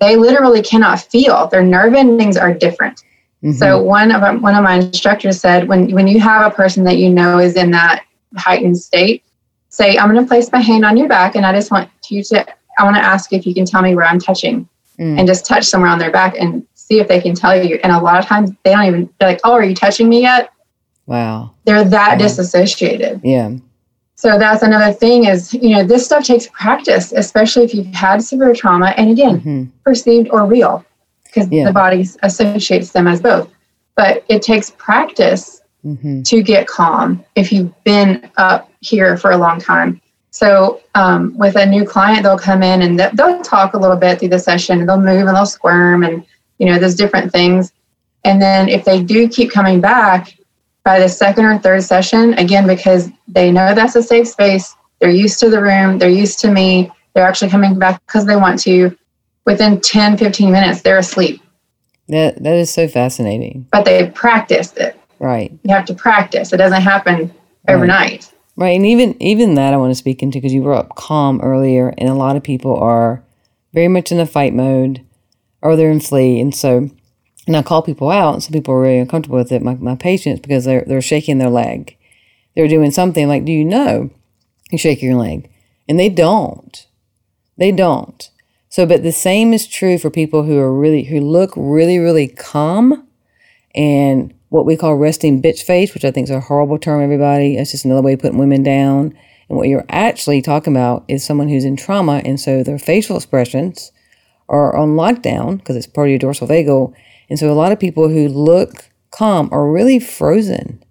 they 0.00 0.16
literally 0.16 0.62
cannot 0.62 1.00
feel. 1.00 1.48
Their 1.48 1.62
nerve 1.62 1.94
endings 1.94 2.36
are 2.36 2.54
different. 2.54 3.04
Mm-hmm. 3.42 3.52
So 3.52 3.82
one 3.82 4.10
of 4.10 4.42
one 4.42 4.54
of 4.54 4.64
my 4.64 4.74
instructors 4.74 5.40
said, 5.40 5.68
when 5.68 5.90
when 5.92 6.06
you 6.08 6.20
have 6.20 6.50
a 6.50 6.54
person 6.54 6.84
that 6.84 6.98
you 6.98 7.10
know 7.10 7.38
is 7.38 7.56
in 7.56 7.70
that 7.72 8.04
heightened 8.36 8.78
state, 8.78 9.22
say, 9.68 9.96
I'm 9.96 10.12
going 10.12 10.22
to 10.22 10.28
place 10.28 10.50
my 10.52 10.60
hand 10.60 10.84
on 10.84 10.96
your 10.96 11.08
back 11.08 11.36
and 11.36 11.46
I 11.46 11.52
just 11.52 11.70
want 11.70 11.90
you 12.08 12.22
to, 12.24 12.46
I 12.78 12.84
want 12.84 12.96
to 12.96 13.02
ask 13.02 13.32
if 13.32 13.46
you 13.46 13.54
can 13.54 13.64
tell 13.64 13.82
me 13.82 13.94
where 13.94 14.06
I'm 14.06 14.18
touching 14.18 14.68
mm. 14.98 15.18
and 15.18 15.26
just 15.26 15.46
touch 15.46 15.64
somewhere 15.64 15.90
on 15.90 15.98
their 15.98 16.10
back 16.10 16.34
and 16.38 16.66
see 16.74 17.00
if 17.00 17.08
they 17.08 17.20
can 17.20 17.34
tell 17.34 17.62
you. 17.62 17.78
And 17.82 17.92
a 17.92 18.00
lot 18.00 18.18
of 18.18 18.26
times 18.26 18.50
they 18.64 18.72
don't 18.72 18.84
even, 18.86 19.14
they're 19.18 19.28
like, 19.28 19.40
oh, 19.44 19.52
are 19.52 19.64
you 19.64 19.74
touching 19.74 20.08
me 20.08 20.22
yet? 20.22 20.50
Wow. 21.06 21.54
They're 21.64 21.84
that 21.84 22.12
wow. 22.12 22.18
disassociated. 22.18 23.20
Yeah. 23.22 23.56
So 24.18 24.36
that's 24.36 24.64
another 24.64 24.92
thing 24.92 25.26
is, 25.26 25.54
you 25.54 25.68
know, 25.68 25.84
this 25.84 26.04
stuff 26.04 26.24
takes 26.24 26.48
practice, 26.48 27.12
especially 27.12 27.62
if 27.62 27.72
you've 27.72 27.94
had 27.94 28.20
severe 28.20 28.52
trauma 28.52 28.92
and 28.96 29.12
again, 29.12 29.38
mm-hmm. 29.38 29.64
perceived 29.84 30.28
or 30.30 30.44
real, 30.44 30.84
because 31.22 31.48
yeah. 31.52 31.64
the 31.64 31.72
body 31.72 32.04
associates 32.24 32.90
them 32.90 33.06
as 33.06 33.20
both. 33.20 33.48
But 33.94 34.24
it 34.28 34.42
takes 34.42 34.70
practice 34.70 35.62
mm-hmm. 35.84 36.22
to 36.22 36.42
get 36.42 36.66
calm 36.66 37.24
if 37.36 37.52
you've 37.52 37.72
been 37.84 38.28
up 38.38 38.72
here 38.80 39.16
for 39.16 39.30
a 39.30 39.36
long 39.38 39.60
time. 39.60 40.00
So 40.32 40.80
um, 40.96 41.38
with 41.38 41.54
a 41.54 41.64
new 41.64 41.86
client, 41.86 42.24
they'll 42.24 42.36
come 42.36 42.64
in 42.64 42.82
and 42.82 42.98
they'll 42.98 43.40
talk 43.42 43.74
a 43.74 43.78
little 43.78 43.96
bit 43.96 44.18
through 44.18 44.30
the 44.30 44.40
session. 44.40 44.84
They'll 44.84 45.00
move 45.00 45.28
and 45.28 45.36
they'll 45.36 45.46
squirm 45.46 46.02
and 46.02 46.26
you 46.58 46.66
know 46.66 46.80
there's 46.80 46.96
different 46.96 47.30
things. 47.30 47.72
And 48.24 48.42
then 48.42 48.68
if 48.68 48.84
they 48.84 49.00
do 49.00 49.28
keep 49.28 49.52
coming 49.52 49.80
back 49.80 50.37
by 50.88 50.98
the 50.98 51.08
second 51.08 51.44
or 51.44 51.58
third 51.58 51.82
session, 51.82 52.32
again 52.38 52.66
because 52.66 53.10
they 53.26 53.52
know 53.52 53.74
that's 53.74 53.94
a 53.94 54.02
safe 54.02 54.26
space, 54.26 54.74
they're 55.00 55.10
used 55.10 55.38
to 55.38 55.50
the 55.50 55.60
room, 55.60 55.98
they're 55.98 56.08
used 56.08 56.38
to 56.38 56.50
me, 56.50 56.90
they're 57.12 57.26
actually 57.26 57.50
coming 57.50 57.78
back 57.78 58.00
because 58.06 58.24
they 58.24 58.36
want 58.36 58.58
to. 58.60 58.96
Within 59.44 59.82
10, 59.82 60.16
15 60.16 60.50
minutes, 60.50 60.80
they're 60.80 60.96
asleep. 60.96 61.42
That 62.08 62.42
that 62.42 62.54
is 62.54 62.72
so 62.72 62.88
fascinating. 62.88 63.66
But 63.70 63.84
they 63.84 64.08
practiced 64.08 64.78
it. 64.78 64.98
Right. 65.18 65.52
You 65.62 65.74
have 65.74 65.84
to 65.86 65.94
practice. 65.94 66.54
It 66.54 66.56
doesn't 66.56 66.80
happen 66.80 67.34
overnight. 67.68 68.32
Right. 68.56 68.68
right. 68.68 68.76
And 68.76 68.86
even 68.86 69.22
even 69.22 69.56
that 69.56 69.74
I 69.74 69.76
want 69.76 69.90
to 69.90 69.94
speak 69.94 70.22
into 70.22 70.38
because 70.38 70.54
you 70.54 70.62
brought 70.62 70.86
up 70.86 70.96
calm 70.96 71.38
earlier, 71.42 71.92
and 71.98 72.08
a 72.08 72.14
lot 72.14 72.36
of 72.36 72.42
people 72.42 72.74
are 72.78 73.22
very 73.74 73.88
much 73.88 74.10
in 74.10 74.16
the 74.16 74.24
fight 74.24 74.54
mode 74.54 75.04
or 75.60 75.76
they're 75.76 75.90
in 75.90 76.00
flee. 76.00 76.40
And 76.40 76.54
so 76.54 76.88
and 77.48 77.56
I 77.56 77.62
call 77.62 77.82
people 77.82 78.10
out, 78.10 78.34
and 78.34 78.42
some 78.42 78.52
people 78.52 78.74
are 78.74 78.82
really 78.82 78.98
uncomfortable 78.98 79.38
with 79.38 79.50
it, 79.50 79.62
my, 79.62 79.74
my 79.76 79.96
patients, 79.96 80.40
because 80.40 80.66
they're 80.66 80.84
they're 80.86 81.00
shaking 81.00 81.38
their 81.38 81.50
leg. 81.50 81.96
They're 82.54 82.68
doing 82.68 82.90
something 82.90 83.26
like, 83.26 83.44
Do 83.44 83.52
you 83.52 83.64
know? 83.64 84.10
You 84.70 84.78
shake 84.78 85.02
your 85.02 85.14
leg. 85.14 85.50
And 85.88 85.98
they 85.98 86.10
don't. 86.10 86.86
They 87.56 87.72
don't. 87.72 88.30
So, 88.68 88.84
but 88.84 89.02
the 89.02 89.12
same 89.12 89.54
is 89.54 89.66
true 89.66 89.96
for 89.96 90.10
people 90.10 90.42
who 90.42 90.58
are 90.58 90.72
really 90.72 91.04
who 91.04 91.20
look 91.20 91.52
really, 91.56 91.98
really 91.98 92.28
calm 92.28 93.08
and 93.74 94.34
what 94.50 94.66
we 94.66 94.76
call 94.76 94.96
resting 94.96 95.40
bitch 95.40 95.62
face, 95.62 95.94
which 95.94 96.04
I 96.04 96.10
think 96.10 96.24
is 96.24 96.30
a 96.30 96.40
horrible 96.40 96.78
term, 96.78 97.02
everybody. 97.02 97.56
It's 97.56 97.70
just 97.70 97.86
another 97.86 98.02
way 98.02 98.12
of 98.12 98.20
putting 98.20 98.38
women 98.38 98.62
down. 98.62 99.16
And 99.48 99.56
what 99.56 99.68
you're 99.68 99.86
actually 99.88 100.42
talking 100.42 100.74
about 100.74 101.04
is 101.08 101.24
someone 101.24 101.48
who's 101.48 101.64
in 101.64 101.76
trauma, 101.76 102.20
and 102.26 102.38
so 102.38 102.62
their 102.62 102.78
facial 102.78 103.16
expressions 103.16 103.90
are 104.50 104.76
on 104.76 104.96
lockdown 104.96 105.58
because 105.58 105.76
it's 105.76 105.86
part 105.86 106.08
of 106.08 106.10
your 106.10 106.18
dorsal 106.18 106.46
vagal. 106.46 106.92
And 107.28 107.38
so 107.38 107.50
a 107.50 107.54
lot 107.54 107.72
of 107.72 107.80
people 107.80 108.08
who 108.08 108.28
look 108.28 108.90
calm 109.10 109.48
are 109.52 109.70
really 109.70 109.98
frozen. 109.98 110.82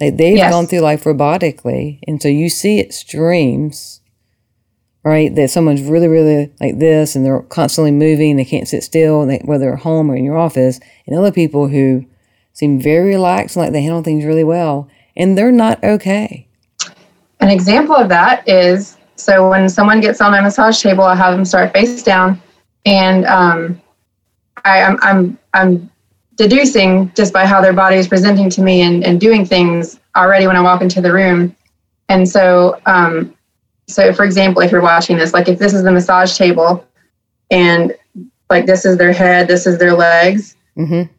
Like 0.00 0.16
they've 0.16 0.36
yes. 0.36 0.52
gone 0.52 0.66
through 0.66 0.80
life 0.80 1.04
robotically. 1.04 2.00
And 2.06 2.20
so 2.20 2.28
you 2.28 2.48
see 2.48 2.80
extremes, 2.80 4.00
right? 5.04 5.34
That 5.34 5.50
someone's 5.50 5.82
really, 5.82 6.08
really 6.08 6.52
like 6.60 6.78
this 6.78 7.16
and 7.16 7.24
they're 7.24 7.42
constantly 7.42 7.92
moving, 7.92 8.36
they 8.36 8.44
can't 8.44 8.68
sit 8.68 8.82
still, 8.82 9.26
they, 9.26 9.40
whether 9.44 9.64
they're 9.64 9.76
home 9.76 10.10
or 10.10 10.16
in 10.16 10.24
your 10.24 10.36
office. 10.36 10.80
And 11.06 11.16
other 11.16 11.32
people 11.32 11.68
who 11.68 12.04
seem 12.56 12.80
very 12.80 13.08
relaxed 13.08 13.54
and 13.56 13.64
like 13.64 13.72
they 13.72 13.82
handle 13.82 14.02
things 14.02 14.24
really 14.24 14.44
well, 14.44 14.88
and 15.16 15.36
they're 15.36 15.52
not 15.52 15.82
okay. 15.84 16.48
An 17.40 17.50
example 17.50 17.94
of 17.94 18.08
that 18.08 18.48
is 18.48 18.96
so 19.16 19.48
when 19.48 19.68
someone 19.68 20.00
gets 20.00 20.20
on 20.20 20.32
my 20.32 20.40
massage 20.40 20.82
table, 20.82 21.04
I 21.04 21.14
have 21.14 21.34
them 21.34 21.44
start 21.44 21.72
face 21.72 22.02
down, 22.02 22.40
and 22.86 23.26
um, 23.26 23.80
I, 24.66 24.78
am 24.78 24.98
I'm, 25.02 25.02
I'm 25.02 25.38
I'm 25.54 25.90
deducing 26.36 27.12
just 27.14 27.32
by 27.32 27.46
how 27.46 27.60
their 27.60 27.72
body 27.72 27.96
is 27.96 28.08
presenting 28.08 28.50
to 28.50 28.62
me 28.62 28.82
and, 28.82 29.04
and 29.04 29.20
doing 29.20 29.46
things 29.46 29.98
already 30.16 30.46
when 30.46 30.56
I 30.56 30.60
walk 30.60 30.82
into 30.82 31.00
the 31.00 31.12
room. 31.12 31.56
And 32.08 32.28
so, 32.28 32.80
um, 32.84 33.34
so 33.86 34.12
for 34.12 34.24
example, 34.24 34.60
if 34.62 34.70
you're 34.70 34.82
watching 34.82 35.16
this, 35.16 35.32
like 35.32 35.48
if 35.48 35.58
this 35.58 35.72
is 35.72 35.82
the 35.82 35.90
massage 35.90 36.36
table, 36.36 36.86
and 37.50 37.94
like 38.50 38.66
this 38.66 38.84
is 38.84 38.98
their 38.98 39.12
head, 39.12 39.48
this 39.48 39.66
is 39.66 39.78
their 39.78 39.94
legs. 39.94 40.56
Mm-hmm 40.76 41.12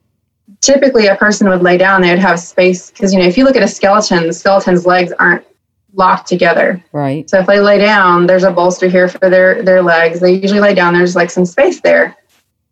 typically 0.61 1.07
a 1.07 1.15
person 1.15 1.49
would 1.49 1.61
lay 1.61 1.77
down, 1.77 2.01
they 2.01 2.09
would 2.09 2.19
have 2.19 2.39
space 2.39 2.91
because 2.91 3.13
you 3.13 3.19
know 3.19 3.25
if 3.25 3.37
you 3.37 3.43
look 3.43 3.55
at 3.55 3.63
a 3.63 3.67
skeleton, 3.67 4.27
the 4.27 4.33
skeleton's 4.33 4.85
legs 4.85 5.11
aren't 5.19 5.45
locked 5.93 6.27
together. 6.27 6.83
Right. 6.91 7.29
So 7.29 7.39
if 7.39 7.47
they 7.47 7.59
lay 7.59 7.79
down, 7.79 8.27
there's 8.27 8.43
a 8.43 8.51
bolster 8.51 8.87
here 8.87 9.07
for 9.07 9.29
their 9.29 9.61
their 9.63 9.81
legs. 9.81 10.19
They 10.19 10.33
usually 10.33 10.59
lay 10.59 10.73
down. 10.73 10.93
There's 10.93 11.15
like 11.15 11.29
some 11.29 11.45
space 11.45 11.81
there. 11.81 12.15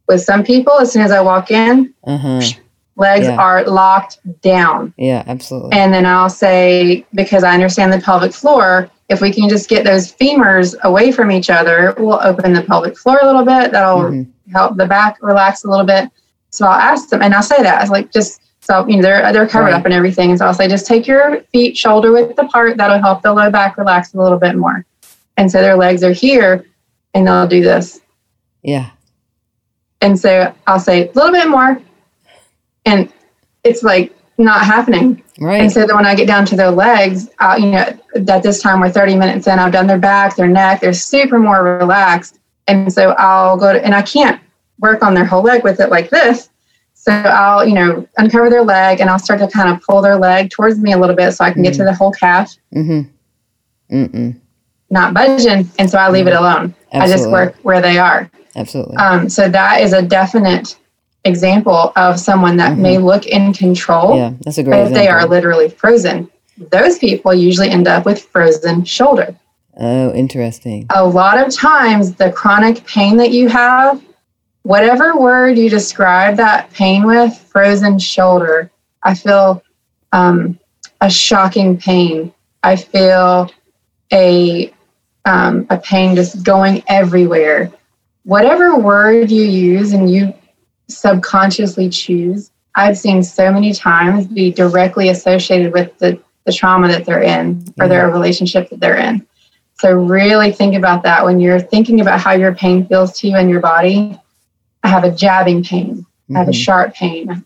With 0.07 0.21
some 0.21 0.43
people, 0.43 0.73
as 0.73 0.91
soon 0.91 1.01
as 1.01 1.11
I 1.11 1.21
walk 1.21 1.51
in, 1.51 1.93
uh-huh. 2.03 2.41
legs 2.95 3.25
yeah. 3.25 3.37
are 3.37 3.63
locked 3.65 4.19
down. 4.41 4.93
Yeah, 4.97 5.23
absolutely. 5.25 5.77
And 5.77 5.93
then 5.93 6.05
I'll 6.05 6.29
say 6.29 7.05
because 7.13 7.43
I 7.43 7.53
understand 7.53 7.91
the 7.91 7.99
pelvic 7.99 8.33
floor. 8.33 8.89
If 9.09 9.21
we 9.21 9.31
can 9.31 9.49
just 9.49 9.69
get 9.69 9.83
those 9.83 10.11
femurs 10.11 10.75
away 10.81 11.11
from 11.11 11.31
each 11.31 11.49
other, 11.49 11.93
we'll 11.97 12.21
open 12.23 12.53
the 12.53 12.63
pelvic 12.63 12.97
floor 12.97 13.19
a 13.21 13.25
little 13.25 13.45
bit. 13.45 13.71
That'll 13.71 14.03
mm-hmm. 14.03 14.51
help 14.51 14.77
the 14.77 14.85
back 14.85 15.17
relax 15.21 15.63
a 15.63 15.69
little 15.69 15.85
bit 15.85 16.09
so 16.55 16.65
I'll 16.65 16.79
ask 16.79 17.09
them, 17.09 17.21
and 17.21 17.33
I'll 17.33 17.43
say 17.43 17.61
that. 17.61 17.79
I 17.79 17.81
was 17.81 17.89
like, 17.89 18.13
just 18.13 18.41
so 18.61 18.87
you 18.87 18.95
know, 18.95 19.01
they're 19.01 19.33
they're 19.33 19.47
covered 19.47 19.71
right. 19.71 19.73
up 19.73 19.83
and 19.83 19.93
everything. 19.93 20.37
So 20.37 20.45
I'll 20.45 20.53
say, 20.53 20.69
just 20.69 20.87
take 20.87 21.05
your 21.05 21.41
feet 21.51 21.77
shoulder 21.77 22.13
width 22.13 22.39
apart. 22.39 22.77
That'll 22.77 23.01
help 23.01 23.23
the 23.23 23.33
low 23.33 23.51
back 23.51 23.77
relax 23.77 24.13
a 24.13 24.21
little 24.21 24.39
bit 24.39 24.55
more. 24.55 24.85
And 25.35 25.51
so 25.51 25.61
their 25.61 25.75
legs 25.75 26.01
are 26.01 26.13
here, 26.13 26.65
and 27.13 27.27
they'll 27.27 27.45
do 27.45 27.61
this. 27.61 27.99
Yeah. 28.63 28.91
And 30.05 30.19
so 30.19 30.53
I'll 30.67 30.79
say 30.79 31.09
a 31.09 31.11
little 31.13 31.31
bit 31.31 31.49
more, 31.49 31.81
and 32.85 33.11
it's 33.63 33.81
like 33.81 34.15
not 34.37 34.63
happening. 34.63 35.23
Right. 35.39 35.59
And 35.61 35.71
so 35.71 35.87
then 35.87 35.95
when 35.95 36.05
I 36.05 36.13
get 36.13 36.27
down 36.27 36.45
to 36.45 36.55
their 36.55 36.69
legs, 36.69 37.27
uh, 37.39 37.57
you 37.59 37.71
know, 37.71 37.99
at 38.27 38.43
this 38.43 38.61
time 38.61 38.81
we're 38.81 38.91
30 38.91 39.15
minutes 39.15 39.47
in, 39.47 39.57
I've 39.57 39.73
done 39.73 39.87
their 39.87 39.97
back, 39.97 40.35
their 40.35 40.47
neck, 40.47 40.81
they're 40.81 40.93
super 40.93 41.39
more 41.39 41.63
relaxed. 41.63 42.37
And 42.67 42.93
so 42.93 43.15
I'll 43.17 43.57
go 43.57 43.73
to, 43.73 43.83
and 43.83 43.95
I 43.95 44.03
can't 44.03 44.39
work 44.79 45.01
on 45.01 45.15
their 45.15 45.25
whole 45.25 45.41
leg 45.41 45.63
with 45.63 45.79
it 45.79 45.89
like 45.89 46.11
this. 46.11 46.51
So 46.93 47.11
I'll, 47.11 47.67
you 47.67 47.73
know, 47.73 48.07
uncover 48.17 48.51
their 48.51 48.63
leg 48.63 48.99
and 48.99 49.09
I'll 49.09 49.17
start 49.17 49.39
to 49.39 49.47
kind 49.47 49.69
of 49.69 49.81
pull 49.81 50.03
their 50.03 50.17
leg 50.17 50.51
towards 50.51 50.77
me 50.77 50.91
a 50.91 50.99
little 50.99 51.15
bit 51.15 51.31
so 51.31 51.43
I 51.43 51.49
can 51.49 51.63
mm-hmm. 51.63 51.63
get 51.63 51.73
to 51.73 51.79
mm-hmm. 51.79 51.87
the 51.87 51.93
whole 51.95 52.11
calf. 52.11 52.55
Mm-hmm. 52.75 53.95
Mm-mm. 53.95 54.39
Not 54.91 55.15
budging. 55.15 55.67
And 55.79 55.89
so 55.89 55.97
I 55.97 56.11
leave 56.11 56.25
mm-hmm. 56.25 56.35
it 56.35 56.39
alone. 56.39 56.75
Absolutely. 56.93 56.99
I 56.99 57.17
just 57.17 57.31
work 57.31 57.55
where 57.63 57.81
they 57.81 57.97
are. 57.97 58.29
Absolutely. 58.55 58.95
Um, 58.97 59.29
so 59.29 59.49
that 59.49 59.81
is 59.81 59.93
a 59.93 60.01
definite 60.01 60.77
example 61.25 61.91
of 61.95 62.19
someone 62.19 62.57
that 62.57 62.73
mm-hmm. 62.73 62.81
may 62.81 62.97
look 62.97 63.25
in 63.25 63.53
control. 63.53 64.17
Yeah, 64.17 64.33
that's 64.41 64.57
a 64.57 64.63
great 64.63 64.83
But 64.83 64.93
they 64.93 65.07
are 65.07 65.27
literally 65.27 65.69
frozen. 65.69 66.29
Those 66.57 66.97
people 66.99 67.33
usually 67.33 67.69
end 67.69 67.87
up 67.87 68.05
with 68.05 68.21
frozen 68.21 68.85
shoulder. 68.85 69.35
Oh, 69.77 70.13
interesting. 70.13 70.85
A 70.95 71.05
lot 71.05 71.37
of 71.37 71.53
times, 71.53 72.15
the 72.15 72.31
chronic 72.31 72.85
pain 72.85 73.17
that 73.17 73.31
you 73.31 73.49
have 73.49 74.01
whatever 74.65 75.15
word 75.15 75.59
you 75.59 75.69
describe 75.69 76.35
that 76.37 76.73
pain 76.73 77.05
with, 77.05 77.37
frozen 77.37 77.99
shoulder, 77.99 78.71
I 79.03 79.13
feel 79.13 79.63
um, 80.11 80.59
a 81.01 81.09
shocking 81.09 81.77
pain. 81.77 82.33
I 82.63 82.75
feel 82.75 83.51
a 84.11 84.73
um, 85.25 85.67
a 85.69 85.77
pain 85.77 86.15
just 86.15 86.43
going 86.43 86.83
everywhere. 86.87 87.71
Whatever 88.25 88.77
word 88.77 89.31
you 89.31 89.43
use 89.43 89.93
and 89.93 90.09
you 90.09 90.33
subconsciously 90.87 91.89
choose, 91.89 92.51
I've 92.75 92.97
seen 92.97 93.23
so 93.23 93.51
many 93.51 93.73
times 93.73 94.27
be 94.27 94.51
directly 94.51 95.09
associated 95.09 95.73
with 95.73 95.97
the, 95.97 96.19
the 96.45 96.51
trauma 96.53 96.89
that 96.89 97.05
they're 97.05 97.23
in 97.23 97.65
or 97.79 97.87
their 97.87 98.11
relationship 98.11 98.69
that 98.69 98.79
they're 98.79 98.97
in. 98.97 99.25
So 99.79 99.93
really 99.93 100.51
think 100.51 100.75
about 100.75 101.03
that 101.03 101.23
when 101.23 101.39
you're 101.39 101.59
thinking 101.59 102.01
about 102.01 102.19
how 102.19 102.33
your 102.33 102.53
pain 102.53 102.85
feels 102.85 103.17
to 103.19 103.27
you 103.27 103.37
in 103.37 103.49
your 103.49 103.61
body 103.61 104.19
I 104.85 104.87
have 104.89 105.03
a 105.03 105.09
jabbing 105.09 105.63
pain. 105.63 105.95
Mm-hmm. 105.95 106.35
I 106.35 106.39
have 106.39 106.47
a 106.47 106.51
mm-hmm. 106.51 106.61
sharp 106.61 106.93
pain. 106.93 107.43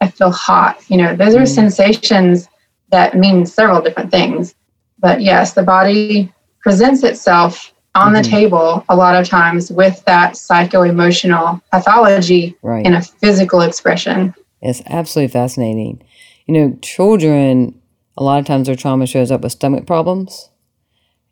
I 0.00 0.08
feel 0.08 0.32
hot. 0.32 0.82
You 0.88 0.96
know, 0.96 1.14
those 1.14 1.36
are 1.36 1.42
mm-hmm. 1.42 1.54
sensations 1.54 2.48
that 2.90 3.16
mean 3.16 3.46
several 3.46 3.80
different 3.80 4.10
things. 4.10 4.56
But 4.98 5.20
yes, 5.20 5.52
the 5.52 5.62
body 5.62 6.32
presents 6.60 7.04
itself 7.04 7.72
on 7.94 8.12
mm-hmm. 8.12 8.22
the 8.22 8.28
table 8.28 8.84
a 8.88 8.96
lot 8.96 9.20
of 9.20 9.28
times 9.28 9.70
with 9.70 10.04
that 10.04 10.36
psycho 10.36 10.82
emotional 10.82 11.60
pathology 11.72 12.56
right. 12.62 12.86
in 12.86 12.94
a 12.94 13.02
physical 13.02 13.60
expression. 13.62 14.34
It's 14.62 14.82
absolutely 14.86 15.32
fascinating. 15.32 16.02
You 16.46 16.54
know, 16.54 16.78
children, 16.82 17.80
a 18.16 18.22
lot 18.22 18.38
of 18.38 18.46
times 18.46 18.66
their 18.66 18.76
trauma 18.76 19.06
shows 19.06 19.30
up 19.30 19.40
with 19.40 19.52
stomach 19.52 19.86
problems. 19.86 20.50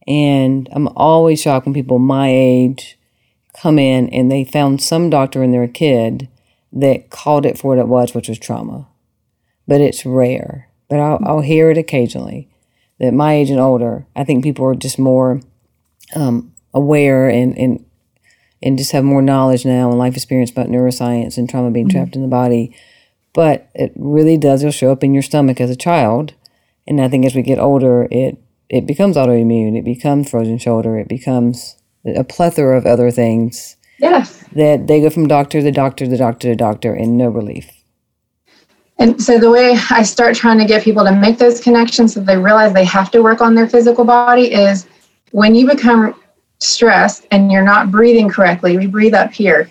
And 0.07 0.69
I'm 0.73 0.89
always 0.97 1.41
shocked 1.41 1.67
when 1.67 1.75
people 1.75 1.99
my 1.99 2.29
age 2.31 2.99
come 3.61 3.79
in 3.79 4.09
and 4.09 4.33
they 4.33 4.45
found 4.45 4.83
some 4.83 5.11
doctor 5.11 5.43
in 5.43 5.51
their 5.53 5.69
kid 5.69 6.29
that 6.73 7.11
called 7.11 7.45
it 7.45 7.59
for 7.59 7.69
what 7.69 7.79
it 7.79 7.89
was, 7.89 8.15
which 8.15 8.29
was 8.29 8.39
trauma. 8.39 8.89
But 9.67 9.81
it's 9.81 10.07
rare. 10.07 10.69
But 10.89 11.01
I'll, 11.01 11.21
I'll 11.25 11.41
hear 11.41 11.71
it 11.71 11.77
occasionally. 11.77 12.49
that 12.99 13.13
my 13.13 13.35
age 13.35 13.51
and 13.51 13.61
older, 13.61 14.07
I 14.17 14.25
think 14.25 14.43
people 14.43 14.65
are 14.65 14.75
just 14.75 14.99
more 14.99 15.41
um, 16.15 16.55
aware 16.75 17.29
and, 17.29 17.57
and 17.59 17.85
and 18.63 18.77
just 18.77 18.93
have 18.93 19.05
more 19.05 19.23
knowledge 19.23 19.65
now 19.65 19.89
and 19.89 19.99
life 19.99 20.15
experience 20.15 20.51
about 20.51 20.67
neuroscience 20.67 21.39
and 21.39 21.49
trauma 21.49 21.71
being 21.71 21.87
mm-hmm. 21.87 21.99
trapped 21.99 22.17
in 22.17 22.23
the 22.23 22.29
body. 22.29 22.75
But 23.33 23.69
it 23.75 23.93
really 23.95 24.37
does 24.37 24.63
it'll 24.63 24.73
show 24.73 24.91
up 24.91 25.05
in 25.05 25.15
your 25.15 25.23
stomach 25.23 25.61
as 25.61 25.71
a 25.71 25.77
child. 25.77 26.35
And 26.87 27.01
I 27.01 27.09
think 27.09 27.25
as 27.25 27.35
we 27.35 27.43
get 27.43 27.59
older, 27.59 28.09
it 28.11 28.39
it 28.69 28.87
becomes 28.87 29.17
autoimmune, 29.17 29.79
it 29.79 29.85
becomes 29.85 30.31
frozen 30.31 30.59
shoulder, 30.59 30.99
it 30.99 31.09
becomes 31.09 31.77
a 32.05 32.25
plethora 32.25 32.77
of 32.77 32.87
other 32.87 33.11
things. 33.11 33.77
Yes. 33.99 34.45
That 34.53 34.87
they 34.87 35.01
go 35.01 35.11
from 35.11 35.29
doctor 35.29 35.61
to 35.61 35.71
doctor 35.71 36.07
to 36.07 36.17
doctor 36.17 36.49
to 36.49 36.57
doctor 36.57 36.95
and 36.95 37.17
no 37.17 37.29
relief. 37.29 37.71
And 38.99 39.23
so 39.23 39.39
the 39.39 39.51
way 39.51 39.79
I 39.91 40.03
start 40.03 40.35
trying 40.35 40.59
to 40.59 40.65
get 40.65 40.83
people 40.83 41.05
to 41.05 41.13
make 41.13 41.39
those 41.39 41.61
connections 41.61 42.15
so 42.15 42.21
they 42.21 42.37
realize 42.37 42.73
they 42.73 42.85
have 42.85 43.11
to 43.13 43.23
work 43.23 43.41
on 43.41 43.55
their 43.55 43.69
physical 43.69 44.05
body 44.05 44.53
is 44.53 44.87
when 45.33 45.55
you 45.55 45.67
become 45.67 46.15
stressed 46.59 47.27
and 47.31 47.51
you're 47.53 47.63
not 47.63 47.91
breathing 47.91 48.29
correctly, 48.29 48.77
we 48.77 48.87
breathe 48.87 49.15
up 49.15 49.33
here. 49.33 49.71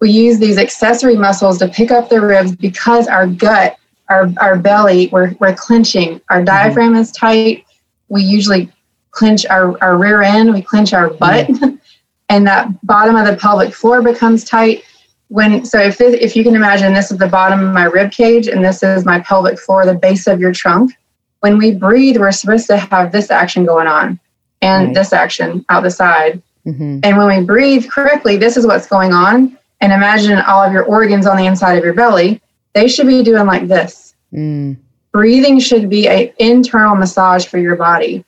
We 0.00 0.10
use 0.10 0.38
these 0.38 0.58
accessory 0.58 1.16
muscles 1.16 1.58
to 1.58 1.68
pick 1.68 1.90
up 1.90 2.08
the 2.08 2.20
ribs 2.20 2.54
because 2.56 3.06
our 3.08 3.26
gut, 3.26 3.76
our, 4.08 4.32
our 4.40 4.56
belly, 4.56 5.08
we're, 5.12 5.34
we're 5.38 5.54
clenching. 5.54 6.20
Our 6.28 6.38
mm-hmm. 6.38 6.46
diaphragm 6.46 6.96
is 6.96 7.12
tight. 7.12 7.64
We 8.08 8.22
usually 8.22 8.70
clench 9.10 9.46
our, 9.46 9.80
our 9.82 9.96
rear 9.96 10.22
end, 10.22 10.52
we 10.52 10.62
clench 10.62 10.92
our 10.92 11.10
butt, 11.10 11.46
mm-hmm. 11.46 11.76
and 12.28 12.46
that 12.46 12.84
bottom 12.84 13.14
of 13.14 13.26
the 13.26 13.36
pelvic 13.36 13.74
floor 13.74 14.02
becomes 14.02 14.44
tight. 14.44 14.84
When 15.28 15.64
so 15.64 15.78
if 15.80 16.00
it, 16.00 16.20
if 16.20 16.36
you 16.36 16.44
can 16.44 16.54
imagine 16.54 16.92
this 16.92 17.10
is 17.10 17.18
the 17.18 17.26
bottom 17.26 17.66
of 17.66 17.72
my 17.72 17.84
rib 17.84 18.12
cage 18.12 18.48
and 18.48 18.62
this 18.62 18.82
is 18.82 19.06
my 19.06 19.20
pelvic 19.20 19.58
floor, 19.58 19.86
the 19.86 19.94
base 19.94 20.26
of 20.26 20.40
your 20.40 20.52
trunk. 20.52 20.92
When 21.40 21.58
we 21.58 21.72
breathe, 21.72 22.18
we're 22.18 22.32
supposed 22.32 22.66
to 22.66 22.76
have 22.76 23.12
this 23.12 23.30
action 23.30 23.64
going 23.64 23.86
on 23.86 24.20
and 24.62 24.86
right. 24.86 24.94
this 24.94 25.12
action 25.12 25.64
out 25.68 25.82
the 25.82 25.90
side. 25.90 26.40
Mm-hmm. 26.66 27.00
And 27.02 27.16
when 27.16 27.40
we 27.40 27.44
breathe 27.44 27.90
correctly, 27.90 28.36
this 28.36 28.56
is 28.56 28.66
what's 28.66 28.86
going 28.86 29.12
on. 29.12 29.58
And 29.80 29.92
imagine 29.92 30.38
all 30.38 30.62
of 30.62 30.72
your 30.72 30.84
organs 30.84 31.26
on 31.26 31.36
the 31.36 31.46
inside 31.46 31.76
of 31.76 31.84
your 31.84 31.92
belly. 31.92 32.40
They 32.72 32.88
should 32.88 33.08
be 33.08 33.22
doing 33.22 33.46
like 33.46 33.66
this. 33.66 34.14
Mm. 34.32 34.76
Breathing 35.10 35.58
should 35.58 35.90
be 35.90 36.08
an 36.08 36.32
internal 36.38 36.94
massage 36.94 37.44
for 37.44 37.58
your 37.58 37.76
body. 37.76 38.24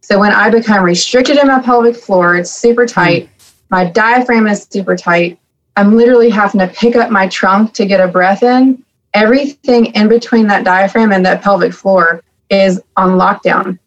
So 0.00 0.18
when 0.18 0.32
I 0.32 0.48
become 0.48 0.84
restricted 0.84 1.36
in 1.36 1.48
my 1.48 1.60
pelvic 1.60 1.96
floor, 1.96 2.36
it's 2.36 2.50
super 2.50 2.86
tight. 2.86 3.24
Mm. 3.24 3.52
My 3.70 3.84
diaphragm 3.84 4.46
is 4.46 4.66
super 4.70 4.96
tight. 4.96 5.38
I'm 5.76 5.96
literally 5.96 6.30
having 6.30 6.60
to 6.60 6.68
pick 6.68 6.96
up 6.96 7.10
my 7.10 7.26
trunk 7.28 7.72
to 7.74 7.86
get 7.86 8.00
a 8.00 8.08
breath 8.08 8.42
in. 8.42 8.84
Everything 9.14 9.86
in 9.86 10.08
between 10.08 10.46
that 10.46 10.64
diaphragm 10.64 11.12
and 11.12 11.26
that 11.26 11.42
pelvic 11.42 11.72
floor 11.72 12.22
is 12.48 12.80
on 12.96 13.18
lockdown 13.18 13.78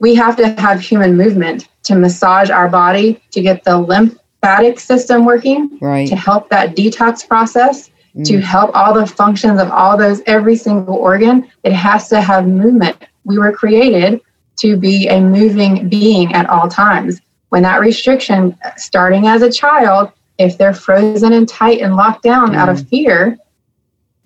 we 0.00 0.14
have 0.14 0.36
to 0.36 0.48
have 0.60 0.80
human 0.80 1.16
movement 1.16 1.68
to 1.84 1.94
massage 1.94 2.50
our 2.50 2.68
body 2.68 3.20
to 3.30 3.40
get 3.40 3.64
the 3.64 3.78
lymphatic 3.78 4.78
system 4.78 5.24
working, 5.24 5.78
right. 5.80 6.08
to 6.08 6.16
help 6.16 6.48
that 6.50 6.76
detox 6.76 7.26
process, 7.26 7.90
mm. 8.14 8.24
to 8.26 8.40
help 8.40 8.70
all 8.74 8.94
the 8.94 9.06
functions 9.06 9.60
of 9.60 9.70
all 9.70 9.96
those, 9.96 10.22
every 10.26 10.56
single 10.56 10.94
organ. 10.94 11.50
It 11.64 11.72
has 11.72 12.08
to 12.10 12.20
have 12.20 12.46
movement. 12.46 12.96
We 13.24 13.38
were 13.38 13.52
created 13.52 14.20
to 14.58 14.76
be 14.76 15.08
a 15.08 15.20
moving 15.20 15.88
being 15.88 16.32
at 16.34 16.48
all 16.48 16.68
times. 16.68 17.20
When 17.48 17.62
that 17.62 17.80
restriction, 17.80 18.56
starting 18.76 19.26
as 19.26 19.42
a 19.42 19.50
child, 19.50 20.12
if 20.36 20.58
they're 20.58 20.74
frozen 20.74 21.32
and 21.32 21.48
tight 21.48 21.80
and 21.80 21.96
locked 21.96 22.22
down 22.22 22.50
mm. 22.50 22.56
out 22.56 22.68
of 22.68 22.78
mm. 22.78 22.88
fear, 22.88 23.38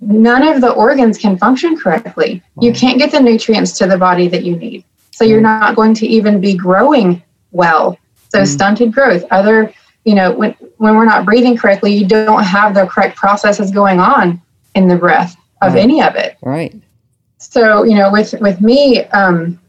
none 0.01 0.47
of 0.47 0.61
the 0.61 0.73
organs 0.73 1.17
can 1.17 1.39
function 1.39 1.79
correctly. 1.79 2.43
Wow. 2.57 2.67
You 2.67 2.73
can't 2.73 2.99
get 2.99 3.13
the 3.13 3.21
nutrients 3.21 3.79
to 3.79 3.87
the 3.87 3.97
body 3.97 4.29
that 4.29 4.45
you 4.45 4.57
need. 4.57 4.85
So 5.23 5.29
you're 5.29 5.41
not 5.41 5.77
going 5.77 5.95
to 5.95 6.07
even 6.09 6.41
be 6.41 6.57
growing 6.57 7.23
well. 7.53 7.97
So 8.31 8.41
mm. 8.41 8.47
stunted 8.47 8.93
growth. 8.93 9.25
Other, 9.31 9.73
you 10.05 10.17
know, 10.17 10.33
when 10.33 10.51
when 10.79 10.97
we're 10.97 11.05
not 11.05 11.25
breathing 11.25 11.57
correctly, 11.57 11.95
you 11.95 12.05
don't 12.05 12.43
have 12.43 12.75
the 12.75 12.87
correct 12.87 13.17
processes 13.17 13.71
going 13.71 14.01
on 14.01 14.43
in 14.75 14.89
the 14.89 14.97
breath 14.97 15.37
of 15.61 15.75
right. 15.75 15.81
any 15.81 16.03
of 16.03 16.17
it. 16.17 16.39
Right. 16.43 16.75
So 17.39 17.85
you 17.85 17.95
know, 17.95 18.11
with 18.11 18.35
with 18.41 18.61
me, 18.61 19.05
um, 19.11 19.61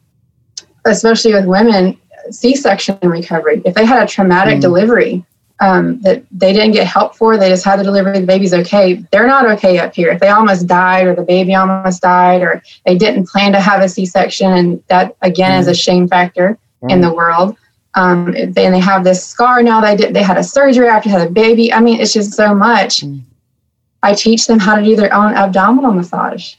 especially 0.86 1.36
with 1.36 1.46
women, 1.46 2.00
C-section 2.32 2.98
recovery. 3.04 3.62
If 3.64 3.76
they 3.76 3.86
had 3.86 4.02
a 4.02 4.08
traumatic 4.08 4.58
mm. 4.58 4.62
delivery, 4.62 5.24
um, 5.60 6.00
that 6.02 6.24
they 6.32 6.52
didn't 6.52 6.72
get 6.72 6.88
help 6.88 7.16
for, 7.16 7.38
they 7.38 7.50
just 7.50 7.64
had 7.64 7.80
the 7.80 7.84
delivery, 7.84 8.20
the 8.20 8.26
baby's 8.26 8.54
okay. 8.54 8.96
They're 9.12 9.28
not 9.28 9.46
okay 9.52 9.80
up 9.80 9.94
here. 9.96 10.10
If 10.10 10.20
they 10.20 10.30
almost 10.30 10.68
died 10.68 11.08
or 11.08 11.16
the 11.16 11.24
baby 11.24 11.56
almost 11.56 12.02
died 12.02 12.42
or 12.42 12.64
they 12.86 12.98
didn't 12.98 13.28
plan 13.28 13.54
to 13.54 13.62
have 13.62 13.82
a 13.82 13.88
C 13.88 14.06
section, 14.06 14.52
and 14.52 14.84
that 14.88 15.16
again 15.22 15.52
mm. 15.52 15.60
is 15.62 15.68
a 15.68 15.72
mm. 15.72 15.84
shame 15.84 16.08
factor 16.08 16.58
mm. 16.82 16.92
in 16.92 17.02
the 17.02 17.14
world. 17.14 17.56
Um, 17.96 18.34
then 18.34 18.72
they 18.72 18.80
have 18.80 19.04
this 19.04 19.24
scar 19.26 19.62
now. 19.62 19.80
They 19.80 19.96
did. 19.96 20.14
They 20.14 20.24
had 20.24 20.38
a 20.38 20.44
surgery 20.44 20.88
after 20.88 21.10
they 21.10 21.14
had 21.14 21.28
a 21.28 21.32
baby. 21.32 21.72
I 21.72 21.80
mean, 21.80 22.02
it's 22.02 22.14
just 22.14 22.34
so 22.34 22.56
much. 22.56 23.02
Mm. 23.02 23.22
I 24.02 24.14
teach 24.14 24.48
them 24.48 24.60
how 24.60 24.76
to 24.76 24.84
do 24.84 24.96
their 24.96 25.14
own 25.14 25.34
abdominal 25.34 25.94
massage 25.94 26.56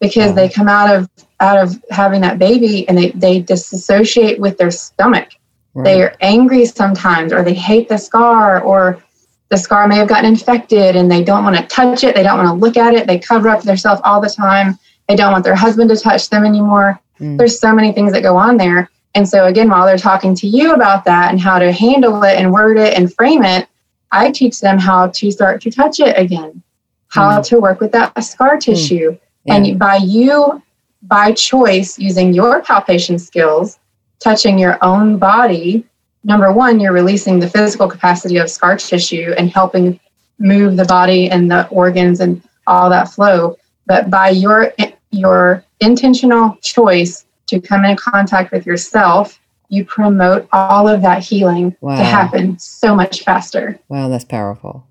because 0.00 0.34
they 0.34 0.48
come 0.48 0.68
out 0.68 0.94
of 0.94 1.08
out 1.38 1.58
of 1.58 1.82
having 1.90 2.22
that 2.22 2.38
baby 2.38 2.88
and 2.88 2.96
they 2.96 3.10
they 3.10 3.40
disassociate 3.40 4.40
with 4.40 4.58
their 4.58 4.70
stomach 4.70 5.28
Right. 5.74 5.84
They're 5.84 6.16
angry 6.20 6.64
sometimes, 6.66 7.32
or 7.32 7.42
they 7.42 7.54
hate 7.54 7.88
the 7.88 7.98
scar, 7.98 8.60
or 8.60 9.02
the 9.50 9.58
scar 9.58 9.86
may 9.88 9.96
have 9.96 10.08
gotten 10.08 10.26
infected 10.26 10.96
and 10.96 11.10
they 11.10 11.22
don't 11.22 11.44
want 11.44 11.56
to 11.56 11.66
touch 11.66 12.04
it. 12.04 12.14
They 12.14 12.22
don't 12.22 12.38
want 12.38 12.48
to 12.48 12.54
look 12.54 12.76
at 12.76 12.94
it. 12.94 13.06
They 13.06 13.18
cover 13.18 13.48
up 13.48 13.62
themselves 13.62 14.00
all 14.04 14.20
the 14.20 14.30
time. 14.30 14.78
They 15.08 15.16
don't 15.16 15.32
want 15.32 15.44
their 15.44 15.56
husband 15.56 15.90
to 15.90 15.96
touch 15.96 16.30
them 16.30 16.44
anymore. 16.44 17.00
Mm. 17.18 17.36
There's 17.36 17.58
so 17.58 17.74
many 17.74 17.92
things 17.92 18.12
that 18.12 18.22
go 18.22 18.36
on 18.36 18.56
there. 18.56 18.88
And 19.16 19.28
so, 19.28 19.46
again, 19.46 19.68
while 19.68 19.86
they're 19.86 19.98
talking 19.98 20.36
to 20.36 20.46
you 20.46 20.72
about 20.72 21.04
that 21.04 21.32
and 21.32 21.40
how 21.40 21.58
to 21.58 21.72
handle 21.72 22.22
it 22.22 22.38
and 22.38 22.52
word 22.52 22.78
it 22.78 22.96
and 22.96 23.12
frame 23.12 23.44
it, 23.44 23.66
I 24.12 24.30
teach 24.30 24.60
them 24.60 24.78
how 24.78 25.08
to 25.08 25.30
start 25.32 25.60
to 25.62 25.70
touch 25.70 25.98
it 25.98 26.16
again, 26.16 26.62
how 27.08 27.40
mm. 27.40 27.46
to 27.48 27.58
work 27.58 27.80
with 27.80 27.90
that 27.90 28.22
scar 28.22 28.56
mm. 28.56 28.60
tissue. 28.60 29.10
Mm. 29.10 29.20
Yeah. 29.46 29.54
And 29.54 29.78
by 29.80 29.96
you, 29.96 30.62
by 31.02 31.32
choice, 31.32 31.98
using 31.98 32.32
your 32.32 32.62
palpation 32.62 33.18
skills, 33.18 33.80
touching 34.20 34.58
your 34.58 34.78
own 34.82 35.18
body, 35.18 35.84
number 36.24 36.52
one, 36.52 36.78
you're 36.78 36.92
releasing 36.92 37.40
the 37.40 37.48
physical 37.48 37.88
capacity 37.88 38.36
of 38.36 38.50
scar 38.50 38.76
tissue 38.76 39.34
and 39.36 39.50
helping 39.50 39.98
move 40.38 40.76
the 40.76 40.84
body 40.84 41.30
and 41.30 41.50
the 41.50 41.66
organs 41.68 42.20
and 42.20 42.42
all 42.66 42.88
that 42.90 43.08
flow. 43.08 43.56
But 43.86 44.10
by 44.10 44.30
your 44.30 44.72
your 45.10 45.64
intentional 45.80 46.56
choice 46.62 47.26
to 47.48 47.60
come 47.60 47.84
in 47.84 47.96
contact 47.96 48.52
with 48.52 48.64
yourself, 48.64 49.40
you 49.68 49.84
promote 49.84 50.48
all 50.52 50.86
of 50.86 51.02
that 51.02 51.22
healing 51.22 51.76
wow. 51.80 51.96
to 51.96 52.04
happen 52.04 52.58
so 52.58 52.94
much 52.94 53.24
faster. 53.24 53.78
Wow, 53.88 54.08
that's 54.08 54.24
powerful. 54.24 54.86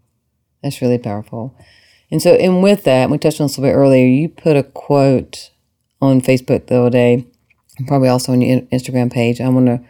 That's 0.61 0.81
really 0.81 0.97
powerful. 0.97 1.55
And 2.11 2.21
so, 2.21 2.33
and 2.33 2.61
with 2.61 2.83
that, 2.83 3.09
we 3.09 3.17
touched 3.17 3.39
on 3.39 3.45
this 3.45 3.57
a 3.57 3.61
little 3.61 3.73
bit 3.73 3.77
earlier. 3.77 4.05
You 4.05 4.27
put 4.27 4.57
a 4.57 4.63
quote 4.63 5.51
on 6.01 6.21
Facebook 6.21 6.67
the 6.67 6.79
other 6.79 6.89
day 6.89 7.25
probably 7.87 8.09
also 8.09 8.31
on 8.31 8.41
your 8.41 8.61
Instagram 8.61 9.11
page. 9.11 9.41
I 9.41 9.49
want 9.49 9.67
to 9.67 9.81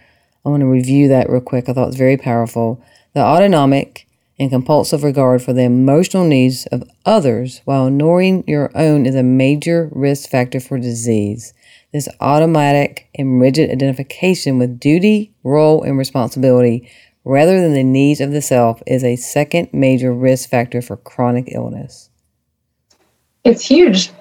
I 0.45 0.49
want 0.49 0.61
to 0.61 0.67
review 0.67 1.07
that 1.09 1.29
real 1.29 1.41
quick. 1.41 1.67
I 1.67 1.73
thought 1.73 1.83
it 1.83 1.87
was 1.87 1.95
very 1.95 2.17
powerful. 2.17 2.83
The 3.13 3.21
autonomic 3.21 4.07
and 4.39 4.49
compulsive 4.49 5.03
regard 5.03 5.41
for 5.41 5.51
the 5.51 5.63
emotional 5.63 6.23
needs 6.23 6.65
of 6.67 6.89
others 7.05 7.61
while 7.65 7.87
ignoring 7.87 8.45
your 8.47 8.71
own 8.73 9.05
is 9.05 9.15
a 9.15 9.23
major 9.23 9.89
risk 9.91 10.29
factor 10.29 10.59
for 10.59 10.79
disease. 10.79 11.53
This 11.91 12.07
automatic 12.21 13.09
and 13.15 13.41
rigid 13.41 13.69
identification 13.69 14.57
with 14.57 14.79
duty, 14.79 15.33
role, 15.43 15.83
and 15.83 15.97
responsibility 15.97 16.89
rather 17.25 17.59
than 17.61 17.73
the 17.73 17.83
needs 17.83 18.21
of 18.21 18.31
the 18.31 18.41
self 18.41 18.81
is 18.87 19.03
a 19.03 19.15
second 19.15 19.69
major 19.73 20.13
risk 20.13 20.49
factor 20.49 20.81
for 20.81 20.97
chronic 20.97 21.49
illness. 21.51 22.09
It's 23.43 23.65
huge. 23.65 24.11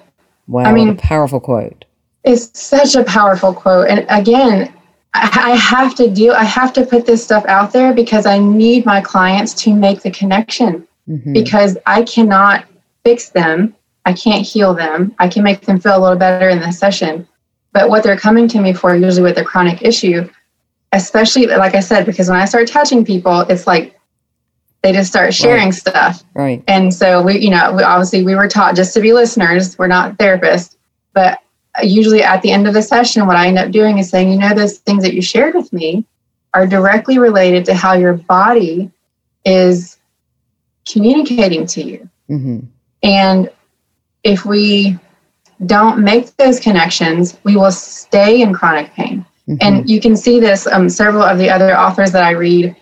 Wow, 0.47 0.63
I 0.63 0.73
mean, 0.73 0.97
powerful 0.97 1.39
quote. 1.39 1.85
It's 2.29 2.59
such 2.59 2.95
a 2.95 3.03
powerful 3.03 3.53
quote. 3.53 3.87
And 3.89 4.05
again, 4.09 4.71
I 5.15 5.55
have 5.55 5.95
to 5.95 6.09
do, 6.09 6.31
I 6.31 6.43
have 6.43 6.71
to 6.73 6.85
put 6.85 7.07
this 7.07 7.23
stuff 7.23 7.43
out 7.47 7.73
there 7.73 7.93
because 7.93 8.27
I 8.27 8.37
need 8.37 8.85
my 8.85 9.01
clients 9.01 9.55
to 9.63 9.73
make 9.73 10.03
the 10.03 10.11
connection 10.11 10.87
mm-hmm. 11.09 11.33
because 11.33 11.77
I 11.87 12.03
cannot 12.03 12.65
fix 13.03 13.29
them. 13.29 13.75
I 14.05 14.13
can't 14.13 14.45
heal 14.45 14.75
them. 14.75 15.15
I 15.17 15.27
can 15.27 15.43
make 15.43 15.61
them 15.61 15.79
feel 15.79 15.97
a 15.97 15.99
little 15.99 16.17
better 16.17 16.49
in 16.49 16.59
the 16.59 16.71
session. 16.71 17.27
But 17.73 17.89
what 17.89 18.03
they're 18.03 18.17
coming 18.17 18.47
to 18.49 18.61
me 18.61 18.73
for, 18.73 18.95
usually 18.95 19.23
with 19.23 19.37
a 19.39 19.43
chronic 19.43 19.81
issue, 19.81 20.29
especially 20.91 21.47
like 21.47 21.73
I 21.73 21.79
said, 21.79 22.05
because 22.05 22.29
when 22.29 22.39
I 22.39 22.45
start 22.45 22.67
touching 22.67 23.03
people, 23.03 23.41
it's 23.41 23.65
like 23.65 23.99
they 24.83 24.93
just 24.93 25.09
start 25.09 25.33
sharing 25.33 25.65
right. 25.65 25.73
stuff. 25.73 26.23
Right. 26.35 26.63
And 26.67 26.93
so 26.93 27.23
we, 27.23 27.39
you 27.39 27.49
know, 27.49 27.73
we, 27.73 27.81
obviously 27.81 28.23
we 28.23 28.35
were 28.35 28.47
taught 28.47 28.75
just 28.75 28.93
to 28.93 29.01
be 29.01 29.13
listeners. 29.13 29.77
We're 29.79 29.87
not 29.87 30.17
therapists, 30.17 30.75
but 31.13 31.39
usually 31.83 32.23
at 32.23 32.41
the 32.41 32.51
end 32.51 32.67
of 32.67 32.73
the 32.73 32.81
session, 32.81 33.27
what 33.27 33.35
I 33.35 33.47
end 33.47 33.57
up 33.57 33.71
doing 33.71 33.97
is 33.97 34.09
saying, 34.09 34.31
you 34.31 34.39
know, 34.39 34.53
those 34.53 34.77
things 34.79 35.03
that 35.03 35.13
you 35.13 35.21
shared 35.21 35.55
with 35.55 35.71
me 35.73 36.05
are 36.53 36.65
directly 36.65 37.19
related 37.19 37.65
to 37.65 37.73
how 37.73 37.93
your 37.93 38.13
body 38.13 38.91
is 39.45 39.97
communicating 40.91 41.65
to 41.67 41.83
you. 41.83 42.09
Mm-hmm. 42.29 42.59
And 43.03 43.51
if 44.23 44.45
we 44.45 44.97
don't 45.65 45.99
make 45.99 46.35
those 46.37 46.59
connections, 46.59 47.37
we 47.43 47.55
will 47.55 47.71
stay 47.71 48.41
in 48.41 48.53
chronic 48.53 48.91
pain. 48.93 49.25
Mm-hmm. 49.47 49.57
And 49.61 49.89
you 49.89 49.99
can 49.99 50.15
see 50.15 50.39
this. 50.39 50.67
Um, 50.67 50.89
several 50.89 51.23
of 51.23 51.37
the 51.37 51.49
other 51.49 51.75
authors 51.75 52.11
that 52.11 52.23
I 52.23 52.31
read, 52.31 52.75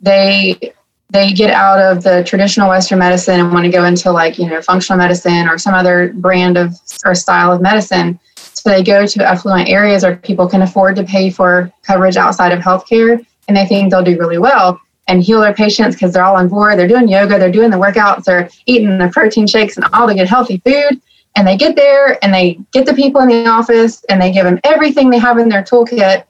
they 0.00 0.72
they 1.10 1.32
get 1.32 1.50
out 1.50 1.78
of 1.78 2.02
the 2.02 2.24
traditional 2.24 2.68
Western 2.68 2.98
medicine 2.98 3.38
and 3.40 3.52
want 3.52 3.64
to 3.64 3.70
go 3.70 3.84
into 3.84 4.10
like 4.10 4.38
you 4.38 4.48
know 4.48 4.60
functional 4.62 4.98
medicine 4.98 5.48
or 5.48 5.58
some 5.58 5.74
other 5.74 6.12
brand 6.14 6.56
of 6.56 6.74
or 7.04 7.14
style 7.14 7.52
of 7.52 7.60
medicine. 7.60 8.18
So 8.66 8.72
they 8.72 8.82
go 8.82 9.06
to 9.06 9.24
affluent 9.24 9.68
areas 9.68 10.02
where 10.02 10.16
people 10.16 10.48
can 10.48 10.60
afford 10.60 10.96
to 10.96 11.04
pay 11.04 11.30
for 11.30 11.72
coverage 11.82 12.16
outside 12.16 12.50
of 12.50 12.58
healthcare, 12.58 13.24
and 13.46 13.56
they 13.56 13.64
think 13.64 13.92
they'll 13.92 14.02
do 14.02 14.18
really 14.18 14.38
well 14.38 14.80
and 15.06 15.22
heal 15.22 15.40
their 15.40 15.54
patients 15.54 15.94
because 15.94 16.12
they're 16.12 16.24
all 16.24 16.34
on 16.34 16.48
board. 16.48 16.76
They're 16.76 16.88
doing 16.88 17.06
yoga, 17.06 17.38
they're 17.38 17.52
doing 17.52 17.70
the 17.70 17.76
workouts, 17.76 18.24
they're 18.24 18.50
eating 18.66 18.98
the 18.98 19.08
protein 19.12 19.46
shakes 19.46 19.76
and 19.76 19.86
all 19.92 20.08
the 20.08 20.16
good 20.16 20.26
healthy 20.26 20.60
food. 20.66 21.00
And 21.36 21.46
they 21.46 21.56
get 21.56 21.76
there 21.76 22.18
and 22.24 22.34
they 22.34 22.58
get 22.72 22.86
the 22.86 22.94
people 22.94 23.20
in 23.20 23.28
the 23.28 23.46
office 23.46 24.04
and 24.08 24.20
they 24.20 24.32
give 24.32 24.42
them 24.42 24.58
everything 24.64 25.10
they 25.10 25.18
have 25.18 25.38
in 25.38 25.48
their 25.48 25.62
toolkit 25.62 26.24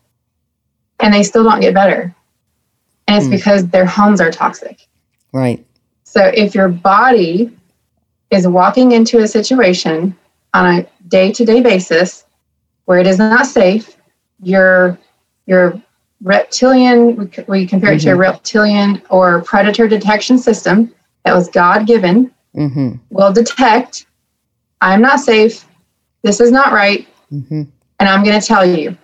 and 1.00 1.14
they 1.14 1.22
still 1.22 1.42
don't 1.42 1.60
get 1.60 1.72
better. 1.72 2.14
And 3.08 3.16
it's 3.16 3.28
mm. 3.28 3.30
because 3.30 3.66
their 3.68 3.86
homes 3.86 4.20
are 4.20 4.30
toxic. 4.30 4.86
Right. 5.32 5.64
So 6.04 6.26
if 6.34 6.54
your 6.54 6.68
body 6.68 7.50
is 8.30 8.46
walking 8.46 8.92
into 8.92 9.20
a 9.20 9.26
situation 9.26 10.14
on 10.52 10.80
a 10.80 10.86
day 11.08 11.32
to 11.32 11.46
day 11.46 11.62
basis 11.62 12.25
where 12.86 12.98
it 12.98 13.06
is 13.06 13.18
not 13.18 13.46
safe, 13.46 13.96
your 14.42 14.98
your 15.46 15.80
reptilian 16.22 17.30
we 17.46 17.66
compare 17.66 17.92
it 17.92 17.96
mm-hmm. 17.96 18.08
to 18.08 18.14
a 18.14 18.16
reptilian 18.16 19.02
or 19.10 19.42
predator 19.42 19.86
detection 19.86 20.38
system 20.38 20.92
that 21.24 21.34
was 21.34 21.50
God 21.50 21.86
given 21.86 22.32
mm-hmm. 22.56 22.94
will 23.10 23.34
detect 23.34 24.06
I'm 24.80 25.00
not 25.00 25.20
safe. 25.20 25.66
This 26.22 26.40
is 26.40 26.50
not 26.50 26.72
right. 26.72 27.08
Mm-hmm. 27.32 27.62
And 27.98 28.08
I'm 28.08 28.22
going 28.22 28.38
to 28.38 28.46
tell 28.46 28.64
you 28.64 28.96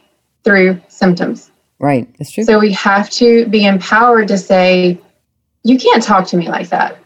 through 0.44 0.80
symptoms. 0.88 1.50
Right. 1.78 2.12
That's 2.18 2.30
true. 2.30 2.44
So 2.44 2.58
we 2.58 2.72
have 2.72 3.10
to 3.10 3.46
be 3.46 3.66
empowered 3.66 4.28
to 4.28 4.38
say, 4.38 4.98
you 5.64 5.78
can't 5.78 6.02
talk 6.02 6.26
to 6.28 6.36
me 6.36 6.48
like 6.48 6.68
that. 6.68 6.98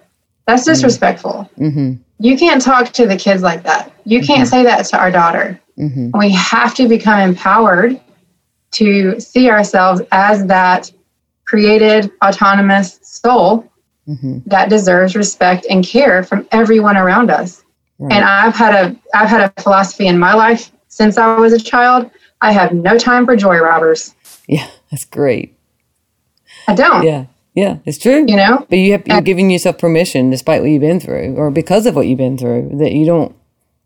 That's 0.47 0.63
mm-hmm. 0.63 0.73
disrespectful. 0.73 1.51
Mm-hmm. 1.59 1.95
You 2.19 2.39
can't 2.39 2.63
talk 2.63 2.93
to 2.93 3.07
the 3.07 3.17
kids 3.17 3.43
like 3.43 3.63
that. 3.65 3.93
You 4.05 4.21
can't 4.23 4.41
mm-hmm. 4.41 4.49
say 4.49 4.63
that 4.65 4.87
to 4.87 4.99
our 4.99 5.11
daughter. 5.11 5.61
Mm-hmm. 5.79 6.19
We 6.19 6.31
have 6.31 6.75
to 6.75 6.89
become 6.89 7.21
empowered 7.21 8.01
to 8.73 9.21
see 9.21 9.51
ourselves 9.51 10.03
as 10.13 10.47
that 10.47 10.91
created 11.45 12.11
autonomous 12.25 12.99
soul 13.03 13.71
mm-hmm. 14.09 14.39
that 14.47 14.69
deserves 14.69 15.15
respect 15.17 15.67
and 15.71 15.87
care 15.87 16.23
from 16.23 16.47
everyone 16.53 16.97
around 16.97 17.31
us. 17.31 17.63
Right. 17.99 18.15
And 18.15 18.25
I've 18.25 18.55
had 18.55 18.75
a 18.75 18.97
I've 19.15 19.29
had 19.29 19.53
a 19.57 19.63
philosophy 19.63 20.07
in 20.07 20.19
my 20.19 20.35
life 20.35 20.71
since 20.89 21.17
I 21.17 21.37
was 21.39 21.53
a 21.53 21.61
child. 21.61 22.11
I 22.43 22.53
have 22.53 22.73
no 22.73 22.99
time 22.99 23.25
for 23.25 23.37
joy 23.37 23.59
robbers. 23.59 24.15
Yeah, 24.47 24.69
that's 24.91 25.05
great. 25.05 25.57
I 26.69 26.75
don't. 26.75 27.05
Yeah. 27.05 27.27
Yeah, 27.55 27.79
it's 27.87 27.97
true. 27.97 28.27
You 28.29 28.37
know? 28.37 28.67
But 28.69 28.77
you 28.77 28.93
have, 28.93 29.07
you're 29.07 29.23
giving 29.23 29.51
yourself 29.51 29.79
permission 29.79 30.29
despite 30.29 30.61
what 30.61 30.69
you've 30.69 30.83
been 30.83 31.01
through 31.01 31.37
or 31.37 31.51
because 31.51 31.87
of 31.87 31.97
what 31.97 32.07
you've 32.07 32.19
been 32.19 32.37
through 32.37 32.73
that 32.75 32.93
you 32.93 33.07
don't 33.07 33.35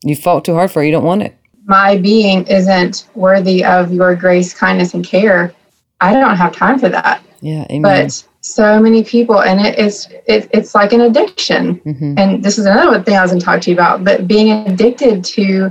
you 0.02 0.16
fought 0.16 0.44
too 0.44 0.54
hard 0.54 0.72
for, 0.72 0.82
you 0.82 0.90
don't 0.90 1.04
want 1.04 1.22
it. 1.22 1.36
My 1.66 1.96
being 1.96 2.46
isn't 2.46 3.08
worthy 3.14 3.64
of 3.64 3.92
your 3.92 4.14
grace, 4.16 4.54
kindness 4.54 4.94
and 4.94 5.04
care. 5.04 5.54
I 6.00 6.12
don't 6.12 6.36
have 6.36 6.54
time 6.54 6.78
for 6.78 6.88
that. 6.88 7.22
Yeah, 7.40 7.66
amen. 7.70 7.82
But 7.82 8.24
so 8.42 8.80
many 8.80 9.04
people 9.04 9.42
and 9.42 9.60
it 9.60 9.78
is 9.78 10.08
it, 10.26 10.48
it's 10.52 10.74
like 10.74 10.92
an 10.92 11.02
addiction 11.02 11.78
mm-hmm. 11.80 12.14
and 12.16 12.42
this 12.42 12.58
is 12.58 12.64
another 12.64 13.02
thing 13.02 13.14
i 13.14 13.22
was 13.22 13.30
going 13.30 13.38
to 13.38 13.44
talk 13.44 13.60
to 13.60 13.70
you 13.70 13.76
about 13.76 14.02
but 14.02 14.26
being 14.26 14.66
addicted 14.66 15.22
to 15.22 15.70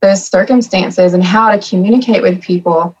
those 0.00 0.26
circumstances 0.26 1.14
and 1.14 1.24
how 1.24 1.50
to 1.50 1.68
communicate 1.68 2.22
with 2.22 2.42
people 2.42 2.94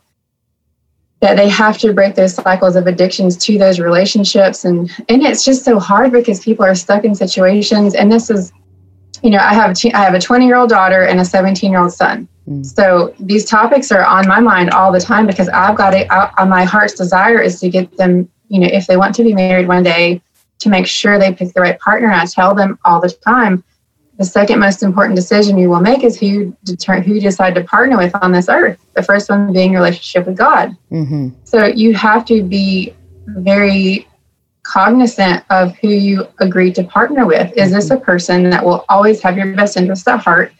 that 1.20 1.36
they 1.36 1.50
have 1.50 1.76
to 1.76 1.92
break 1.92 2.14
those 2.14 2.34
cycles 2.34 2.76
of 2.76 2.86
addictions 2.86 3.36
to 3.36 3.58
those 3.58 3.78
relationships 3.78 4.64
and 4.64 4.90
and 5.10 5.22
it's 5.22 5.44
just 5.44 5.64
so 5.64 5.78
hard 5.78 6.12
because 6.12 6.40
people 6.40 6.64
are 6.64 6.74
stuck 6.74 7.04
in 7.04 7.14
situations 7.14 7.94
and 7.94 8.10
this 8.10 8.30
is 8.30 8.52
you 9.22 9.30
know 9.30 9.38
i 9.38 9.54
have 9.54 9.70
a, 9.70 9.96
I 9.96 10.04
have 10.04 10.14
a 10.14 10.20
20 10.20 10.46
year 10.46 10.56
old 10.56 10.70
daughter 10.70 11.04
and 11.04 11.20
a 11.20 11.24
17 11.24 11.70
year 11.70 11.80
old 11.80 11.92
son 11.92 12.28
mm. 12.48 12.64
so 12.64 13.14
these 13.20 13.44
topics 13.44 13.90
are 13.92 14.04
on 14.04 14.26
my 14.26 14.40
mind 14.40 14.70
all 14.70 14.92
the 14.92 15.00
time 15.00 15.26
because 15.26 15.48
i've 15.48 15.76
got 15.76 15.94
it 15.94 16.08
my 16.46 16.64
heart's 16.64 16.94
desire 16.94 17.40
is 17.40 17.60
to 17.60 17.68
get 17.68 17.96
them 17.96 18.28
you 18.50 18.58
know, 18.58 18.68
if 18.70 18.86
they 18.86 18.96
want 18.96 19.14
to 19.14 19.24
be 19.24 19.32
married 19.32 19.68
one 19.68 19.82
day, 19.82 20.20
to 20.58 20.68
make 20.68 20.86
sure 20.86 21.18
they 21.18 21.32
pick 21.32 21.54
the 21.54 21.60
right 21.60 21.78
partner. 21.78 22.10
I 22.10 22.26
tell 22.26 22.54
them 22.54 22.78
all 22.84 23.00
the 23.00 23.08
time, 23.08 23.64
the 24.18 24.24
second 24.24 24.58
most 24.58 24.82
important 24.82 25.16
decision 25.16 25.56
you 25.56 25.70
will 25.70 25.80
make 25.80 26.04
is 26.04 26.18
who 26.18 26.26
you 26.26 26.56
deter- 26.64 27.00
who 27.00 27.14
you 27.14 27.20
decide 27.20 27.54
to 27.54 27.64
partner 27.64 27.96
with 27.96 28.14
on 28.20 28.32
this 28.32 28.50
earth. 28.50 28.78
The 28.94 29.02
first 29.02 29.30
one 29.30 29.52
being 29.52 29.72
your 29.72 29.80
relationship 29.80 30.26
with 30.26 30.36
God. 30.36 30.76
Mm-hmm. 30.90 31.28
So 31.44 31.64
you 31.64 31.94
have 31.94 32.26
to 32.26 32.42
be 32.42 32.92
very 33.28 34.06
cognizant 34.70 35.44
of 35.50 35.76
who 35.78 35.88
you 35.88 36.26
agree 36.38 36.72
to 36.72 36.84
partner 36.84 37.26
with. 37.26 37.52
Is 37.56 37.72
this 37.72 37.90
a 37.90 37.96
mm-hmm. 37.96 38.04
person 38.04 38.50
that 38.50 38.64
will 38.64 38.84
always 38.88 39.20
have 39.22 39.36
your 39.36 39.54
best 39.54 39.76
interest 39.76 40.06
at 40.08 40.20
heart, 40.20 40.52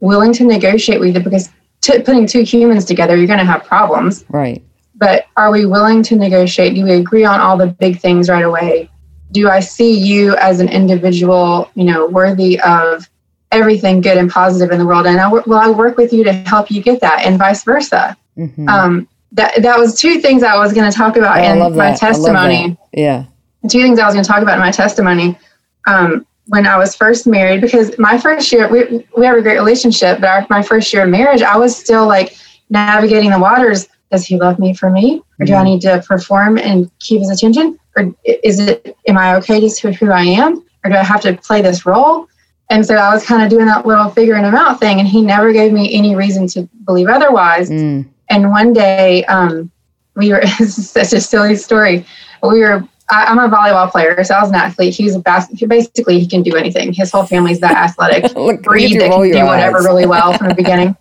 willing 0.00 0.32
to 0.34 0.44
negotiate 0.44 1.00
with 1.00 1.14
you? 1.14 1.22
Because 1.22 1.50
t- 1.80 2.02
putting 2.02 2.26
two 2.26 2.42
humans 2.42 2.84
together, 2.84 3.16
you're 3.16 3.26
going 3.26 3.38
to 3.38 3.44
have 3.44 3.64
problems. 3.64 4.24
Right 4.28 4.62
but 4.96 5.26
are 5.36 5.50
we 5.50 5.66
willing 5.66 6.02
to 6.04 6.16
negotiate? 6.16 6.74
Do 6.74 6.84
we 6.84 6.92
agree 6.92 7.24
on 7.24 7.40
all 7.40 7.56
the 7.56 7.66
big 7.66 8.00
things 8.00 8.28
right 8.28 8.44
away? 8.44 8.90
Do 9.32 9.48
I 9.48 9.60
see 9.60 9.98
you 9.98 10.36
as 10.36 10.60
an 10.60 10.68
individual, 10.68 11.70
you 11.74 11.84
know, 11.84 12.06
worthy 12.06 12.58
of 12.60 13.08
everything 13.52 14.00
good 14.00 14.16
and 14.16 14.30
positive 14.30 14.70
in 14.72 14.78
the 14.78 14.86
world? 14.86 15.06
And 15.06 15.20
I, 15.20 15.28
will 15.28 15.54
I 15.54 15.68
work 15.68 15.96
with 15.96 16.12
you 16.12 16.24
to 16.24 16.32
help 16.32 16.70
you 16.70 16.82
get 16.82 17.00
that, 17.00 17.24
and 17.26 17.38
vice 17.38 17.62
versa? 17.62 18.16
Mm-hmm. 18.38 18.68
Um, 18.68 19.08
that 19.32 19.62
that 19.62 19.78
was 19.78 20.00
two 20.00 20.20
things 20.20 20.42
I 20.42 20.56
was 20.56 20.72
going 20.72 20.90
to 20.90 20.96
talk 20.96 21.16
about 21.16 21.38
oh, 21.38 21.66
in 21.66 21.76
my 21.76 21.94
testimony. 21.94 22.78
Yeah, 22.92 23.26
two 23.62 23.82
things 23.82 23.98
I 23.98 24.06
was 24.06 24.14
going 24.14 24.24
to 24.24 24.28
talk 24.28 24.42
about 24.42 24.54
in 24.54 24.60
my 24.60 24.70
testimony. 24.70 25.38
Um, 25.86 26.26
when 26.48 26.66
I 26.66 26.76
was 26.76 26.94
first 26.94 27.26
married, 27.26 27.60
because 27.60 27.98
my 27.98 28.18
first 28.18 28.52
year 28.52 28.68
we 28.68 29.04
we 29.16 29.26
have 29.26 29.36
a 29.36 29.42
great 29.42 29.56
relationship, 29.56 30.20
but 30.20 30.28
our, 30.28 30.46
my 30.48 30.62
first 30.62 30.92
year 30.92 31.04
of 31.04 31.10
marriage, 31.10 31.42
I 31.42 31.56
was 31.56 31.76
still 31.76 32.06
like 32.06 32.36
navigating 32.70 33.30
the 33.30 33.38
waters. 33.38 33.88
Does 34.10 34.24
he 34.24 34.38
love 34.38 34.58
me 34.58 34.72
for 34.72 34.90
me? 34.90 35.22
Or 35.40 35.46
do 35.46 35.52
i 35.52 35.56
mm-hmm. 35.56 35.64
need 35.64 35.80
to 35.82 36.02
perform 36.06 36.58
and 36.58 36.90
keep 37.00 37.20
his 37.20 37.30
attention? 37.30 37.78
Or 37.96 38.14
is 38.24 38.60
it 38.60 38.96
am 39.08 39.18
i 39.18 39.34
okay 39.36 39.60
just 39.60 39.82
with 39.82 39.96
who 39.96 40.10
i 40.10 40.22
am? 40.22 40.64
Or 40.84 40.90
do 40.90 40.96
i 40.96 41.02
have 41.02 41.20
to 41.22 41.36
play 41.36 41.62
this 41.62 41.84
role? 41.84 42.28
And 42.70 42.86
so 42.86 42.94
i 42.94 43.12
was 43.12 43.24
kind 43.24 43.42
of 43.42 43.50
doing 43.50 43.66
that 43.66 43.84
little 43.84 44.08
figuring 44.10 44.44
him 44.44 44.54
out 44.54 44.78
thing 44.78 45.00
and 45.00 45.08
he 45.08 45.22
never 45.22 45.52
gave 45.52 45.72
me 45.72 45.92
any 45.92 46.14
reason 46.14 46.46
to 46.48 46.68
believe 46.84 47.08
otherwise. 47.08 47.70
Mm. 47.70 48.08
and 48.30 48.50
one 48.50 48.72
day 48.72 49.24
um, 49.24 49.70
we 50.14 50.32
were 50.32 50.46
such 50.68 51.12
a 51.12 51.20
silly 51.20 51.56
story. 51.56 52.06
We 52.42 52.60
were 52.60 52.86
I, 53.10 53.30
am 53.30 53.38
a 53.38 53.48
volleyball 53.48 53.90
player, 53.90 54.22
so 54.24 54.34
I 54.34 54.40
was 54.40 54.50
an 54.50 54.56
athlete. 54.56 54.94
He's 54.94 55.14
a 55.14 55.20
basket. 55.20 55.68
Basically, 55.68 56.18
he 56.18 56.26
can 56.26 56.42
do 56.42 56.56
anything. 56.56 56.92
His 56.92 57.12
whole 57.12 57.24
family's 57.24 57.60
that 57.60 57.76
athletic 57.76 58.34
breed 58.62 59.00
that 59.00 59.10
can 59.10 59.30
do 59.30 59.44
whatever 59.44 59.78
really 59.78 60.06
well 60.06 60.36
from 60.36 60.48
the 60.48 60.54
beginning. 60.56 60.96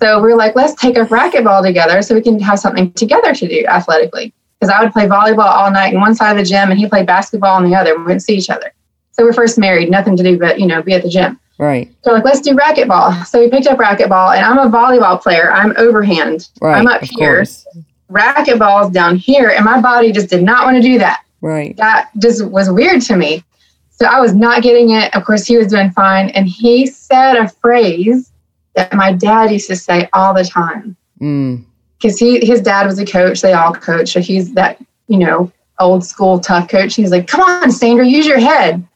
So 0.00 0.20
we 0.20 0.32
are 0.32 0.36
like, 0.36 0.54
let's 0.54 0.74
take 0.74 0.96
a 0.96 1.04
racquetball 1.06 1.62
together 1.62 2.02
so 2.02 2.14
we 2.14 2.20
can 2.20 2.38
have 2.40 2.58
something 2.58 2.92
together 2.92 3.34
to 3.34 3.48
do 3.48 3.64
athletically. 3.66 4.32
Because 4.58 4.74
I 4.74 4.82
would 4.82 4.92
play 4.92 5.06
volleyball 5.06 5.50
all 5.50 5.70
night 5.70 5.94
in 5.94 6.00
one 6.00 6.14
side 6.14 6.32
of 6.32 6.36
the 6.36 6.44
gym 6.44 6.70
and 6.70 6.78
he 6.78 6.86
played 6.86 7.06
basketball 7.06 7.56
on 7.56 7.68
the 7.68 7.74
other. 7.74 7.96
We 7.96 8.02
wouldn't 8.04 8.22
see 8.22 8.36
each 8.36 8.50
other. 8.50 8.72
So 9.12 9.24
we're 9.24 9.32
first 9.32 9.58
married, 9.58 9.90
nothing 9.90 10.16
to 10.16 10.22
do 10.22 10.38
but, 10.38 10.60
you 10.60 10.66
know, 10.66 10.82
be 10.82 10.92
at 10.92 11.02
the 11.02 11.08
gym. 11.08 11.40
Right. 11.58 11.90
So 12.02 12.12
like, 12.12 12.24
let's 12.24 12.40
do 12.40 12.54
racquetball. 12.54 13.26
So 13.26 13.40
we 13.40 13.48
picked 13.48 13.66
up 13.66 13.78
racquetball 13.78 14.36
and 14.36 14.44
I'm 14.44 14.58
a 14.58 14.70
volleyball 14.70 15.20
player. 15.20 15.50
I'm 15.50 15.74
overhand. 15.76 16.48
Right, 16.60 16.78
I'm 16.78 16.86
up 16.86 17.02
here. 17.02 17.36
Course. 17.36 17.66
Racquetball's 18.10 18.90
down 18.92 19.16
here. 19.16 19.50
And 19.50 19.64
my 19.64 19.80
body 19.80 20.12
just 20.12 20.28
did 20.28 20.42
not 20.42 20.64
want 20.64 20.76
to 20.76 20.82
do 20.82 20.98
that. 20.98 21.22
Right. 21.40 21.76
That 21.76 22.10
just 22.18 22.46
was 22.46 22.70
weird 22.70 23.02
to 23.02 23.16
me. 23.16 23.44
So 23.90 24.06
I 24.06 24.20
was 24.20 24.34
not 24.34 24.62
getting 24.62 24.90
it. 24.90 25.14
Of 25.14 25.24
course, 25.24 25.46
he 25.46 25.58
was 25.58 25.66
doing 25.66 25.90
fine. 25.90 26.30
And 26.30 26.48
he 26.48 26.86
said 26.86 27.36
a 27.36 27.48
phrase 27.48 28.32
that 28.74 28.94
my 28.94 29.12
dad 29.12 29.50
used 29.50 29.68
to 29.68 29.76
say 29.76 30.08
all 30.12 30.32
the 30.32 30.44
time. 30.44 30.96
Because 31.18 32.16
mm. 32.16 32.18
he 32.18 32.46
his 32.46 32.62
dad 32.62 32.86
was 32.86 32.98
a 32.98 33.04
coach. 33.04 33.42
They 33.42 33.52
all 33.52 33.74
coach. 33.74 34.12
So 34.12 34.20
he's 34.20 34.54
that, 34.54 34.82
you 35.08 35.18
know, 35.18 35.52
old 35.78 36.04
school 36.04 36.40
tough 36.40 36.68
coach. 36.68 36.94
He's 36.94 37.10
like, 37.10 37.26
come 37.26 37.40
on, 37.40 37.70
Sandra, 37.70 38.06
use 38.06 38.26
your 38.26 38.38
head. 38.38 38.86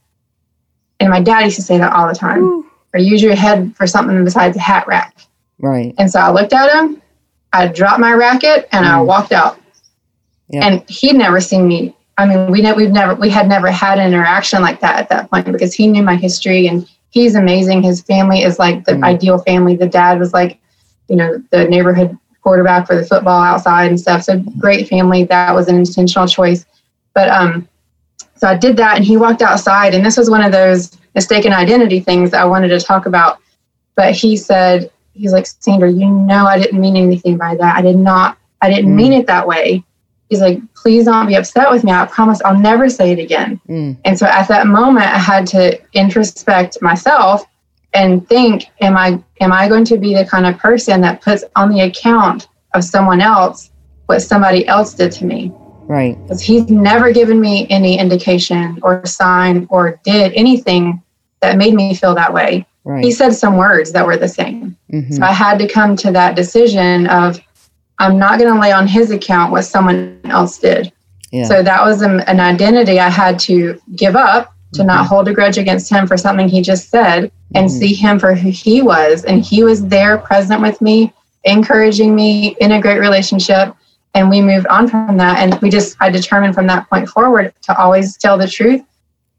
And 1.00 1.10
my 1.10 1.20
dad 1.20 1.40
used 1.40 1.56
to 1.56 1.62
say 1.62 1.76
that 1.78 1.92
all 1.92 2.08
the 2.08 2.14
time. 2.14 2.42
Ooh. 2.42 2.70
Or 2.94 3.00
use 3.00 3.22
your 3.22 3.34
head 3.34 3.74
for 3.76 3.86
something 3.86 4.24
besides 4.24 4.56
a 4.56 4.60
hat 4.60 4.86
rack. 4.86 5.16
Right. 5.58 5.94
And 5.98 6.10
so 6.10 6.20
I 6.20 6.30
looked 6.30 6.52
at 6.52 6.72
him, 6.72 7.02
I 7.52 7.66
dropped 7.68 8.00
my 8.00 8.12
racket 8.12 8.68
and 8.72 8.86
mm. 8.86 8.90
I 8.90 9.00
walked 9.00 9.32
out. 9.32 9.60
Yep. 10.48 10.62
And 10.62 10.90
he'd 10.90 11.16
never 11.16 11.40
seen 11.40 11.66
me. 11.66 11.96
I 12.16 12.26
mean, 12.26 12.50
we 12.50 12.62
ne- 12.62 12.72
we've 12.74 12.92
never 12.92 13.14
we 13.14 13.28
had 13.28 13.48
never 13.48 13.70
had 13.70 13.98
an 13.98 14.06
interaction 14.06 14.62
like 14.62 14.80
that 14.80 14.96
at 14.98 15.08
that 15.08 15.30
point 15.30 15.50
because 15.50 15.74
he 15.74 15.86
knew 15.86 16.02
my 16.02 16.16
history 16.16 16.66
and 16.68 16.88
he's 17.10 17.34
amazing. 17.34 17.82
His 17.82 18.02
family 18.02 18.42
is 18.42 18.58
like 18.58 18.84
the 18.84 18.92
mm 18.92 19.04
ideal 19.04 19.38
family. 19.38 19.76
The 19.76 19.88
dad 19.88 20.18
was 20.18 20.32
like, 20.32 20.58
you 21.08 21.16
know, 21.16 21.42
the 21.50 21.64
neighborhood 21.64 22.16
quarterback 22.42 22.86
for 22.86 22.94
the 22.94 23.04
football 23.04 23.40
outside 23.40 23.88
and 23.88 23.98
stuff. 23.98 24.22
So 24.22 24.38
great 24.58 24.88
family. 24.88 25.24
That 25.24 25.54
was 25.54 25.68
an 25.68 25.76
intentional 25.76 26.28
choice. 26.28 26.66
But 27.14 27.28
um, 27.30 27.68
so 28.36 28.48
I 28.48 28.56
did 28.56 28.76
that, 28.76 28.96
and 28.96 29.04
he 29.04 29.16
walked 29.16 29.42
outside, 29.42 29.94
and 29.94 30.04
this 30.04 30.16
was 30.16 30.28
one 30.28 30.42
of 30.42 30.52
those 30.52 30.96
mistaken 31.14 31.52
identity 31.52 32.00
things 32.00 32.30
that 32.32 32.40
I 32.40 32.44
wanted 32.44 32.68
to 32.68 32.80
talk 32.80 33.06
about. 33.06 33.38
But 33.96 34.14
he 34.14 34.36
said, 34.36 34.90
he's 35.14 35.32
like, 35.32 35.46
Sandra, 35.46 35.90
you 35.90 36.10
know, 36.10 36.46
I 36.46 36.58
didn't 36.58 36.80
mean 36.80 36.96
anything 36.96 37.36
by 37.38 37.54
that. 37.56 37.76
I 37.76 37.82
did 37.82 37.96
not, 37.96 38.36
I 38.60 38.68
didn't 38.68 38.90
Mm. 38.90 38.96
mean 38.96 39.12
it 39.12 39.26
that 39.28 39.46
way. 39.46 39.84
He's 40.28 40.40
like, 40.40 40.60
please 40.74 41.04
don't 41.04 41.26
be 41.26 41.34
upset 41.34 41.70
with 41.70 41.84
me. 41.84 41.92
I 41.92 42.06
promise 42.06 42.40
I'll 42.44 42.58
never 42.58 42.88
say 42.88 43.12
it 43.12 43.18
again. 43.18 43.60
Mm. 43.68 43.98
And 44.04 44.18
so 44.18 44.26
at 44.26 44.48
that 44.48 44.66
moment, 44.66 45.06
I 45.06 45.18
had 45.18 45.46
to 45.48 45.78
introspect 45.92 46.80
myself 46.80 47.44
and 47.92 48.26
think, 48.28 48.66
am 48.80 48.96
I 48.96 49.22
am 49.40 49.52
I 49.52 49.68
going 49.68 49.84
to 49.86 49.98
be 49.98 50.14
the 50.14 50.24
kind 50.24 50.46
of 50.46 50.58
person 50.58 51.00
that 51.02 51.20
puts 51.20 51.44
on 51.56 51.70
the 51.70 51.82
account 51.82 52.48
of 52.74 52.84
someone 52.84 53.20
else 53.20 53.70
what 54.06 54.20
somebody 54.20 54.66
else 54.66 54.94
did 54.94 55.12
to 55.12 55.24
me? 55.24 55.52
Right. 55.86 56.20
Because 56.22 56.40
he's 56.40 56.68
never 56.70 57.12
given 57.12 57.40
me 57.40 57.66
any 57.68 57.98
indication 57.98 58.78
or 58.82 59.04
sign 59.04 59.66
or 59.70 60.00
did 60.04 60.32
anything 60.32 61.02
that 61.40 61.58
made 61.58 61.74
me 61.74 61.94
feel 61.94 62.14
that 62.14 62.32
way. 62.32 62.66
He 63.00 63.12
said 63.12 63.32
some 63.32 63.56
words 63.56 63.92
that 63.92 64.06
were 64.06 64.18
the 64.18 64.28
same. 64.28 64.76
Mhm. 64.92 65.14
So 65.14 65.22
I 65.22 65.32
had 65.32 65.58
to 65.58 65.66
come 65.66 65.96
to 65.96 66.10
that 66.12 66.36
decision 66.36 67.06
of 67.06 67.40
I'm 67.98 68.18
not 68.18 68.38
going 68.38 68.52
to 68.52 68.60
lay 68.60 68.72
on 68.72 68.86
his 68.86 69.10
account 69.10 69.52
what 69.52 69.62
someone 69.62 70.20
else 70.24 70.58
did. 70.58 70.92
Yeah. 71.30 71.44
So 71.44 71.62
that 71.62 71.82
was 71.84 72.02
an, 72.02 72.20
an 72.22 72.40
identity 72.40 72.98
I 73.00 73.08
had 73.08 73.38
to 73.40 73.80
give 73.96 74.16
up 74.16 74.52
to 74.74 74.82
not 74.82 75.06
hold 75.06 75.28
a 75.28 75.32
grudge 75.32 75.56
against 75.58 75.88
him 75.90 76.06
for 76.06 76.16
something 76.16 76.48
he 76.48 76.60
just 76.60 76.90
said 76.90 77.30
and 77.54 77.68
Mhm. 77.68 77.78
see 77.78 77.94
him 77.94 78.18
for 78.18 78.34
who 78.34 78.50
he 78.50 78.82
was. 78.82 79.24
And 79.24 79.44
he 79.44 79.62
was 79.62 79.86
there 79.86 80.18
present 80.18 80.60
with 80.60 80.80
me, 80.80 81.12
encouraging 81.44 82.14
me 82.14 82.56
in 82.60 82.72
a 82.72 82.80
great 82.80 82.98
relationship. 82.98 83.74
And 84.14 84.30
we 84.30 84.40
moved 84.40 84.66
on 84.68 84.88
from 84.88 85.16
that. 85.18 85.38
And 85.38 85.60
we 85.60 85.70
just, 85.70 85.96
I 86.00 86.10
determined 86.10 86.54
from 86.54 86.66
that 86.68 86.88
point 86.90 87.08
forward 87.08 87.52
to 87.62 87.78
always 87.78 88.16
tell 88.16 88.36
the 88.38 88.48
truth 88.48 88.82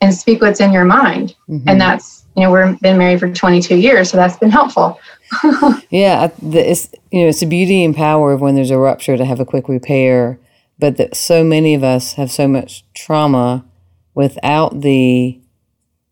and 0.01 0.14
speak 0.14 0.41
what's 0.41 0.60
in 0.62 0.72
your 0.72 0.86
mind. 0.86 1.36
Mhm. 1.49 1.64
And 1.68 1.82
that's, 1.82 2.24
you 2.36 2.43
know, 2.43 2.51
we've 2.51 2.80
been 2.80 2.97
married 2.97 3.20
for 3.20 3.30
22 3.30 3.76
years. 3.76 4.10
So 4.10 4.18
that's 4.18 4.38
been 4.38 4.51
helpful. 4.51 4.99
Yeah, 5.90 6.30
it's 6.42 6.90
you 7.12 7.24
know 7.24 7.30
it's 7.30 7.40
the 7.40 7.46
beauty 7.46 7.84
and 7.84 7.96
power 7.96 8.32
of 8.34 8.42
when 8.42 8.56
there's 8.56 8.72
a 8.72 8.78
rupture 8.78 9.18
to 9.18 9.26
have 9.26 9.40
a 9.40 9.46
quick 9.46 9.68
repair, 9.70 10.40
but 10.80 10.98
that 10.98 11.16
so 11.16 11.44
many 11.44 11.74
of 11.74 11.84
us 11.84 12.14
have 12.14 12.32
so 12.32 12.48
much 12.48 12.84
trauma 12.94 13.66
without 14.14 14.82
the 14.82 15.40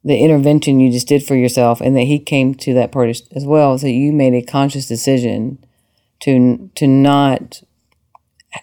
the 0.05 0.17
intervention 0.17 0.79
you 0.81 0.91
just 0.91 1.07
did 1.07 1.23
for 1.23 1.35
yourself, 1.35 1.79
and 1.79 1.95
that 1.95 2.01
he 2.03 2.19
came 2.19 2.53
to 2.55 2.73
that 2.73 2.91
part 2.91 3.09
as, 3.09 3.23
as 3.33 3.45
well. 3.45 3.77
So 3.77 3.87
you 3.87 4.11
made 4.11 4.33
a 4.33 4.41
conscious 4.41 4.87
decision 4.87 5.63
to 6.21 6.69
to 6.75 6.87
not 6.87 7.61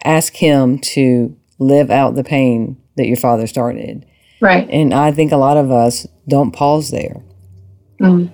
ask 0.05 0.35
him 0.35 0.79
to 0.79 1.35
live 1.59 1.89
out 1.91 2.15
the 2.15 2.23
pain 2.23 2.77
that 2.97 3.07
your 3.07 3.17
father 3.17 3.47
started, 3.47 4.05
Right. 4.39 4.67
and 4.69 4.93
I 4.93 5.11
think 5.11 5.31
a 5.31 5.37
lot 5.37 5.57
of 5.57 5.71
us 5.71 6.07
don't 6.27 6.51
pause 6.51 6.91
there 6.91 7.21
Mm. 7.99 8.31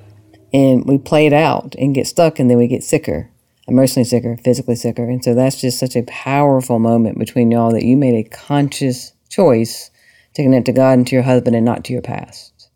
And 0.57 0.85
we 0.85 0.97
play 0.97 1.27
it 1.27 1.33
out 1.33 1.75
and 1.77 1.93
get 1.95 2.07
stuck 2.07 2.39
and 2.39 2.49
then 2.49 2.57
we 2.57 2.67
get 2.67 2.83
sicker 2.83 3.29
emotionally 3.67 4.03
sicker 4.05 4.37
physically 4.43 4.75
sicker 4.75 5.03
and 5.09 5.23
so 5.23 5.33
that's 5.35 5.59
just 5.61 5.77
such 5.79 5.95
a 5.95 6.03
powerful 6.03 6.79
moment 6.79 7.17
between 7.19 7.51
y'all 7.51 7.71
that 7.71 7.83
you 7.83 7.95
made 7.97 8.15
a 8.15 8.29
conscious 8.29 9.13
choice 9.29 9.91
to 10.33 10.41
connect 10.43 10.65
to 10.65 10.71
god 10.71 10.97
and 10.97 11.07
to 11.07 11.15
your 11.15 11.23
husband 11.23 11.55
and 11.55 11.65
not 11.65 11.83
to 11.83 11.93
your 11.93 12.01
past 12.01 12.69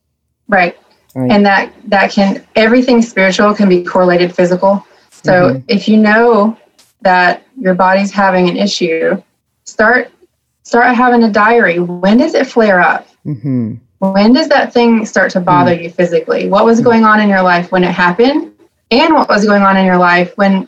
Right. 0.48 0.78
right 1.16 1.32
and 1.32 1.46
that 1.46 1.72
that 1.90 2.12
can 2.12 2.46
everything 2.56 3.02
spiritual 3.02 3.54
can 3.54 3.70
be 3.70 3.84
correlated 3.84 4.36
physical 4.36 4.86
so 5.24 5.34
Mhm. 5.34 5.64
if 5.68 5.88
you 5.88 5.98
know 5.98 6.58
that 7.02 7.42
your 7.58 7.74
body's 7.74 8.12
having 8.12 8.50
an 8.50 8.58
issue 8.58 9.22
start 9.64 10.12
start 10.64 10.94
having 10.96 11.24
a 11.24 11.32
diary 11.32 11.80
when 11.80 12.18
does 12.18 12.34
it 12.34 12.46
flare 12.48 12.80
up 12.82 13.08
mm-hmm. 13.26 13.76
When 14.10 14.34
does 14.34 14.50
that 14.50 14.74
thing 14.74 15.06
start 15.06 15.32
to 15.32 15.40
bother 15.40 15.74
you 15.74 15.90
physically 15.90 16.48
what 16.48 16.66
was 16.66 16.82
going 16.82 17.04
on 17.04 17.20
in 17.20 17.30
your 17.30 17.42
life 17.42 17.72
when 17.72 17.84
it 17.84 17.92
happened 17.92 18.54
and 18.90 19.14
what 19.14 19.30
was 19.30 19.46
going 19.46 19.62
on 19.62 19.78
in 19.78 19.86
your 19.86 19.98
life 19.98 20.36
when 20.38 20.68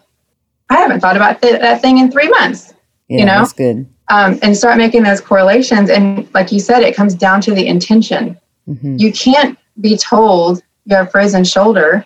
i 0.70 0.76
haven't 0.76 1.00
thought 1.00 1.16
about 1.16 1.42
th- 1.42 1.60
that 1.60 1.82
thing 1.82 1.98
in 1.98 2.12
three 2.12 2.30
months 2.30 2.74
yeah 3.10 3.26
know? 3.26 3.40
that's 3.40 3.54
good 3.54 3.88
um, 4.10 4.38
and 4.42 4.56
start 4.56 4.78
making 4.78 5.02
those 5.02 5.22
correlations 5.22 5.90
and 5.90 6.32
like 6.34 6.52
you 6.52 6.60
said 6.60 6.84
it 6.84 6.96
comes 6.96 7.16
down 7.16 7.42
to 7.42 7.54
the 7.54 7.66
intention 7.66 8.38
mm-hmm. 8.68 8.96
you 8.98 9.12
can't 9.12 9.58
be 9.80 9.98
told 9.98 10.62
you 10.86 10.96
have 10.96 11.12
frozen 11.12 11.44
shoulder 11.44 12.06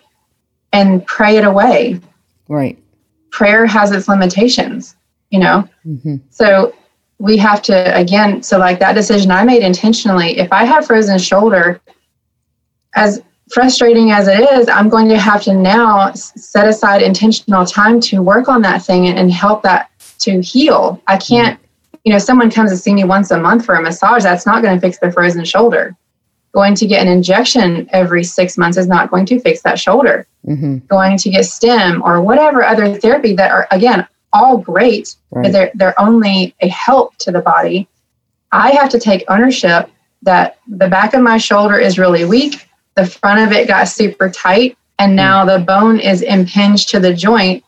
and 0.72 1.04
pray 1.06 1.36
it 1.36 1.44
away. 1.44 2.00
right 2.48 2.78
Prayer 3.30 3.66
has 3.66 3.92
its 3.92 4.08
limitations, 4.08 4.96
you 5.30 5.38
know? 5.38 5.68
mm-hmm. 5.86 6.16
So 6.30 6.74
we 7.18 7.36
have 7.36 7.62
to, 7.62 7.96
again, 7.96 8.42
so 8.42 8.58
like 8.58 8.78
that 8.78 8.94
decision 8.94 9.30
I 9.30 9.44
made 9.44 9.62
intentionally, 9.62 10.38
if 10.38 10.52
I 10.52 10.64
have 10.64 10.86
frozen 10.86 11.18
shoulder, 11.18 11.80
as 12.94 13.22
frustrating 13.52 14.12
as 14.12 14.28
it 14.28 14.40
is, 14.52 14.68
I'm 14.68 14.88
going 14.88 15.08
to 15.08 15.18
have 15.18 15.42
to 15.42 15.54
now 15.54 16.12
set 16.12 16.68
aside 16.68 17.02
intentional 17.02 17.64
time 17.64 18.00
to 18.02 18.22
work 18.22 18.48
on 18.48 18.62
that 18.62 18.82
thing 18.82 19.08
and, 19.08 19.18
and 19.18 19.32
help 19.32 19.62
that 19.62 19.90
to 20.20 20.40
heal. 20.40 21.00
I 21.06 21.16
can't, 21.16 21.58
you 22.04 22.12
know, 22.12 22.18
someone 22.18 22.50
comes 22.50 22.70
to 22.70 22.76
see 22.76 22.94
me 22.94 23.04
once 23.04 23.30
a 23.30 23.38
month 23.38 23.64
for 23.64 23.74
a 23.74 23.82
massage, 23.82 24.22
that's 24.22 24.46
not 24.46 24.62
going 24.62 24.74
to 24.74 24.80
fix 24.80 24.98
the 24.98 25.10
frozen 25.10 25.44
shoulder. 25.44 25.96
Going 26.52 26.74
to 26.76 26.86
get 26.86 27.02
an 27.02 27.12
injection 27.12 27.88
every 27.92 28.24
six 28.24 28.56
months 28.56 28.78
is 28.78 28.86
not 28.86 29.10
going 29.10 29.26
to 29.26 29.40
fix 29.40 29.62
that 29.62 29.78
shoulder. 29.78 30.26
Mm-hmm. 30.46 30.78
Going 30.86 31.18
to 31.18 31.30
get 31.30 31.44
stem 31.44 32.02
or 32.02 32.20
whatever 32.20 32.64
other 32.64 32.94
therapy 32.94 33.34
that 33.34 33.50
are, 33.50 33.68
again, 33.70 34.06
all 34.32 34.58
great, 34.58 35.16
but 35.32 35.52
they're, 35.52 35.70
they're 35.74 36.00
only 36.00 36.54
a 36.60 36.68
help 36.68 37.16
to 37.18 37.32
the 37.32 37.40
body. 37.40 37.88
I 38.52 38.70
have 38.72 38.88
to 38.90 38.98
take 38.98 39.24
ownership 39.28 39.90
that 40.22 40.58
the 40.66 40.88
back 40.88 41.14
of 41.14 41.22
my 41.22 41.38
shoulder 41.38 41.78
is 41.78 41.98
really 41.98 42.24
weak. 42.24 42.68
The 42.94 43.06
front 43.06 43.40
of 43.40 43.56
it 43.56 43.68
got 43.68 43.84
super 43.88 44.28
tight, 44.28 44.76
and 44.98 45.14
now 45.14 45.44
the 45.44 45.58
bone 45.64 46.00
is 46.00 46.22
impinged 46.22 46.88
to 46.90 47.00
the 47.00 47.14
joint. 47.14 47.62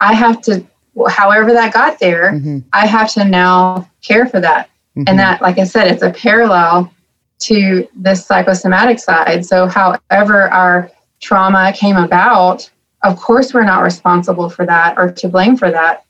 I 0.00 0.14
have 0.14 0.40
to, 0.42 0.64
however 1.08 1.52
that 1.52 1.72
got 1.74 1.98
there, 1.98 2.32
mm-hmm. 2.32 2.58
I 2.72 2.86
have 2.86 3.12
to 3.14 3.24
now 3.24 3.90
care 4.02 4.26
for 4.26 4.40
that. 4.40 4.70
Mm-hmm. 4.96 5.04
And 5.08 5.18
that, 5.18 5.42
like 5.42 5.58
I 5.58 5.64
said, 5.64 5.88
it's 5.88 6.02
a 6.02 6.10
parallel 6.10 6.92
to 7.40 7.88
this 7.94 8.24
psychosomatic 8.24 8.98
side. 8.98 9.44
So, 9.44 9.66
however, 9.66 10.48
our 10.48 10.90
trauma 11.20 11.72
came 11.74 11.96
about, 11.96 12.70
of 13.02 13.18
course, 13.18 13.54
we're 13.54 13.64
not 13.64 13.82
responsible 13.82 14.50
for 14.50 14.66
that 14.66 14.98
or 14.98 15.10
to 15.10 15.28
blame 15.28 15.56
for 15.56 15.70
that. 15.70 16.04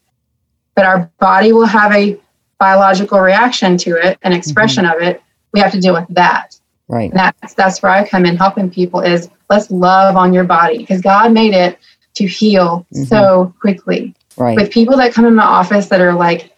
But 0.74 0.86
our 0.86 1.10
body 1.18 1.52
will 1.52 1.66
have 1.66 1.92
a 1.92 2.18
biological 2.58 3.20
reaction 3.20 3.76
to 3.78 3.96
it, 3.96 4.18
an 4.22 4.32
expression 4.32 4.84
mm-hmm. 4.84 5.02
of 5.02 5.02
it. 5.02 5.22
We 5.52 5.60
have 5.60 5.72
to 5.72 5.80
deal 5.80 5.94
with 5.94 6.06
that. 6.10 6.58
right 6.88 7.10
And 7.10 7.18
that's 7.18 7.54
that's 7.54 7.82
where 7.82 7.92
I 7.92 8.06
come 8.06 8.24
in 8.24 8.36
helping 8.36 8.70
people 8.70 9.00
is 9.00 9.28
let's 9.48 9.70
love 9.70 10.16
on 10.16 10.32
your 10.32 10.44
body 10.44 10.78
because 10.78 11.00
God 11.00 11.32
made 11.32 11.54
it 11.54 11.78
to 12.14 12.26
heal 12.26 12.86
mm-hmm. 12.92 13.04
so 13.04 13.54
quickly 13.60 14.14
right 14.36 14.56
with 14.56 14.70
people 14.70 14.96
that 14.96 15.12
come 15.12 15.24
in 15.26 15.34
my 15.34 15.44
office 15.44 15.88
that 15.88 16.00
are 16.00 16.14
like 16.14 16.52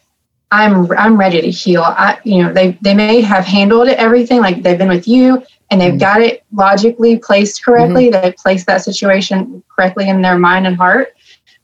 i'm 0.51 0.89
i'm 0.93 1.17
ready 1.17 1.41
to 1.41 1.49
heal 1.49 1.83
i 1.83 2.17
you 2.23 2.41
know 2.41 2.53
they 2.53 2.77
they 2.81 2.93
may 2.93 3.21
have 3.21 3.45
handled 3.45 3.87
everything 3.89 4.39
like 4.39 4.61
they've 4.63 4.77
been 4.77 4.89
with 4.89 5.07
you 5.07 5.43
and 5.73 5.81
they've 5.81 5.95
Mhm. 5.95 5.99
got 5.99 6.21
it 6.21 6.43
logically 6.53 7.17
placed 7.17 7.65
correctly 7.65 8.09
they've 8.09 8.35
placed 8.35 8.67
that 8.67 8.83
situation 8.83 9.63
correctly 9.75 10.07
in 10.07 10.21
their 10.21 10.37
mind 10.37 10.67
and 10.67 10.77
heart 10.77 11.13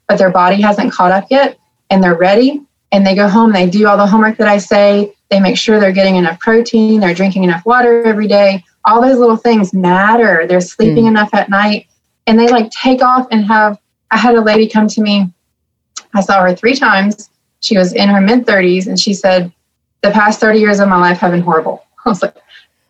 but 0.08 0.18
their 0.18 0.32
body 0.32 0.60
hasn't 0.60 0.92
caught 0.92 1.12
up 1.12 1.26
yet 1.30 1.58
and 1.92 2.04
they're 2.04 2.16
ready 2.18 2.62
and 2.92 3.06
they 3.06 3.14
go 3.14 3.28
home 3.30 3.52
they 3.52 3.70
do 3.70 3.88
all 3.88 3.98
the 3.98 4.08
homework 4.08 4.36
that 4.38 4.48
i 4.48 4.58
say 4.58 5.14
they 5.30 5.40
make 5.40 5.58
sure 5.58 5.80
they're 5.80 5.92
getting 5.92 6.16
enough 6.16 6.40
protein 6.40 7.00
they're 7.00 7.14
drinking 7.14 7.44
enough 7.44 7.64
water 7.68 8.04
every 8.04 8.28
day 8.28 8.64
all 8.86 9.00
those 9.00 9.20
little 9.20 9.38
things 9.38 9.74
matter 9.74 10.46
they're 10.48 10.60
sleeping 10.62 11.04
Mm. 11.06 11.10
enough 11.10 11.30
at 11.34 11.50
night 11.50 11.86
and 12.26 12.40
they 12.40 12.48
like 12.48 12.72
take 12.72 13.04
off 13.04 13.28
and 13.32 13.46
have 13.46 13.78
i 14.10 14.18
had 14.18 14.34
a 14.36 14.42
lady 14.42 14.68
come 14.68 14.88
to 14.88 15.02
me 15.02 15.30
I 16.16 16.22
saw 16.22 16.42
her 16.42 16.56
three 16.56 16.74
times. 16.76 17.30
She 17.60 17.78
was 17.78 17.94
in 17.94 18.10
her 18.10 18.20
mid 18.20 18.48
30s 18.48 18.88
and 18.88 19.00
she 19.00 19.14
said, 19.14 19.52
The 20.02 20.10
past 20.10 20.40
30 20.40 20.58
years 20.60 20.80
of 20.80 20.88
my 20.90 20.98
life 20.98 21.20
have 21.20 21.32
been 21.34 21.42
horrible. 21.42 21.84
I 22.06 22.10
was 22.10 22.24
like, 22.24 22.34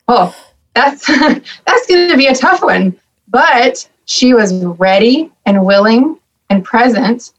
Oh, 0.07 0.33
that's 0.79 1.07
that's 1.65 1.87
gonna 1.87 2.17
be 2.17 2.27
a 2.27 2.35
tough 2.35 2.61
one. 2.61 2.97
But 3.27 3.87
she 4.05 4.33
was 4.33 4.53
ready 4.65 5.31
and 5.45 5.65
willing 5.65 6.19
and 6.49 6.63
present 6.63 7.33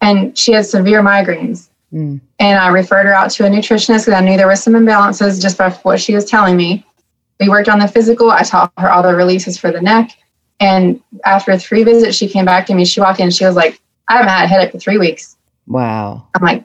and 0.00 0.36
she 0.36 0.52
had 0.52 0.64
severe 0.64 1.02
migraines. 1.02 1.68
mm. 1.92 2.20
And 2.38 2.58
I 2.58 2.68
referred 2.68 3.06
her 3.06 3.12
out 3.12 3.30
to 3.32 3.46
a 3.46 3.50
nutritionist 3.50 4.06
because 4.06 4.14
I 4.14 4.20
knew 4.20 4.36
there 4.36 4.46
was 4.46 4.62
some 4.62 4.74
imbalances 4.74 5.40
just 5.40 5.58
by 5.58 5.70
what 5.70 6.00
she 6.00 6.14
was 6.14 6.24
telling 6.24 6.56
me. 6.56 6.84
We 7.40 7.48
worked 7.48 7.68
on 7.68 7.78
the 7.78 7.88
physical. 7.88 8.30
I 8.30 8.42
taught 8.42 8.72
her 8.78 8.90
all 8.90 9.02
the 9.02 9.14
releases 9.14 9.58
for 9.58 9.70
the 9.70 9.80
neck. 9.80 10.16
And 10.58 11.02
after 11.26 11.58
three 11.58 11.84
visits, 11.84 12.16
she 12.16 12.28
came 12.28 12.46
back 12.46 12.66
to 12.66 12.74
me. 12.74 12.86
She 12.86 13.00
walked 13.00 13.20
in. 13.20 13.30
She 13.30 13.44
was 13.44 13.56
like, 13.56 13.78
I 14.08 14.14
haven't 14.16 14.30
had 14.30 14.44
a 14.44 14.48
headache 14.48 14.72
for 14.72 14.78
three 14.78 14.98
weeks. 14.98 15.36
wow 15.66 16.26
I'm 16.34 16.42
like, 16.42 16.64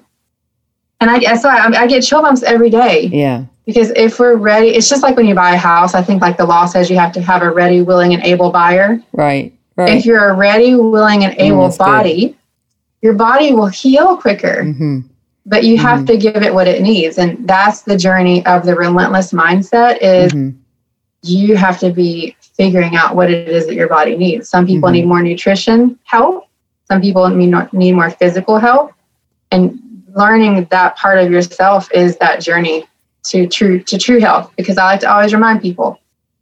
and 1.02 1.10
I 1.10 1.20
guess 1.20 1.44
I, 1.44 1.66
I 1.66 1.88
get 1.88 2.04
chill 2.04 2.22
bumps 2.22 2.44
every 2.44 2.70
day 2.70 3.08
yeah 3.08 3.46
because 3.66 3.92
if 3.96 4.20
we're 4.20 4.36
ready, 4.36 4.70
it's 4.70 4.90
just 4.90 5.04
like 5.04 5.16
when 5.16 5.26
you 5.26 5.36
buy 5.36 5.54
a 5.54 5.58
house. 5.58 5.94
I 5.94 6.02
think 6.02 6.22
like 6.22 6.38
the 6.38 6.46
law 6.46 6.66
says 6.66 6.90
you 6.90 6.98
have 6.98 7.12
to 7.14 7.22
have 7.22 7.42
a 7.42 7.52
ready, 7.52 7.82
willing, 7.82 8.14
and 8.14 8.24
able 8.24 8.52
buyer. 8.52 9.00
right 9.78 9.98
If 9.98 10.06
you're 10.06 10.30
a 10.30 10.34
ready, 10.36 10.76
willing, 10.76 11.24
and 11.24 11.34
able 11.38 11.64
that's 11.64 11.78
good. 11.78 11.84
body, 11.86 12.38
your 13.02 13.14
body 13.14 13.54
will 13.54 13.68
heal 13.68 14.18
quicker. 14.18 14.64
mm-hmm. 14.64 15.00
But 15.46 15.64
you 15.64 15.78
have 15.80 16.06
to 16.06 16.18
give 16.18 16.36
it 16.44 16.54
what 16.54 16.68
it 16.68 16.82
needs, 16.84 17.18
and 17.18 17.48
that's 17.48 17.82
the 17.82 17.98
journey 17.98 18.46
of 18.46 18.64
the 18.66 18.76
relentless 18.76 19.32
mindset. 19.34 19.98
Is 20.02 20.32
Mm-hmm. 20.34 20.58
you 21.24 21.56
have 21.56 21.80
to 21.80 21.92
be 21.92 22.36
figuring 22.40 22.96
out 22.96 23.16
what 23.16 23.32
it 23.32 23.48
is 23.48 23.66
that 23.68 23.76
your 23.76 23.88
body 23.90 24.16
needs. 24.18 24.50
Some 24.50 24.66
people 24.68 24.90
Mhm. 24.90 24.94
need 24.94 25.06
more 25.08 25.22
nutrition 25.24 25.98
help. 26.04 26.46
Some 26.88 27.02
people 27.02 27.28
need, 27.30 27.54
need 27.74 27.94
more 27.94 28.10
physical 28.12 28.58
help. 28.60 28.94
And 29.52 29.80
learning 30.16 30.68
that 30.72 30.96
part 30.98 31.18
of 31.20 31.32
yourself 31.32 31.90
is 31.94 32.18
that 32.18 32.42
journey 32.42 32.86
to 33.24 33.48
true 33.48 33.80
to 33.84 33.98
true 33.98 34.20
health 34.20 34.52
because 34.58 34.78
I 34.78 34.86
like 34.86 35.00
to 35.02 35.12
always 35.12 35.34
remind 35.34 35.62
people 35.62 36.00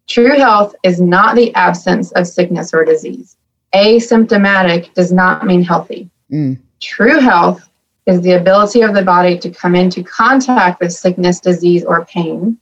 true 0.07 0.37
health 0.37 0.73
is 0.83 0.99
not 0.99 1.35
the 1.35 1.53
absence 1.55 2.11
of 2.13 2.27
sickness 2.27 2.73
or 2.73 2.83
disease. 2.83 3.35
Asymptomatic 3.73 4.93
does 4.93 5.11
not 5.11 5.45
mean 5.45 5.61
healthy. 5.61 6.09
Mm. 6.31 6.59
True 6.81 7.19
health 7.19 7.69
is 8.07 8.21
the 8.21 8.31
ability 8.31 8.81
of 8.81 8.95
the 8.95 9.03
body 9.03 9.37
to 9.37 9.49
come 9.49 9.75
into 9.75 10.03
contact 10.03 10.81
with 10.81 10.91
sickness, 10.91 11.39
disease, 11.39 11.83
or 11.83 12.05
pain 12.05 12.57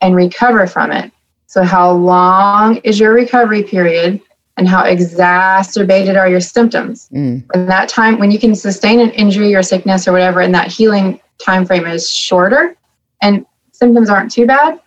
and 0.00 0.16
recover 0.16 0.66
from 0.66 0.90
it. 0.90 1.12
So, 1.46 1.62
how 1.62 1.92
long 1.92 2.76
is 2.78 2.98
your 2.98 3.12
recovery 3.12 3.62
period? 3.62 4.20
and 4.56 4.68
how 4.68 4.84
exacerbated 4.84 6.16
are 6.18 6.28
your 6.28 6.40
symptoms. 6.40 7.08
Mm. 7.14 7.42
And 7.54 7.68
that 7.70 7.88
time 7.88 8.18
when 8.18 8.30
you 8.30 8.38
can 8.38 8.54
sustain 8.54 9.00
an 9.00 9.08
injury 9.12 9.54
or 9.54 9.62
sickness 9.62 10.06
or 10.06 10.12
whatever, 10.12 10.42
and 10.42 10.54
that 10.54 10.68
healing 10.68 11.18
time 11.42 11.64
frame 11.64 11.86
is 11.86 12.10
shorter 12.10 12.76
and 13.22 13.46
symptoms 13.80 14.10
aren't 14.10 14.30
too 14.30 14.46
bad, 14.46 14.80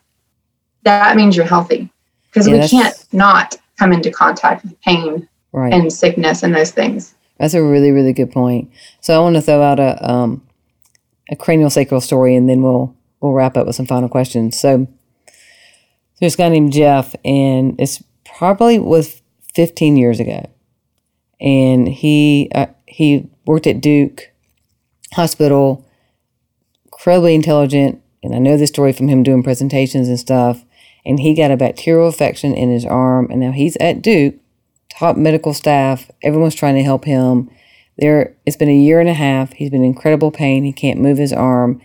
that 0.83 1.15
means 1.17 1.35
you're 1.35 1.45
healthy. 1.45 1.89
Because 2.29 2.47
yeah, 2.47 2.61
we 2.61 2.67
can't 2.67 3.05
not 3.11 3.57
come 3.77 3.91
into 3.91 4.11
contact 4.11 4.63
with 4.63 4.79
pain 4.81 5.27
right. 5.51 5.73
and 5.73 5.91
sickness 5.91 6.43
and 6.43 6.55
those 6.55 6.71
things. 6.71 7.15
That's 7.37 7.53
a 7.53 7.63
really, 7.63 7.91
really 7.91 8.13
good 8.13 8.31
point. 8.31 8.71
So 9.01 9.15
I 9.15 9.19
want 9.19 9.35
to 9.35 9.41
throw 9.41 9.61
out 9.61 9.79
a 9.79 10.09
um, 10.09 10.47
a 11.29 11.35
cranial 11.35 11.69
sacral 11.69 12.01
story, 12.01 12.35
and 12.35 12.49
then 12.49 12.61
we'll 12.61 12.95
we'll 13.19 13.33
wrap 13.33 13.57
up 13.57 13.65
with 13.65 13.75
some 13.75 13.85
final 13.85 14.09
questions. 14.09 14.59
So 14.59 14.87
there's 16.19 16.35
a 16.35 16.37
guy 16.37 16.49
named 16.49 16.73
Jeff, 16.73 17.15
and 17.25 17.75
it's 17.79 18.03
probably 18.23 18.79
was 18.79 19.21
15 19.55 19.97
years 19.97 20.19
ago, 20.19 20.49
and 21.41 21.87
he 21.87 22.51
uh, 22.53 22.67
he 22.87 23.29
worked 23.45 23.67
at 23.67 23.81
Duke 23.81 24.31
Hospital, 25.13 25.85
incredibly 26.85 27.35
intelligent, 27.35 28.02
and 28.23 28.33
I 28.33 28.39
know 28.39 28.57
this 28.57 28.69
story 28.69 28.93
from 28.93 29.09
him 29.09 29.23
doing 29.23 29.43
presentations 29.43 30.07
and 30.07 30.19
stuff. 30.19 30.63
And 31.05 31.19
he 31.19 31.33
got 31.33 31.51
a 31.51 31.57
bacterial 31.57 32.07
infection 32.07 32.53
in 32.53 32.71
his 32.71 32.85
arm, 32.85 33.27
and 33.29 33.41
now 33.41 33.51
he's 33.51 33.75
at 33.77 34.01
Duke, 34.01 34.35
top 34.89 35.17
medical 35.17 35.53
staff. 35.53 36.09
Everyone's 36.21 36.55
trying 36.55 36.75
to 36.75 36.83
help 36.83 37.03
him. 37.03 37.51
There, 37.97 38.35
it's 38.45 38.55
been 38.55 38.69
a 38.69 38.75
year 38.75 39.01
and 39.01 39.09
a 39.09 39.13
half. 39.13 39.51
He's 39.53 39.69
been 39.69 39.81
in 39.81 39.87
incredible 39.87 40.31
pain. 40.31 40.63
He 40.63 40.71
can't 40.71 41.01
move 41.01 41.17
his 41.17 41.33
arm, 41.33 41.81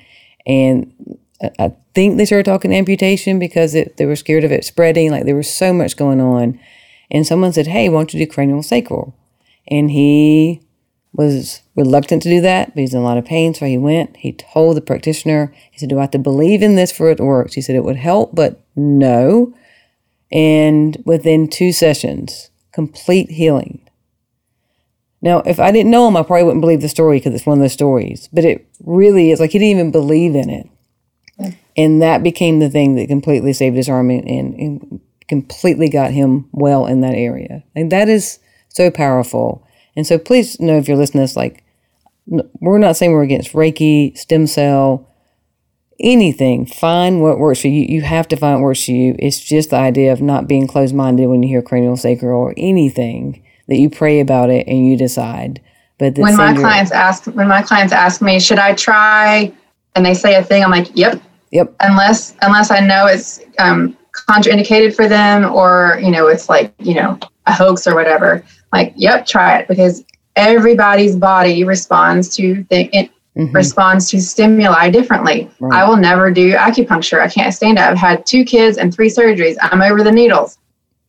and 0.47 1.19
I 1.59 1.75
think 1.95 2.17
they 2.17 2.25
started 2.25 2.45
talking 2.45 2.73
amputation 2.75 3.39
because 3.39 3.75
it, 3.75 3.97
they 3.97 4.07
were 4.07 4.17
scared 4.17 4.45
of 4.45 4.53
it 4.53 4.65
spreading. 4.65 5.11
Like 5.11 5.25
there 5.25 5.37
was 5.37 5.53
so 5.53 5.73
much 5.73 5.97
going 5.97 6.21
on. 6.21 6.59
And 7.11 7.27
someone 7.27 7.53
said, 7.53 7.69
Hey, 7.69 7.89
why 7.89 8.01
don't 8.01 8.15
you 8.15 8.25
do 8.25 8.31
cranial 8.31 8.63
sacral? 8.63 9.15
And 9.69 9.91
he 9.91 10.61
was 11.13 11.63
reluctant 11.75 12.23
to 12.23 12.29
do 12.29 12.41
that, 12.41 12.75
but 12.75 12.81
he's 12.81 12.95
in 12.95 13.01
a 13.01 13.05
lot 13.05 13.19
of 13.19 13.25
pain. 13.25 13.55
So 13.55 13.67
he 13.67 13.79
went, 13.79 14.17
he 14.19 14.33
told 14.33 14.77
the 14.77 14.83
practitioner, 14.83 15.53
he 15.71 15.79
said, 15.79 15.89
Do 15.89 15.99
I 15.99 16.03
have 16.03 16.11
to 16.13 16.19
believe 16.19 16.63
in 16.63 16.77
this 16.77 16.93
for 16.93 17.11
it 17.11 17.17
to 17.17 17.25
work? 17.25 17.53
She 17.53 17.61
said, 17.61 17.77
It 17.77 17.85
would 17.85 17.97
help, 17.97 18.35
but 18.35 18.61
no. 18.77 19.55
And 20.31 21.03
within 21.05 21.49
two 21.49 21.73
sessions, 21.73 22.51
complete 22.73 23.31
healing. 23.31 23.89
Now, 25.21 25.39
if 25.41 25.59
I 25.59 25.73
didn't 25.73 25.91
know 25.91 26.07
him, 26.07 26.17
I 26.17 26.23
probably 26.23 26.45
wouldn't 26.45 26.61
believe 26.61 26.81
the 26.81 26.89
story 26.89 27.19
because 27.19 27.35
it's 27.35 27.47
one 27.47 27.59
of 27.59 27.63
those 27.63 27.73
stories. 27.73 28.29
But 28.33 28.45
it 28.45 28.69
really 28.85 29.31
is 29.31 29.41
like 29.41 29.51
he 29.51 29.59
didn't 29.59 29.79
even 29.79 29.91
believe 29.91 30.35
in 30.35 30.51
it. 30.51 30.69
And 31.77 32.03
that 32.03 32.23
became 32.23 32.59
the 32.59 32.71
thing 32.71 32.97
that 32.97 33.09
completely 33.09 33.53
saved 33.53 33.77
his 33.77 33.89
arm 33.89 34.11
and, 34.11 34.29
and 34.29 35.01
completely 35.29 35.89
got 35.89 36.11
him 36.11 36.49
well 36.53 36.87
in 36.87 37.01
that 37.03 37.15
area. 37.15 37.63
And 37.75 37.93
that 37.93 38.09
is 38.09 38.41
so 38.69 38.91
powerful. 38.91 39.65
And 39.99 40.07
so 40.07 40.17
please 40.17 40.61
know 40.61 40.79
if 40.79 40.87
you're 40.87 40.97
listening 40.97 41.23
to 41.23 41.25
this, 41.25 41.37
like, 41.37 41.65
we're 42.61 42.79
not 42.79 42.97
saying 42.97 43.11
we're 43.11 43.25
against 43.25 43.53
Reiki, 43.53 44.17
stem 44.17 44.47
cell, 44.47 45.13
anything. 45.99 46.67
Find 46.67 47.21
what 47.21 47.41
works 47.41 47.63
for 47.63 47.67
you. 47.67 47.85
You 47.89 48.03
have 48.03 48.29
to 48.29 48.37
find 48.37 48.61
what 48.61 48.67
works 48.67 48.85
for 48.85 48.93
you. 48.93 49.17
It's 49.19 49.41
just 49.41 49.71
the 49.71 49.77
idea 49.77 50.13
of 50.13 50.23
not 50.23 50.47
being 50.47 50.69
closed 50.69 50.95
minded 50.95 51.27
when 51.27 51.43
you 51.43 51.49
hear 51.49 51.63
cranial 51.63 51.97
sacral 51.97 52.41
or 52.41 52.55
anything 52.57 53.43
that 53.67 53.79
you 53.79 53.91
pray 53.91 54.21
about 54.21 54.51
it 54.51 54.69
and 54.69 54.87
you 54.87 54.97
decide. 54.97 55.61
But 55.99 56.17
when 56.17 56.37
my 56.37 56.55
clients 56.55 56.93
ask, 56.93 57.25
when 57.25 57.49
my 57.49 57.63
clients 57.63 57.93
ask 57.93 58.23
me, 58.23 58.39
should 58.39 58.61
I 58.61 58.75
try, 58.75 59.53
and 59.97 60.07
they 60.07 60.15
say 60.15 60.37
a 60.37 60.45
thing, 60.45 60.63
I'm 60.63 60.71
like, 60.71 60.93
yep, 60.95 61.21
yep. 61.51 61.75
Unless 61.81 62.37
unless 62.43 62.71
I 62.71 62.79
know 62.79 63.07
it's 63.07 63.41
um, 63.59 63.97
contraindicated 64.13 64.95
for 64.95 65.09
them 65.09 65.53
or 65.53 65.99
you 66.01 66.13
know 66.13 66.29
it's 66.29 66.49
like 66.49 66.73
you 66.79 66.95
know 66.95 67.19
a 67.47 67.53
hoax 67.53 67.85
or 67.89 67.97
whatever 67.97 68.45
like 68.73 68.93
yep 68.97 69.27
try 69.27 69.59
it 69.59 69.69
because 69.69 70.05
everybody's 70.37 71.17
body 71.17 71.65
responds 71.65 72.35
to 72.37 72.65
the 72.71 72.89
it 72.97 73.11
mm-hmm. 73.37 73.55
responds 73.55 74.09
to 74.11 74.21
stimuli 74.21 74.91
differently 74.91 75.51
right. 75.61 75.81
i 75.81 75.89
will 75.89 75.97
never 75.97 76.31
do 76.31 76.53
acupuncture 76.53 77.21
i 77.21 77.29
can't 77.29 77.55
stand 77.55 77.79
it 77.79 77.83
i've 77.83 77.97
had 77.97 78.25
two 78.27 78.45
kids 78.45 78.79
and 78.79 78.95
three 78.95 79.09
surgeries 79.11 79.57
i'm 79.63 79.83
over 79.83 80.03
the 80.03 80.13
needles 80.13 80.59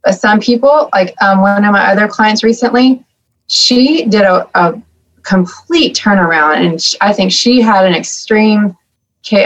but 0.03 0.13
some 0.13 0.39
people 0.39 0.89
like 0.93 1.13
um, 1.21 1.41
one 1.41 1.63
of 1.65 1.71
my 1.71 1.91
other 1.91 2.07
clients 2.07 2.43
recently 2.43 3.03
she 3.47 4.05
did 4.05 4.21
a, 4.21 4.47
a 4.55 4.81
complete 5.23 5.95
turnaround 5.95 6.65
and 6.65 6.81
sh- 6.81 6.95
i 7.01 7.13
think 7.13 7.31
she 7.31 7.61
had 7.61 7.85
an 7.85 7.93
extreme 7.93 8.75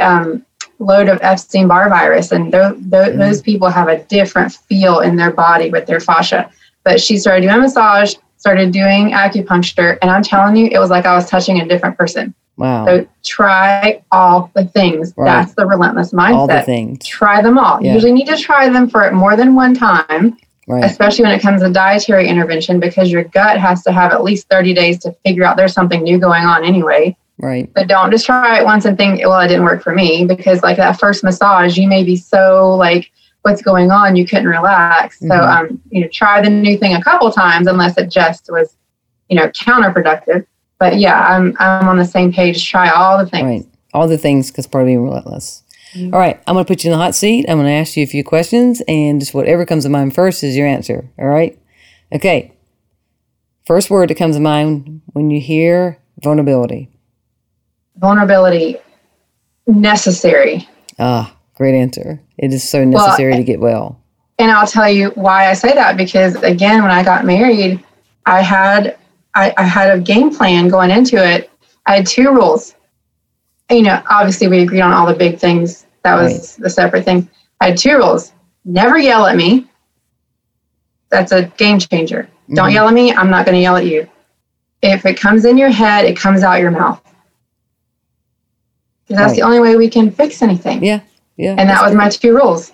um, 0.01 0.45
load 0.80 1.09
of 1.09 1.20
Epstein 1.22 1.68
Barr 1.68 1.89
virus, 1.89 2.32
and 2.32 2.51
th- 2.51 2.74
th- 2.74 2.84
mm. 2.84 3.18
those 3.18 3.41
people 3.41 3.70
have 3.70 3.88
a 3.88 4.03
different 4.05 4.51
feel 4.51 4.99
in 4.99 5.16
their 5.16 5.32
body 5.32 5.70
with 5.70 5.86
their 5.86 5.99
fascia. 5.99 6.49
But 6.84 7.00
she 7.02 7.18
started 7.18 7.48
doing 7.48 7.60
massage, 7.60 8.16
started 8.38 8.72
doing 8.72 9.12
acupuncture, 9.12 9.98
and 10.02 10.12
I'm 10.12 10.24
telling 10.24 10.56
you, 10.56 10.68
it 10.72 10.80
was 10.80 10.90
like 10.90 11.06
I 11.06 11.16
was 11.16 11.30
touching 11.30 11.62
a 11.62 11.68
different 11.68 11.98
person. 11.98 12.34
Wow. 12.58 12.86
So 12.86 13.08
try 13.24 14.04
all 14.12 14.52
the 14.54 14.66
things. 14.66 15.14
Right. 15.18 15.26
That's 15.26 15.54
the 15.56 15.66
relentless 15.66 16.14
mindset. 16.14 16.36
All 16.36 16.48
the 16.48 16.62
things. 16.62 17.06
Try 17.06 17.42
them 17.42 17.58
all. 17.58 17.82
Yeah. 17.82 17.90
You 17.90 17.94
usually 17.96 18.12
need 18.12 18.28
to 18.28 18.38
try 18.38 18.70
them 18.70 18.90
for 18.90 19.08
it 19.08 19.14
more 19.14 19.36
than 19.36 19.56
one 19.56 19.74
time. 19.74 20.38
Right. 20.68 20.86
Especially 20.86 21.24
when 21.24 21.34
it 21.34 21.42
comes 21.42 21.62
to 21.62 21.70
dietary 21.70 22.28
intervention, 22.28 22.80
because 22.80 23.12
your 23.12 23.24
gut 23.24 23.58
has 23.58 23.84
to 23.84 23.92
have 23.92 24.14
at 24.14 24.24
least 24.24 24.48
30 24.50 24.74
days 24.74 25.00
to 25.00 25.12
figure 25.26 25.44
out 25.44 25.58
there's 25.58 25.74
something 25.74 26.04
new 26.04 26.20
going 26.20 26.44
on 26.44 26.64
anyway. 26.64 27.18
Right. 27.38 27.74
But 27.74 27.88
don't 27.88 28.12
just 28.12 28.26
try 28.26 28.60
it 28.60 28.64
once 28.64 28.86
and 28.86 28.98
think, 28.98 29.20
well, 29.20 29.42
it 29.42 29.48
didn't 29.48 29.66
work 29.66 29.84
for 29.84 29.94
me 29.94 30.26
because 30.26 30.62
like 30.64 30.78
that 30.78 31.00
first 31.00 31.24
massage, 31.24 31.78
you 31.78 31.88
may 31.88 32.04
be 32.04 32.16
so 32.16 32.76
like, 32.76 33.12
what's 33.44 33.62
going 33.62 33.91
on? 33.91 34.16
You 34.16 34.26
couldn't 34.26 34.48
relax. 34.48 35.20
Mm-hmm. 35.20 35.32
So, 35.32 35.38
um, 35.38 35.82
you 35.89 36.02
know, 36.02 36.08
try 36.10 36.41
the 36.41 36.50
new 36.50 36.78
thing 36.78 36.96
a 36.96 37.02
couple 37.02 37.32
times 37.32 37.68
unless 37.68 37.98
it 37.98 38.10
just 38.10 38.50
was, 38.52 38.76
you 39.30 39.38
know, 39.38 39.48
counterproductive. 39.50 40.46
But 40.80 41.00
yeah, 41.00 41.20
I'm, 41.28 41.56
I'm 41.60 41.88
on 41.88 41.98
the 41.98 42.06
same 42.06 42.34
page. 42.34 42.70
Try 42.70 42.89
all 42.89 43.18
the 43.18 43.30
things. 43.30 43.46
Right. 43.46 43.66
All 43.94 44.08
the 44.08 44.18
things 44.18 44.52
because 44.52 44.68
part 44.68 44.84
of 44.84 44.88
being 44.88 45.04
relentless. 45.04 45.64
Mm-hmm. 45.94 46.14
All 46.14 46.20
right. 46.20 46.41
I'm 46.48 46.56
going 46.56 46.66
to 46.66 46.68
put 46.68 46.84
you 46.84 46.91
in 46.91 46.98
the 46.98 47.04
hot 47.04 47.16
seat. 47.16 47.46
I'm 47.48 47.58
going 47.58 47.68
to 47.68 47.74
ask 47.74 47.96
you 47.96 48.04
a 48.04 48.08
few 48.08 48.24
questions 48.24 48.82
and 48.88 49.20
just 49.20 49.34
whatever 49.34 49.66
comes 49.66 49.84
to 49.84 49.89
mind 49.89 50.16
first 50.16 50.44
is 50.44 50.58
your 50.58 50.68
answer. 50.68 51.10
All 51.20 51.28
right. 51.28 51.58
Okay. 52.12 52.52
First 53.66 53.89
word 53.89 54.10
that 54.10 54.16
comes 54.16 54.36
to 54.36 54.41
mind 54.41 55.02
when 55.14 55.30
you 55.30 55.39
hear 55.39 56.00
vulnerability 56.22 56.89
vulnerability 57.98 58.78
necessary. 59.68 60.68
Ah, 61.00 61.36
great 61.56 61.76
answer. 61.76 62.22
It 62.38 62.54
is 62.54 62.68
so 62.68 62.84
necessary 62.84 63.32
well, 63.32 63.39
to 63.39 63.43
get 63.43 63.60
well. 63.60 63.99
And 64.39 64.51
I'll 64.51 64.68
tell 64.68 64.89
you 64.89 65.10
why 65.16 65.49
I 65.49 65.54
say 65.54 65.74
that 65.74 65.97
because 65.97 66.36
again, 66.43 66.82
when 66.82 66.91
I 66.91 67.04
got 67.04 67.26
married, 67.26 67.84
I 68.26 68.41
had 68.41 68.97
I, 69.36 69.54
I 69.58 69.64
had 69.64 69.97
a 69.97 70.01
game 70.01 70.36
plan 70.36 70.68
going 70.68 70.91
into 70.91 71.16
it. 71.18 71.49
I 71.86 71.95
had 71.97 72.08
two 72.08 72.30
rules. 72.32 72.76
You 73.70 73.84
know, 73.84 74.01
obviously 74.10 74.47
we 74.47 74.62
agreed 74.62 74.82
on 74.82 74.91
all 74.91 75.08
the 75.08 75.14
big 75.14 75.39
things. 75.39 75.86
That 76.04 76.16
was 76.16 76.58
right. 76.58 76.64
the 76.64 76.70
separate 76.70 77.06
thing. 77.06 77.30
I 77.62 77.70
had 77.70 77.78
two 77.78 77.95
rules. 77.95 78.34
Never 78.66 78.97
yell 78.97 79.26
at 79.26 79.36
me. 79.36 79.68
That's 81.10 81.32
a 81.32 81.43
game 81.58 81.80
changer. 81.80 82.24
Mm-hmm. 82.24 82.56
Don't 82.56 82.72
yell 82.72 82.88
at 82.88 82.93
me. 82.93 83.14
I'm 83.14 83.30
not 83.30 83.45
going 83.45 83.56
to 83.56 83.62
yell 83.62 83.76
at 83.76 83.86
you. 83.86 84.10
If 84.82 85.06
it 85.06 85.18
comes 85.18 85.45
in 85.45 85.58
your 85.58 85.70
head, 85.70 86.06
it 86.06 86.18
comes 86.18 86.43
out 86.43 86.60
your 86.60 86.72
mouth 86.72 87.04
that's 89.14 89.32
right. 89.32 89.36
the 89.36 89.41
only 89.41 89.60
way 89.60 89.76
we 89.76 89.89
can 89.89 90.12
fix 90.12 90.41
anything. 90.41 90.84
Yeah, 90.84 91.01
yeah. 91.38 91.56
And 91.58 91.70
that 91.70 91.82
was 91.82 91.92
great. 91.92 91.98
my 91.98 92.10
two 92.10 92.36
rules. 92.36 92.72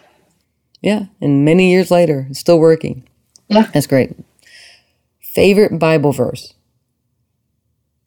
Yeah, 0.82 1.06
and 1.22 1.44
many 1.44 1.72
years 1.72 1.92
later, 1.92 2.28
it's 2.30 2.40
still 2.40 2.60
working. 2.60 3.08
Yeah, 3.48 3.70
that's 3.74 3.88
great. 3.88 4.16
Favorite 5.20 5.78
Bible 5.78 6.12
verse? 6.12 6.54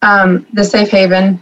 Um, 0.01 0.45
the 0.53 0.63
safe 0.63 0.89
haven. 0.89 1.41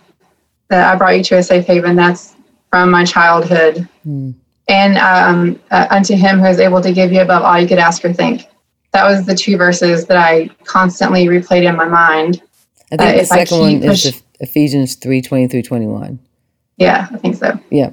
That 0.69 0.93
I 0.93 0.97
brought 0.97 1.17
you 1.17 1.23
to 1.23 1.37
a 1.37 1.43
safe 1.43 1.65
haven. 1.65 1.95
That's 1.95 2.35
from 2.69 2.91
my 2.91 3.03
childhood. 3.03 3.87
Hmm. 4.03 4.31
And 4.67 4.97
um, 4.97 5.59
uh, 5.69 5.87
unto 5.89 6.15
him 6.15 6.39
who 6.39 6.45
is 6.45 6.59
able 6.59 6.81
to 6.81 6.93
give 6.93 7.11
you 7.11 7.21
above 7.21 7.43
all 7.43 7.59
you 7.59 7.67
could 7.67 7.77
ask 7.77 8.05
or 8.05 8.13
think. 8.13 8.45
That 8.93 9.05
was 9.05 9.25
the 9.25 9.35
two 9.35 9.57
verses 9.57 10.05
that 10.07 10.17
I 10.17 10.49
constantly 10.63 11.25
replayed 11.25 11.67
in 11.67 11.75
my 11.75 11.87
mind. 11.87 12.41
I 12.91 12.97
think 12.97 13.15
uh, 13.15 13.17
the 13.19 13.25
second 13.25 13.59
one 13.59 13.81
push- 13.81 14.05
is 14.05 14.23
Ephesians 14.39 14.95
three 14.95 15.21
twenty 15.21 15.47
through 15.47 15.63
twenty 15.63 15.87
one. 15.87 16.19
Yeah, 16.77 17.07
I 17.11 17.17
think 17.17 17.35
so. 17.35 17.59
Yeah. 17.69 17.91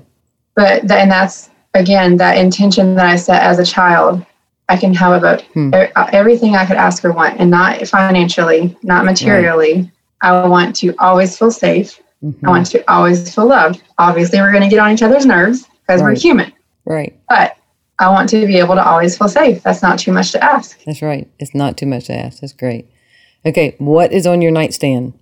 But 0.59 0.91
and 0.91 1.09
that's 1.11 1.51
again 1.75 2.17
that 2.17 2.37
intention 2.37 2.97
that 2.97 3.07
I 3.07 3.15
set 3.15 3.43
as 3.45 3.61
a 3.61 3.65
child 3.65 4.27
I 4.69 4.77
can 4.77 4.93
have 4.95 5.13
about 5.13 5.43
Hmm. 5.55 5.73
e- 5.73 5.87
everything 6.13 6.57
I 6.57 6.67
could 6.67 6.77
ask 6.77 7.03
or 7.05 7.13
want, 7.13 7.39
and 7.41 7.49
not 7.51 7.87
financially, 7.87 8.77
not 8.83 9.05
materially. 9.05 9.91
I 10.21 10.47
want 10.49 10.75
to 10.77 10.95
always 10.99 11.39
feel 11.39 11.51
safe. 11.53 12.01
Mhm. 12.25 12.35
I 12.45 12.49
want 12.51 12.67
to 12.73 12.83
always 12.93 13.33
feel 13.35 13.47
loved. 13.47 13.83
Obviously, 13.99 14.41
we're 14.41 14.51
going 14.51 14.65
to 14.65 14.69
get 14.69 14.81
on 14.81 14.91
each 14.93 15.03
other's 15.03 15.25
nerves 15.25 15.67
because 15.87 16.03
we're 16.03 16.15
human, 16.17 16.53
Right. 16.85 17.15
but 17.31 17.57
I 18.01 18.11
want 18.11 18.29
to 18.31 18.47
be 18.47 18.59
able 18.59 18.75
to 18.75 18.85
always 18.85 19.17
feel 19.17 19.29
safe. 19.29 19.63
That's 19.63 19.81
not 19.83 19.99
too 20.01 20.13
much 20.13 20.33
to 20.33 20.45
ask. 20.45 20.79
That's 20.85 21.01
right. 21.03 21.27
It's 21.39 21.55
not 21.55 21.77
too 21.77 21.87
much 21.87 22.05
to 22.07 22.15
ask. 22.19 22.41
That's 22.41 22.53
great. 22.53 22.87
Okay. 23.47 23.75
What 23.79 24.13
is 24.13 24.27
on 24.27 24.43
your 24.43 24.51
nightstand? 24.53 25.15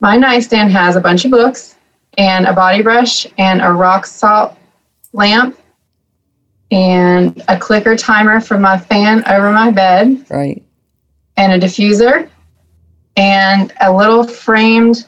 My 0.00 0.16
nightstand 0.16 0.70
has 0.72 0.96
a 0.96 1.00
bunch 1.00 1.24
of 1.24 1.30
books 1.32 1.75
and 2.16 2.46
a 2.46 2.52
body 2.52 2.82
brush 2.82 3.26
and 3.38 3.60
a 3.62 3.70
rock 3.72 4.06
salt 4.06 4.56
lamp 5.12 5.58
and 6.70 7.42
a 7.48 7.58
clicker 7.58 7.96
timer 7.96 8.40
for 8.40 8.58
my 8.58 8.76
fan 8.78 9.22
over 9.28 9.52
my 9.52 9.70
bed 9.70 10.24
Right. 10.30 10.62
and 11.36 11.52
a 11.52 11.64
diffuser 11.64 12.28
and 13.16 13.72
a 13.80 13.92
little 13.94 14.24
framed 14.24 15.06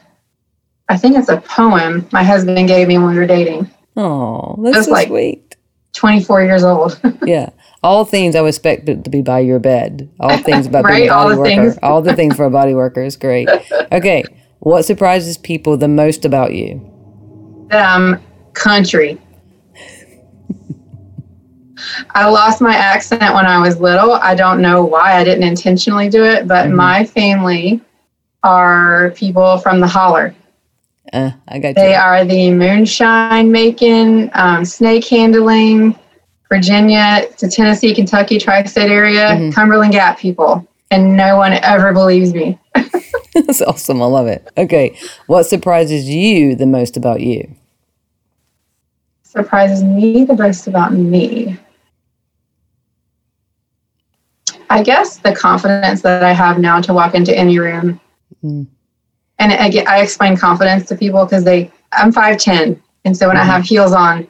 I 0.87 0.97
think 0.97 1.15
it's 1.17 1.29
a 1.29 1.39
poem 1.41 2.07
my 2.11 2.23
husband 2.23 2.67
gave 2.67 2.87
me 2.87 2.97
when 2.97 3.09
we 3.11 3.15
were 3.19 3.27
dating. 3.27 3.69
Oh, 3.95 4.55
that's 4.63 4.85
so 4.87 4.91
like- 4.91 5.07
sweet. 5.09 5.55
24 5.93 6.43
years 6.43 6.63
old. 6.63 6.99
Yeah. 7.25 7.49
All 7.83 8.05
things 8.05 8.35
I 8.35 8.41
would 8.41 8.47
expect 8.49 8.85
to 8.87 8.95
be 8.95 9.21
by 9.21 9.39
your 9.39 9.59
bed. 9.59 10.09
All 10.19 10.37
things 10.39 10.65
about 10.65 10.85
being 10.85 11.01
Right, 11.01 11.09
a 11.09 11.13
all 11.13 11.23
body 11.25 11.35
the 11.35 11.39
worker. 11.41 11.49
things. 11.49 11.79
All 11.83 12.01
the 12.01 12.15
things 12.15 12.35
for 12.35 12.45
a 12.45 12.49
body 12.49 12.73
worker 12.73 13.03
is 13.03 13.15
great. 13.17 13.47
Okay. 13.91 14.23
What 14.59 14.83
surprises 14.83 15.37
people 15.37 15.77
the 15.77 15.87
most 15.87 16.25
about 16.25 16.53
you? 16.53 16.88
Um, 17.71 18.19
country. 18.53 19.17
I 22.13 22.27
lost 22.29 22.59
my 22.61 22.75
accent 22.75 23.33
when 23.33 23.45
I 23.45 23.59
was 23.61 23.79
little. 23.79 24.13
I 24.13 24.35
don't 24.35 24.61
know 24.61 24.83
why. 24.83 25.15
I 25.17 25.23
didn't 25.23 25.43
intentionally 25.43 26.09
do 26.09 26.23
it, 26.25 26.47
but 26.47 26.67
Mhm. 26.67 26.73
my 26.75 27.05
family 27.05 27.79
are 28.43 29.11
people 29.15 29.57
from 29.59 29.79
the 29.79 29.87
holler. 29.87 30.35
Uh, 31.13 31.31
I 31.47 31.59
got 31.59 31.75
They 31.75 31.91
you. 31.91 31.97
are 31.97 32.23
the 32.25 32.51
moonshine 32.51 33.51
making, 33.51 34.29
um, 34.33 34.65
snake 34.65 35.07
handling, 35.07 35.95
Virginia 36.49 37.25
to 37.37 37.49
Tennessee, 37.49 37.93
Kentucky, 37.95 38.37
tri 38.39 38.63
state 38.63 38.91
area, 38.91 39.29
Mhm. 39.29 39.53
Cumberland 39.53 39.93
Gap 39.93 40.19
people. 40.19 40.65
And 40.91 41.15
no 41.15 41.37
one 41.37 41.53
ever 41.53 41.93
believes 41.93 42.33
me. 42.33 42.57
That's 43.33 43.61
awesome. 43.61 44.01
I 44.01 44.05
love 44.05 44.27
it. 44.27 44.47
Okay. 44.57 44.95
What 45.27 45.43
surprises 45.43 46.09
you 46.09 46.55
the 46.55 46.65
most 46.65 46.97
about 46.97 47.21
you? 47.21 47.47
Surprises 49.29 49.83
me 49.83 50.25
the 50.25 50.35
most 50.35 50.65
about 50.65 50.91
me? 50.91 51.55
I 54.71 54.81
guess 54.81 55.17
the 55.17 55.35
confidence 55.35 56.01
that 56.01 56.23
I 56.23 56.31
have 56.33 56.57
now 56.57 56.81
to 56.81 56.93
walk 56.93 57.13
into 57.13 57.35
any 57.37 57.59
room. 57.59 57.99
Mm. 58.43 58.65
And 59.37 59.53
I, 59.53 59.69
get, 59.69 59.87
I 59.87 60.01
explain 60.01 60.35
confidence 60.35 60.87
to 60.87 60.95
people 60.95 61.25
because 61.25 61.43
they, 61.43 61.71
I'm 61.93 62.11
5'10. 62.11 62.79
And 63.05 63.15
so 63.15 63.27
when 63.27 63.37
I 63.37 63.43
Mhm. 63.43 63.47
have 63.47 63.63
heels 63.63 63.93
on, 63.93 64.27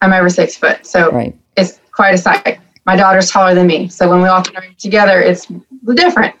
I'm 0.00 0.12
over 0.12 0.28
six 0.28 0.56
foot. 0.56 0.84
So 0.84 1.10
Right. 1.12 1.34
it's 1.56 1.80
quite 1.92 2.14
a 2.14 2.18
sight. 2.18 2.58
My 2.86 2.96
daughter's 2.96 3.30
taller 3.30 3.54
than 3.54 3.68
me. 3.68 3.88
So 3.88 4.10
when 4.10 4.20
we 4.20 4.28
walk 4.28 4.48
in 4.48 4.60
room 4.60 4.74
together, 4.78 5.20
it's 5.20 5.46
different. 5.94 6.34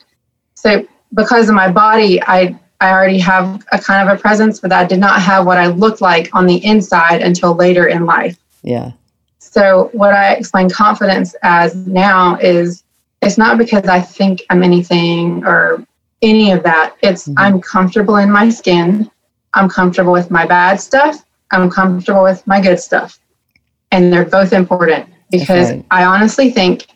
So 0.54 0.84
because 1.14 1.48
of 1.48 1.54
my 1.54 1.70
body, 1.70 2.20
I, 2.22 2.58
I 2.80 2.92
already 2.92 3.18
have 3.18 3.64
a 3.72 3.78
kind 3.78 4.08
of 4.08 4.16
a 4.16 4.20
presence, 4.20 4.60
but 4.60 4.72
I 4.72 4.84
did 4.84 4.98
not 4.98 5.20
have 5.20 5.44
what 5.44 5.58
I 5.58 5.66
looked 5.66 6.00
like 6.00 6.34
on 6.34 6.46
the 6.46 6.64
inside 6.64 7.20
until 7.20 7.54
later 7.54 7.86
in 7.86 8.06
life. 8.06 8.38
Yeah. 8.62 8.92
So, 9.38 9.90
what 9.92 10.14
I 10.14 10.34
explain 10.34 10.70
confidence 10.70 11.34
as 11.42 11.74
now 11.74 12.36
is 12.36 12.82
it's 13.20 13.36
not 13.36 13.58
because 13.58 13.84
I 13.86 14.00
think 14.00 14.42
I'm 14.48 14.62
anything 14.62 15.44
or 15.44 15.84
any 16.22 16.52
of 16.52 16.62
that. 16.62 16.94
It's 17.02 17.28
Mhm. 17.28 17.34
I'm 17.36 17.60
comfortable 17.60 18.16
in 18.16 18.30
my 18.30 18.48
skin. 18.48 19.10
I'm 19.54 19.68
comfortable 19.68 20.12
with 20.12 20.30
my 20.30 20.46
bad 20.46 20.80
stuff. 20.80 21.24
I'm 21.50 21.68
comfortable 21.70 22.22
with 22.22 22.46
my 22.46 22.60
good 22.60 22.78
stuff. 22.80 23.18
And 23.90 24.12
they're 24.12 24.24
both 24.24 24.52
important 24.52 25.06
because 25.30 25.70
right. 25.70 25.84
I 25.90 26.04
honestly 26.04 26.50
think 26.50 26.86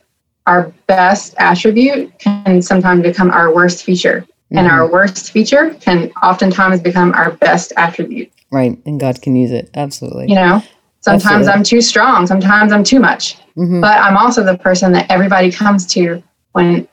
our 0.46 0.72
best 0.86 1.34
attribute 1.38 2.16
can 2.18 2.62
sometimes 2.62 3.02
become 3.02 3.30
our 3.30 3.52
worst 3.52 3.82
feature. 3.82 4.26
And 4.50 4.68
Mhm. 4.68 4.72
our 4.72 4.86
worst 4.90 5.32
feature 5.32 5.74
can 5.80 6.10
oftentimes 6.22 6.80
become 6.80 7.12
our 7.14 7.32
best 7.32 7.72
attribute. 7.76 8.30
Right. 8.52 8.78
And 8.86 9.00
God 9.00 9.20
can 9.22 9.34
use 9.34 9.50
it. 9.50 9.70
Absolutely. 9.74 10.28
You 10.28 10.36
know, 10.36 10.62
sometimes 11.00 11.24
Absolutely. 11.48 11.52
I'm 11.52 11.62
too 11.64 11.80
strong, 11.80 12.26
sometimes 12.26 12.72
I'm 12.72 12.84
too 12.84 13.00
much 13.00 13.36
Mhm. 13.56 13.80
but 13.80 13.98
I'm 13.98 14.16
also 14.16 14.42
the 14.42 14.56
person 14.58 14.92
that 14.92 15.06
everybody 15.10 15.50
comes 15.52 15.86
to 15.94 16.22
when 16.52 16.86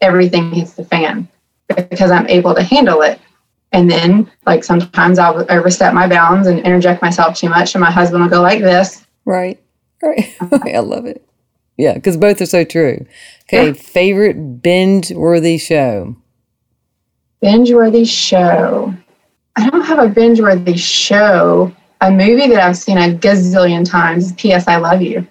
everything 0.00 0.50
hits 0.52 0.72
the 0.72 0.84
fan 0.84 1.28
because 1.90 2.10
I'm 2.10 2.26
able 2.28 2.54
to 2.54 2.62
handle 2.62 3.02
it. 3.02 3.18
And 3.72 3.88
then, 3.90 4.28
like, 4.46 4.64
sometimes 4.64 5.18
I'll 5.18 5.46
overstep 5.50 5.94
my 5.94 6.08
bounds 6.08 6.48
and 6.48 6.58
interject 6.60 7.00
myself 7.02 7.36
too 7.36 7.48
much, 7.48 7.74
and 7.74 7.80
my 7.80 7.90
husband 7.90 8.22
will 8.22 8.30
go 8.30 8.40
like 8.42 8.60
this. 8.60 9.04
Right. 9.24 9.58
Right. 10.02 10.30
I 10.74 10.78
love 10.78 11.04
it. 11.04 11.22
Yeah, 11.76 11.92
because 11.92 12.16
both 12.16 12.40
are 12.40 12.46
so 12.46 12.64
true. 12.64 13.04
Okay, 13.44 13.66
Yeah. 13.68 13.72
favorite 13.74 14.62
binge 14.62 15.10
worthy 15.12 15.58
show. 15.58 16.16
Binge 17.40 17.72
worthy 17.72 18.04
show. 18.04 18.94
I 19.56 19.68
don't 19.68 19.82
have 19.82 19.98
a 19.98 20.08
binge 20.08 20.40
worthy 20.40 20.76
show. 20.76 21.74
A 22.00 22.10
movie 22.10 22.48
that 22.48 22.60
I've 22.60 22.76
seen 22.76 22.98
a 22.98 23.14
gazillion 23.14 23.88
times 23.88 24.26
is 24.26 24.32
P.S. 24.32 24.66
I 24.68 24.76
Love 24.76 25.02
You. 25.02 25.26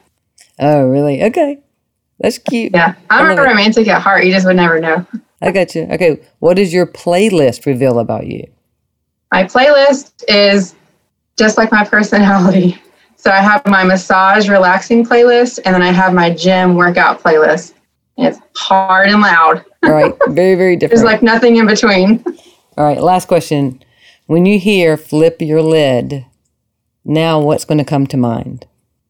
Oh, 0.59 0.83
really? 0.87 1.23
Okay. 1.23 1.59
That's 2.19 2.37
cute. 2.37 2.73
Yeah. 2.73 2.95
I'm 3.09 3.37
a 3.37 3.41
romantic 3.41 3.87
at 3.87 4.01
heart. 4.01 4.25
You 4.25 4.31
just 4.31 4.45
would 4.45 4.55
never 4.55 4.79
know. 4.79 5.05
I 5.41 5.51
got 5.51 5.73
you. 5.73 5.83
Okay. 5.83 6.21
What 6.39 6.55
does 6.55 6.73
your 6.73 6.85
playlist 6.85 7.65
reveal 7.65 7.99
about 7.99 8.27
you? 8.27 8.45
My 9.31 9.45
playlist 9.45 10.23
is 10.27 10.75
just 11.37 11.57
like 11.57 11.71
my 11.71 11.85
personality. 11.89 12.81
So 13.15 13.31
I 13.31 13.37
have 13.37 13.65
my 13.65 13.83
massage 13.83 14.49
relaxing 14.49 15.05
playlist 15.05 15.59
and 15.65 15.75
then 15.75 15.81
I 15.81 15.91
have 15.91 16.13
my 16.13 16.29
gym 16.29 16.75
workout 16.75 17.21
playlist. 17.21 17.73
It's 18.21 18.39
hard 18.55 19.09
and 19.09 19.21
loud. 19.21 19.65
All 19.83 19.91
right. 19.91 20.13
Very, 20.27 20.55
very 20.55 20.75
different. 20.75 20.99
There's 21.01 21.05
like 21.05 21.21
nothing 21.21 21.57
in 21.57 21.67
between. 21.67 22.23
All 22.77 22.85
right. 22.85 23.01
Last 23.01 23.27
question. 23.27 23.83
When 24.27 24.45
you 24.45 24.59
hear 24.59 24.97
flip 24.97 25.41
your 25.41 25.61
lid, 25.61 26.25
now 27.03 27.39
what's 27.39 27.65
going 27.65 27.77
to 27.79 27.83
come 27.83 28.05
to 28.07 28.17
mind? 28.17 28.67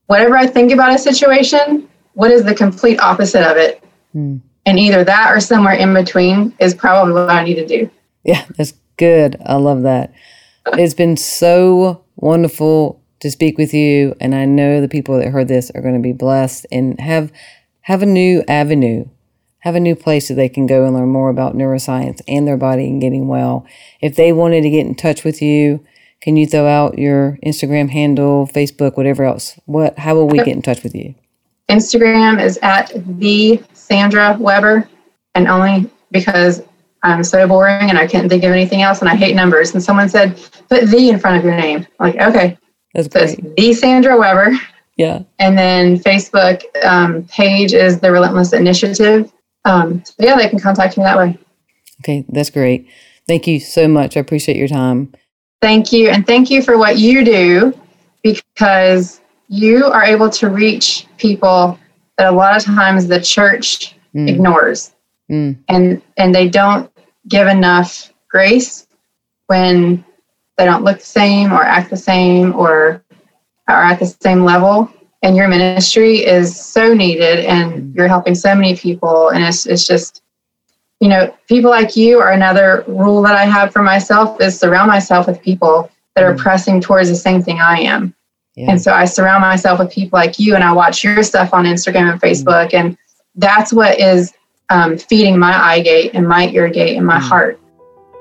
Whatever 0.07 0.37
I 0.37 0.47
think 0.47 0.71
about 0.71 0.95
a 0.95 0.97
situation, 0.97 1.89
what 2.13 2.31
is 2.31 2.43
the 2.43 2.55
complete 2.55 2.99
opposite 2.99 3.43
of 3.43 3.57
it? 3.57 3.83
Hmm. 4.13 4.37
And 4.65 4.79
either 4.79 5.03
that 5.03 5.31
or 5.35 5.39
somewhere 5.39 5.73
in 5.73 5.93
between 5.93 6.55
is 6.59 6.73
probably 6.73 7.13
what 7.13 7.29
I 7.29 7.43
need 7.43 7.55
to 7.55 7.65
do. 7.65 7.89
Yeah, 8.23 8.45
that's 8.57 8.73
good. 8.97 9.37
I 9.45 9.55
love 9.55 9.81
that. 9.83 10.13
It's 10.73 10.93
been 10.93 11.17
so 11.17 12.03
wonderful 12.17 13.01
to 13.21 13.31
speak 13.31 13.57
with 13.57 13.73
you, 13.73 14.15
and 14.19 14.35
I 14.35 14.45
know 14.45 14.81
the 14.81 14.87
people 14.87 15.17
that 15.17 15.29
heard 15.29 15.47
this 15.47 15.71
are 15.71 15.81
going 15.81 15.95
to 15.95 15.99
be 15.99 16.13
blessed 16.13 16.65
and 16.71 16.99
have 16.99 17.31
have 17.89 18.03
a 18.03 18.05
new 18.05 18.43
avenue, 18.47 19.03
have 19.61 19.73
a 19.73 19.79
new 19.79 19.95
place 19.95 20.27
that 20.27 20.35
they 20.35 20.47
can 20.47 20.67
go 20.67 20.85
and 20.85 20.93
learn 20.93 21.09
more 21.09 21.31
about 21.31 21.55
neuroscience 21.55 22.21
and 22.27 22.47
their 22.47 22.55
body 22.55 22.85
and 22.85 23.01
getting 23.01 23.27
well. 23.27 23.65
If 23.99 24.15
they 24.15 24.31
wanted 24.31 24.61
to 24.61 24.69
get 24.69 24.85
in 24.85 24.93
touch 24.93 25.23
with 25.23 25.41
you, 25.41 25.83
can 26.21 26.37
you 26.37 26.45
throw 26.45 26.67
out 26.67 26.99
your 26.99 27.39
Instagram 27.43 27.89
handle, 27.89 28.45
Facebook, 28.45 28.95
whatever 28.95 29.23
else? 29.23 29.59
What? 29.65 29.97
How 29.97 30.13
will 30.13 30.27
we 30.27 30.37
get 30.37 30.49
in 30.49 30.61
touch 30.61 30.83
with 30.83 30.93
you? 30.93 31.15
Instagram 31.67 32.39
is 32.39 32.59
at 32.61 32.91
the 33.19 33.59
Sandra 33.73 34.37
Weber, 34.39 34.87
and 35.33 35.47
only 35.47 35.89
because 36.11 36.61
I'm 37.01 37.23
so 37.23 37.47
boring 37.47 37.89
and 37.89 37.97
I 37.97 38.05
couldn't 38.05 38.29
think 38.29 38.43
of 38.43 38.51
anything 38.51 38.83
else, 38.83 38.99
and 38.99 39.09
I 39.09 39.15
hate 39.15 39.35
numbers. 39.35 39.73
And 39.73 39.81
someone 39.81 40.09
said, 40.09 40.39
"Put 40.69 40.91
the 40.91 41.09
in 41.09 41.17
front 41.17 41.37
of 41.37 41.43
your 41.43 41.55
name." 41.55 41.87
I'm 41.99 42.11
like, 42.11 42.21
okay, 42.21 42.57
That's 42.93 43.11
so 43.11 43.19
it's 43.19 43.35
great. 43.35 43.55
the 43.55 43.73
Sandra 43.73 44.15
Weber, 44.15 44.51
Yeah. 44.99 45.23
and 45.39 45.57
then 45.57 45.97
Facebook 45.97 46.61
um, 46.83 47.23
page 47.23 47.73
is 47.73 47.99
the 48.01 48.11
Relentless 48.11 48.51
Initiative. 48.53 49.31
Um, 49.65 50.03
so 50.05 50.13
yeah, 50.19 50.35
they 50.35 50.49
can 50.49 50.59
contact 50.59 50.97
me 50.97 51.03
that 51.05 51.17
way. 51.17 51.37
Okay, 52.01 52.25
that's 52.29 52.49
great. 52.49 52.87
Thank 53.27 53.47
you 53.47 53.59
so 53.61 53.87
much. 53.87 54.17
I 54.17 54.19
appreciate 54.19 54.57
your 54.57 54.67
time. 54.67 55.13
Thank 55.61 55.91
you, 55.93 56.09
and 56.09 56.27
thank 56.27 56.49
you 56.49 56.61
for 56.61 56.77
what 56.77 56.97
you 56.97 57.23
do 57.23 57.73
because 58.23 59.21
you 59.47 59.85
are 59.85 60.03
able 60.03 60.29
to 60.31 60.49
reach 60.49 61.07
people 61.17 61.79
that 62.17 62.27
a 62.27 62.35
lot 62.35 62.55
of 62.57 62.63
times 62.63 63.07
the 63.07 63.19
church 63.21 63.95
Mm, 64.15 64.27
ignores. 64.27 64.91
mm, 65.31 65.55
and 65.69 66.01
and 66.17 66.33
they 66.33 66.49
don't 66.49 66.91
give 67.27 67.47
enough 67.47 68.11
grace 68.27 68.87
when 69.47 70.03
they 70.57 70.65
don't 70.65 70.83
look 70.83 70.97
the 70.99 71.05
same 71.05 71.53
or 71.53 71.61
act 71.63 71.89
the 71.91 71.95
same 71.97 72.53
or 72.55 73.03
are 73.73 73.83
at 73.83 73.99
the 73.99 74.05
same 74.05 74.43
level 74.43 74.91
and 75.21 75.35
your 75.35 75.47
ministry 75.47 76.25
is 76.25 76.55
so 76.55 76.93
needed 76.93 77.45
and 77.45 77.93
you're 77.95 78.07
helping 78.07 78.35
so 78.35 78.55
many 78.55 78.75
people 78.75 79.29
and 79.29 79.43
it's, 79.43 79.65
it's 79.65 79.85
just 79.85 80.21
you 80.99 81.07
know 81.07 81.33
people 81.47 81.69
like 81.69 81.95
you 81.95 82.19
are 82.19 82.31
another 82.31 82.83
rule 82.87 83.21
that 83.21 83.35
i 83.35 83.45
have 83.45 83.71
for 83.71 83.81
myself 83.81 84.39
is 84.41 84.59
surround 84.59 84.87
myself 84.87 85.27
with 85.27 85.41
people 85.41 85.89
that 86.15 86.23
are 86.23 86.33
Mm. 86.33 86.39
pressing 86.39 86.81
towards 86.81 87.09
the 87.09 87.15
same 87.15 87.41
thing 87.41 87.59
i 87.59 87.79
am 87.79 88.13
Yeah. 88.55 88.71
And 88.71 88.81
so 88.81 88.91
I 88.91 89.05
surround 89.05 89.41
myself 89.41 89.79
with 89.79 89.89
people 89.89 90.19
like 90.19 90.37
you 90.37 90.53
and 90.53 90.63
I 90.63 90.73
watch 90.73 91.01
your 91.01 91.23
stuff 91.23 91.53
on 91.53 91.63
Instagram 91.63 92.11
and 92.11 92.19
Facebook. 92.19 92.71
Mm-hmm. 92.71 92.87
And 92.87 92.97
that's 93.35 93.71
what 93.71 93.97
is 93.97 94.33
um, 94.69 94.97
feeding 94.97 95.39
my 95.39 95.55
eye 95.57 95.81
gate 95.81 96.11
and 96.13 96.27
my 96.27 96.49
ear 96.49 96.67
gate 96.67 96.97
and 96.97 97.05
my 97.05 97.19
mm-hmm. 97.19 97.27
heart. 97.27 97.59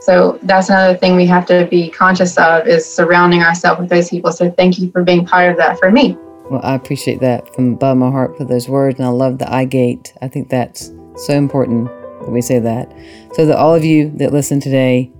So 0.00 0.38
that's 0.42 0.68
another 0.68 0.96
thing 0.96 1.16
we 1.16 1.26
have 1.26 1.46
to 1.46 1.66
be 1.70 1.90
conscious 1.90 2.36
of 2.38 2.66
is 2.66 2.86
surrounding 2.86 3.42
ourselves 3.42 3.80
with 3.80 3.90
those 3.90 4.08
people. 4.10 4.32
So 4.32 4.50
thank 4.52 4.78
you 4.78 4.90
for 4.90 5.02
being 5.02 5.26
part 5.26 5.50
of 5.50 5.56
that 5.58 5.78
for 5.78 5.90
me. 5.90 6.16
Well, 6.50 6.60
I 6.62 6.74
appreciate 6.74 7.20
that 7.20 7.54
from 7.54 7.74
above 7.74 7.96
my 7.98 8.10
heart 8.10 8.36
for 8.36 8.44
those 8.44 8.68
words. 8.68 8.98
And 8.98 9.06
I 9.06 9.10
love 9.10 9.38
the 9.38 9.52
eye 9.52 9.64
gate. 9.64 10.14
I 10.22 10.28
think 10.28 10.48
that's 10.48 10.92
so 11.16 11.34
important 11.34 11.86
that 12.20 12.30
we 12.30 12.40
say 12.40 12.58
that. 12.58 12.90
So 13.34 13.44
that 13.46 13.56
all 13.56 13.74
of 13.74 13.84
you 13.84 14.10
that 14.16 14.32
listen 14.32 14.60
today 14.60 15.12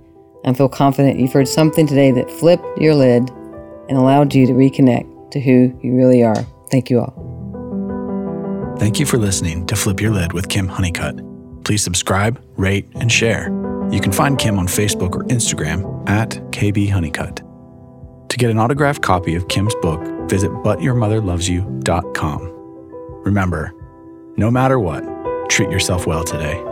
and 0.43 0.55
feel 0.57 0.69
confident 0.69 1.19
you've 1.19 1.33
heard 1.33 1.47
something 1.47 1.85
today 1.85 2.11
that 2.11 2.31
flipped 2.31 2.65
your 2.79 2.95
lid 2.95 3.29
and 3.89 3.97
allowed 3.97 4.33
you 4.33 4.47
to 4.47 4.53
reconnect 4.53 5.31
to 5.31 5.39
who 5.39 5.77
you 5.83 5.93
really 5.93 6.23
are. 6.23 6.43
Thank 6.71 6.89
you 6.89 7.01
all. 7.01 7.13
Thank 8.79 8.99
you 8.99 9.05
for 9.05 9.17
listening 9.17 9.67
to 9.67 9.75
Flip 9.75 9.99
Your 9.99 10.11
Lid 10.11 10.31
with 10.31 10.47
Kim 10.47 10.67
Honeycutt. 10.67 11.19
Please 11.65 11.83
subscribe, 11.83 12.41
rate, 12.55 12.87
and 12.95 13.11
share. 13.11 13.68
You 13.91 13.99
can 13.99 14.11
find 14.11 14.37
Kim 14.37 14.59
on 14.59 14.67
Facebook 14.67 15.15
or 15.15 15.23
Instagram 15.25 16.07
at 16.07 16.29
KB 16.51 16.87
Honeycutt. 16.89 17.41
To 18.29 18.37
get 18.37 18.51
an 18.51 18.59
autographed 18.59 19.01
copy 19.01 19.33
of 19.35 19.47
Kim's 19.47 19.73
book, 19.81 19.99
visit 20.29 20.51
butyourmotherlovesyou.com. 20.51 23.21
Remember, 23.25 23.73
no 24.37 24.51
matter 24.51 24.79
what, 24.79 25.03
treat 25.49 25.71
yourself 25.71 26.05
well 26.05 26.23
today. 26.23 26.63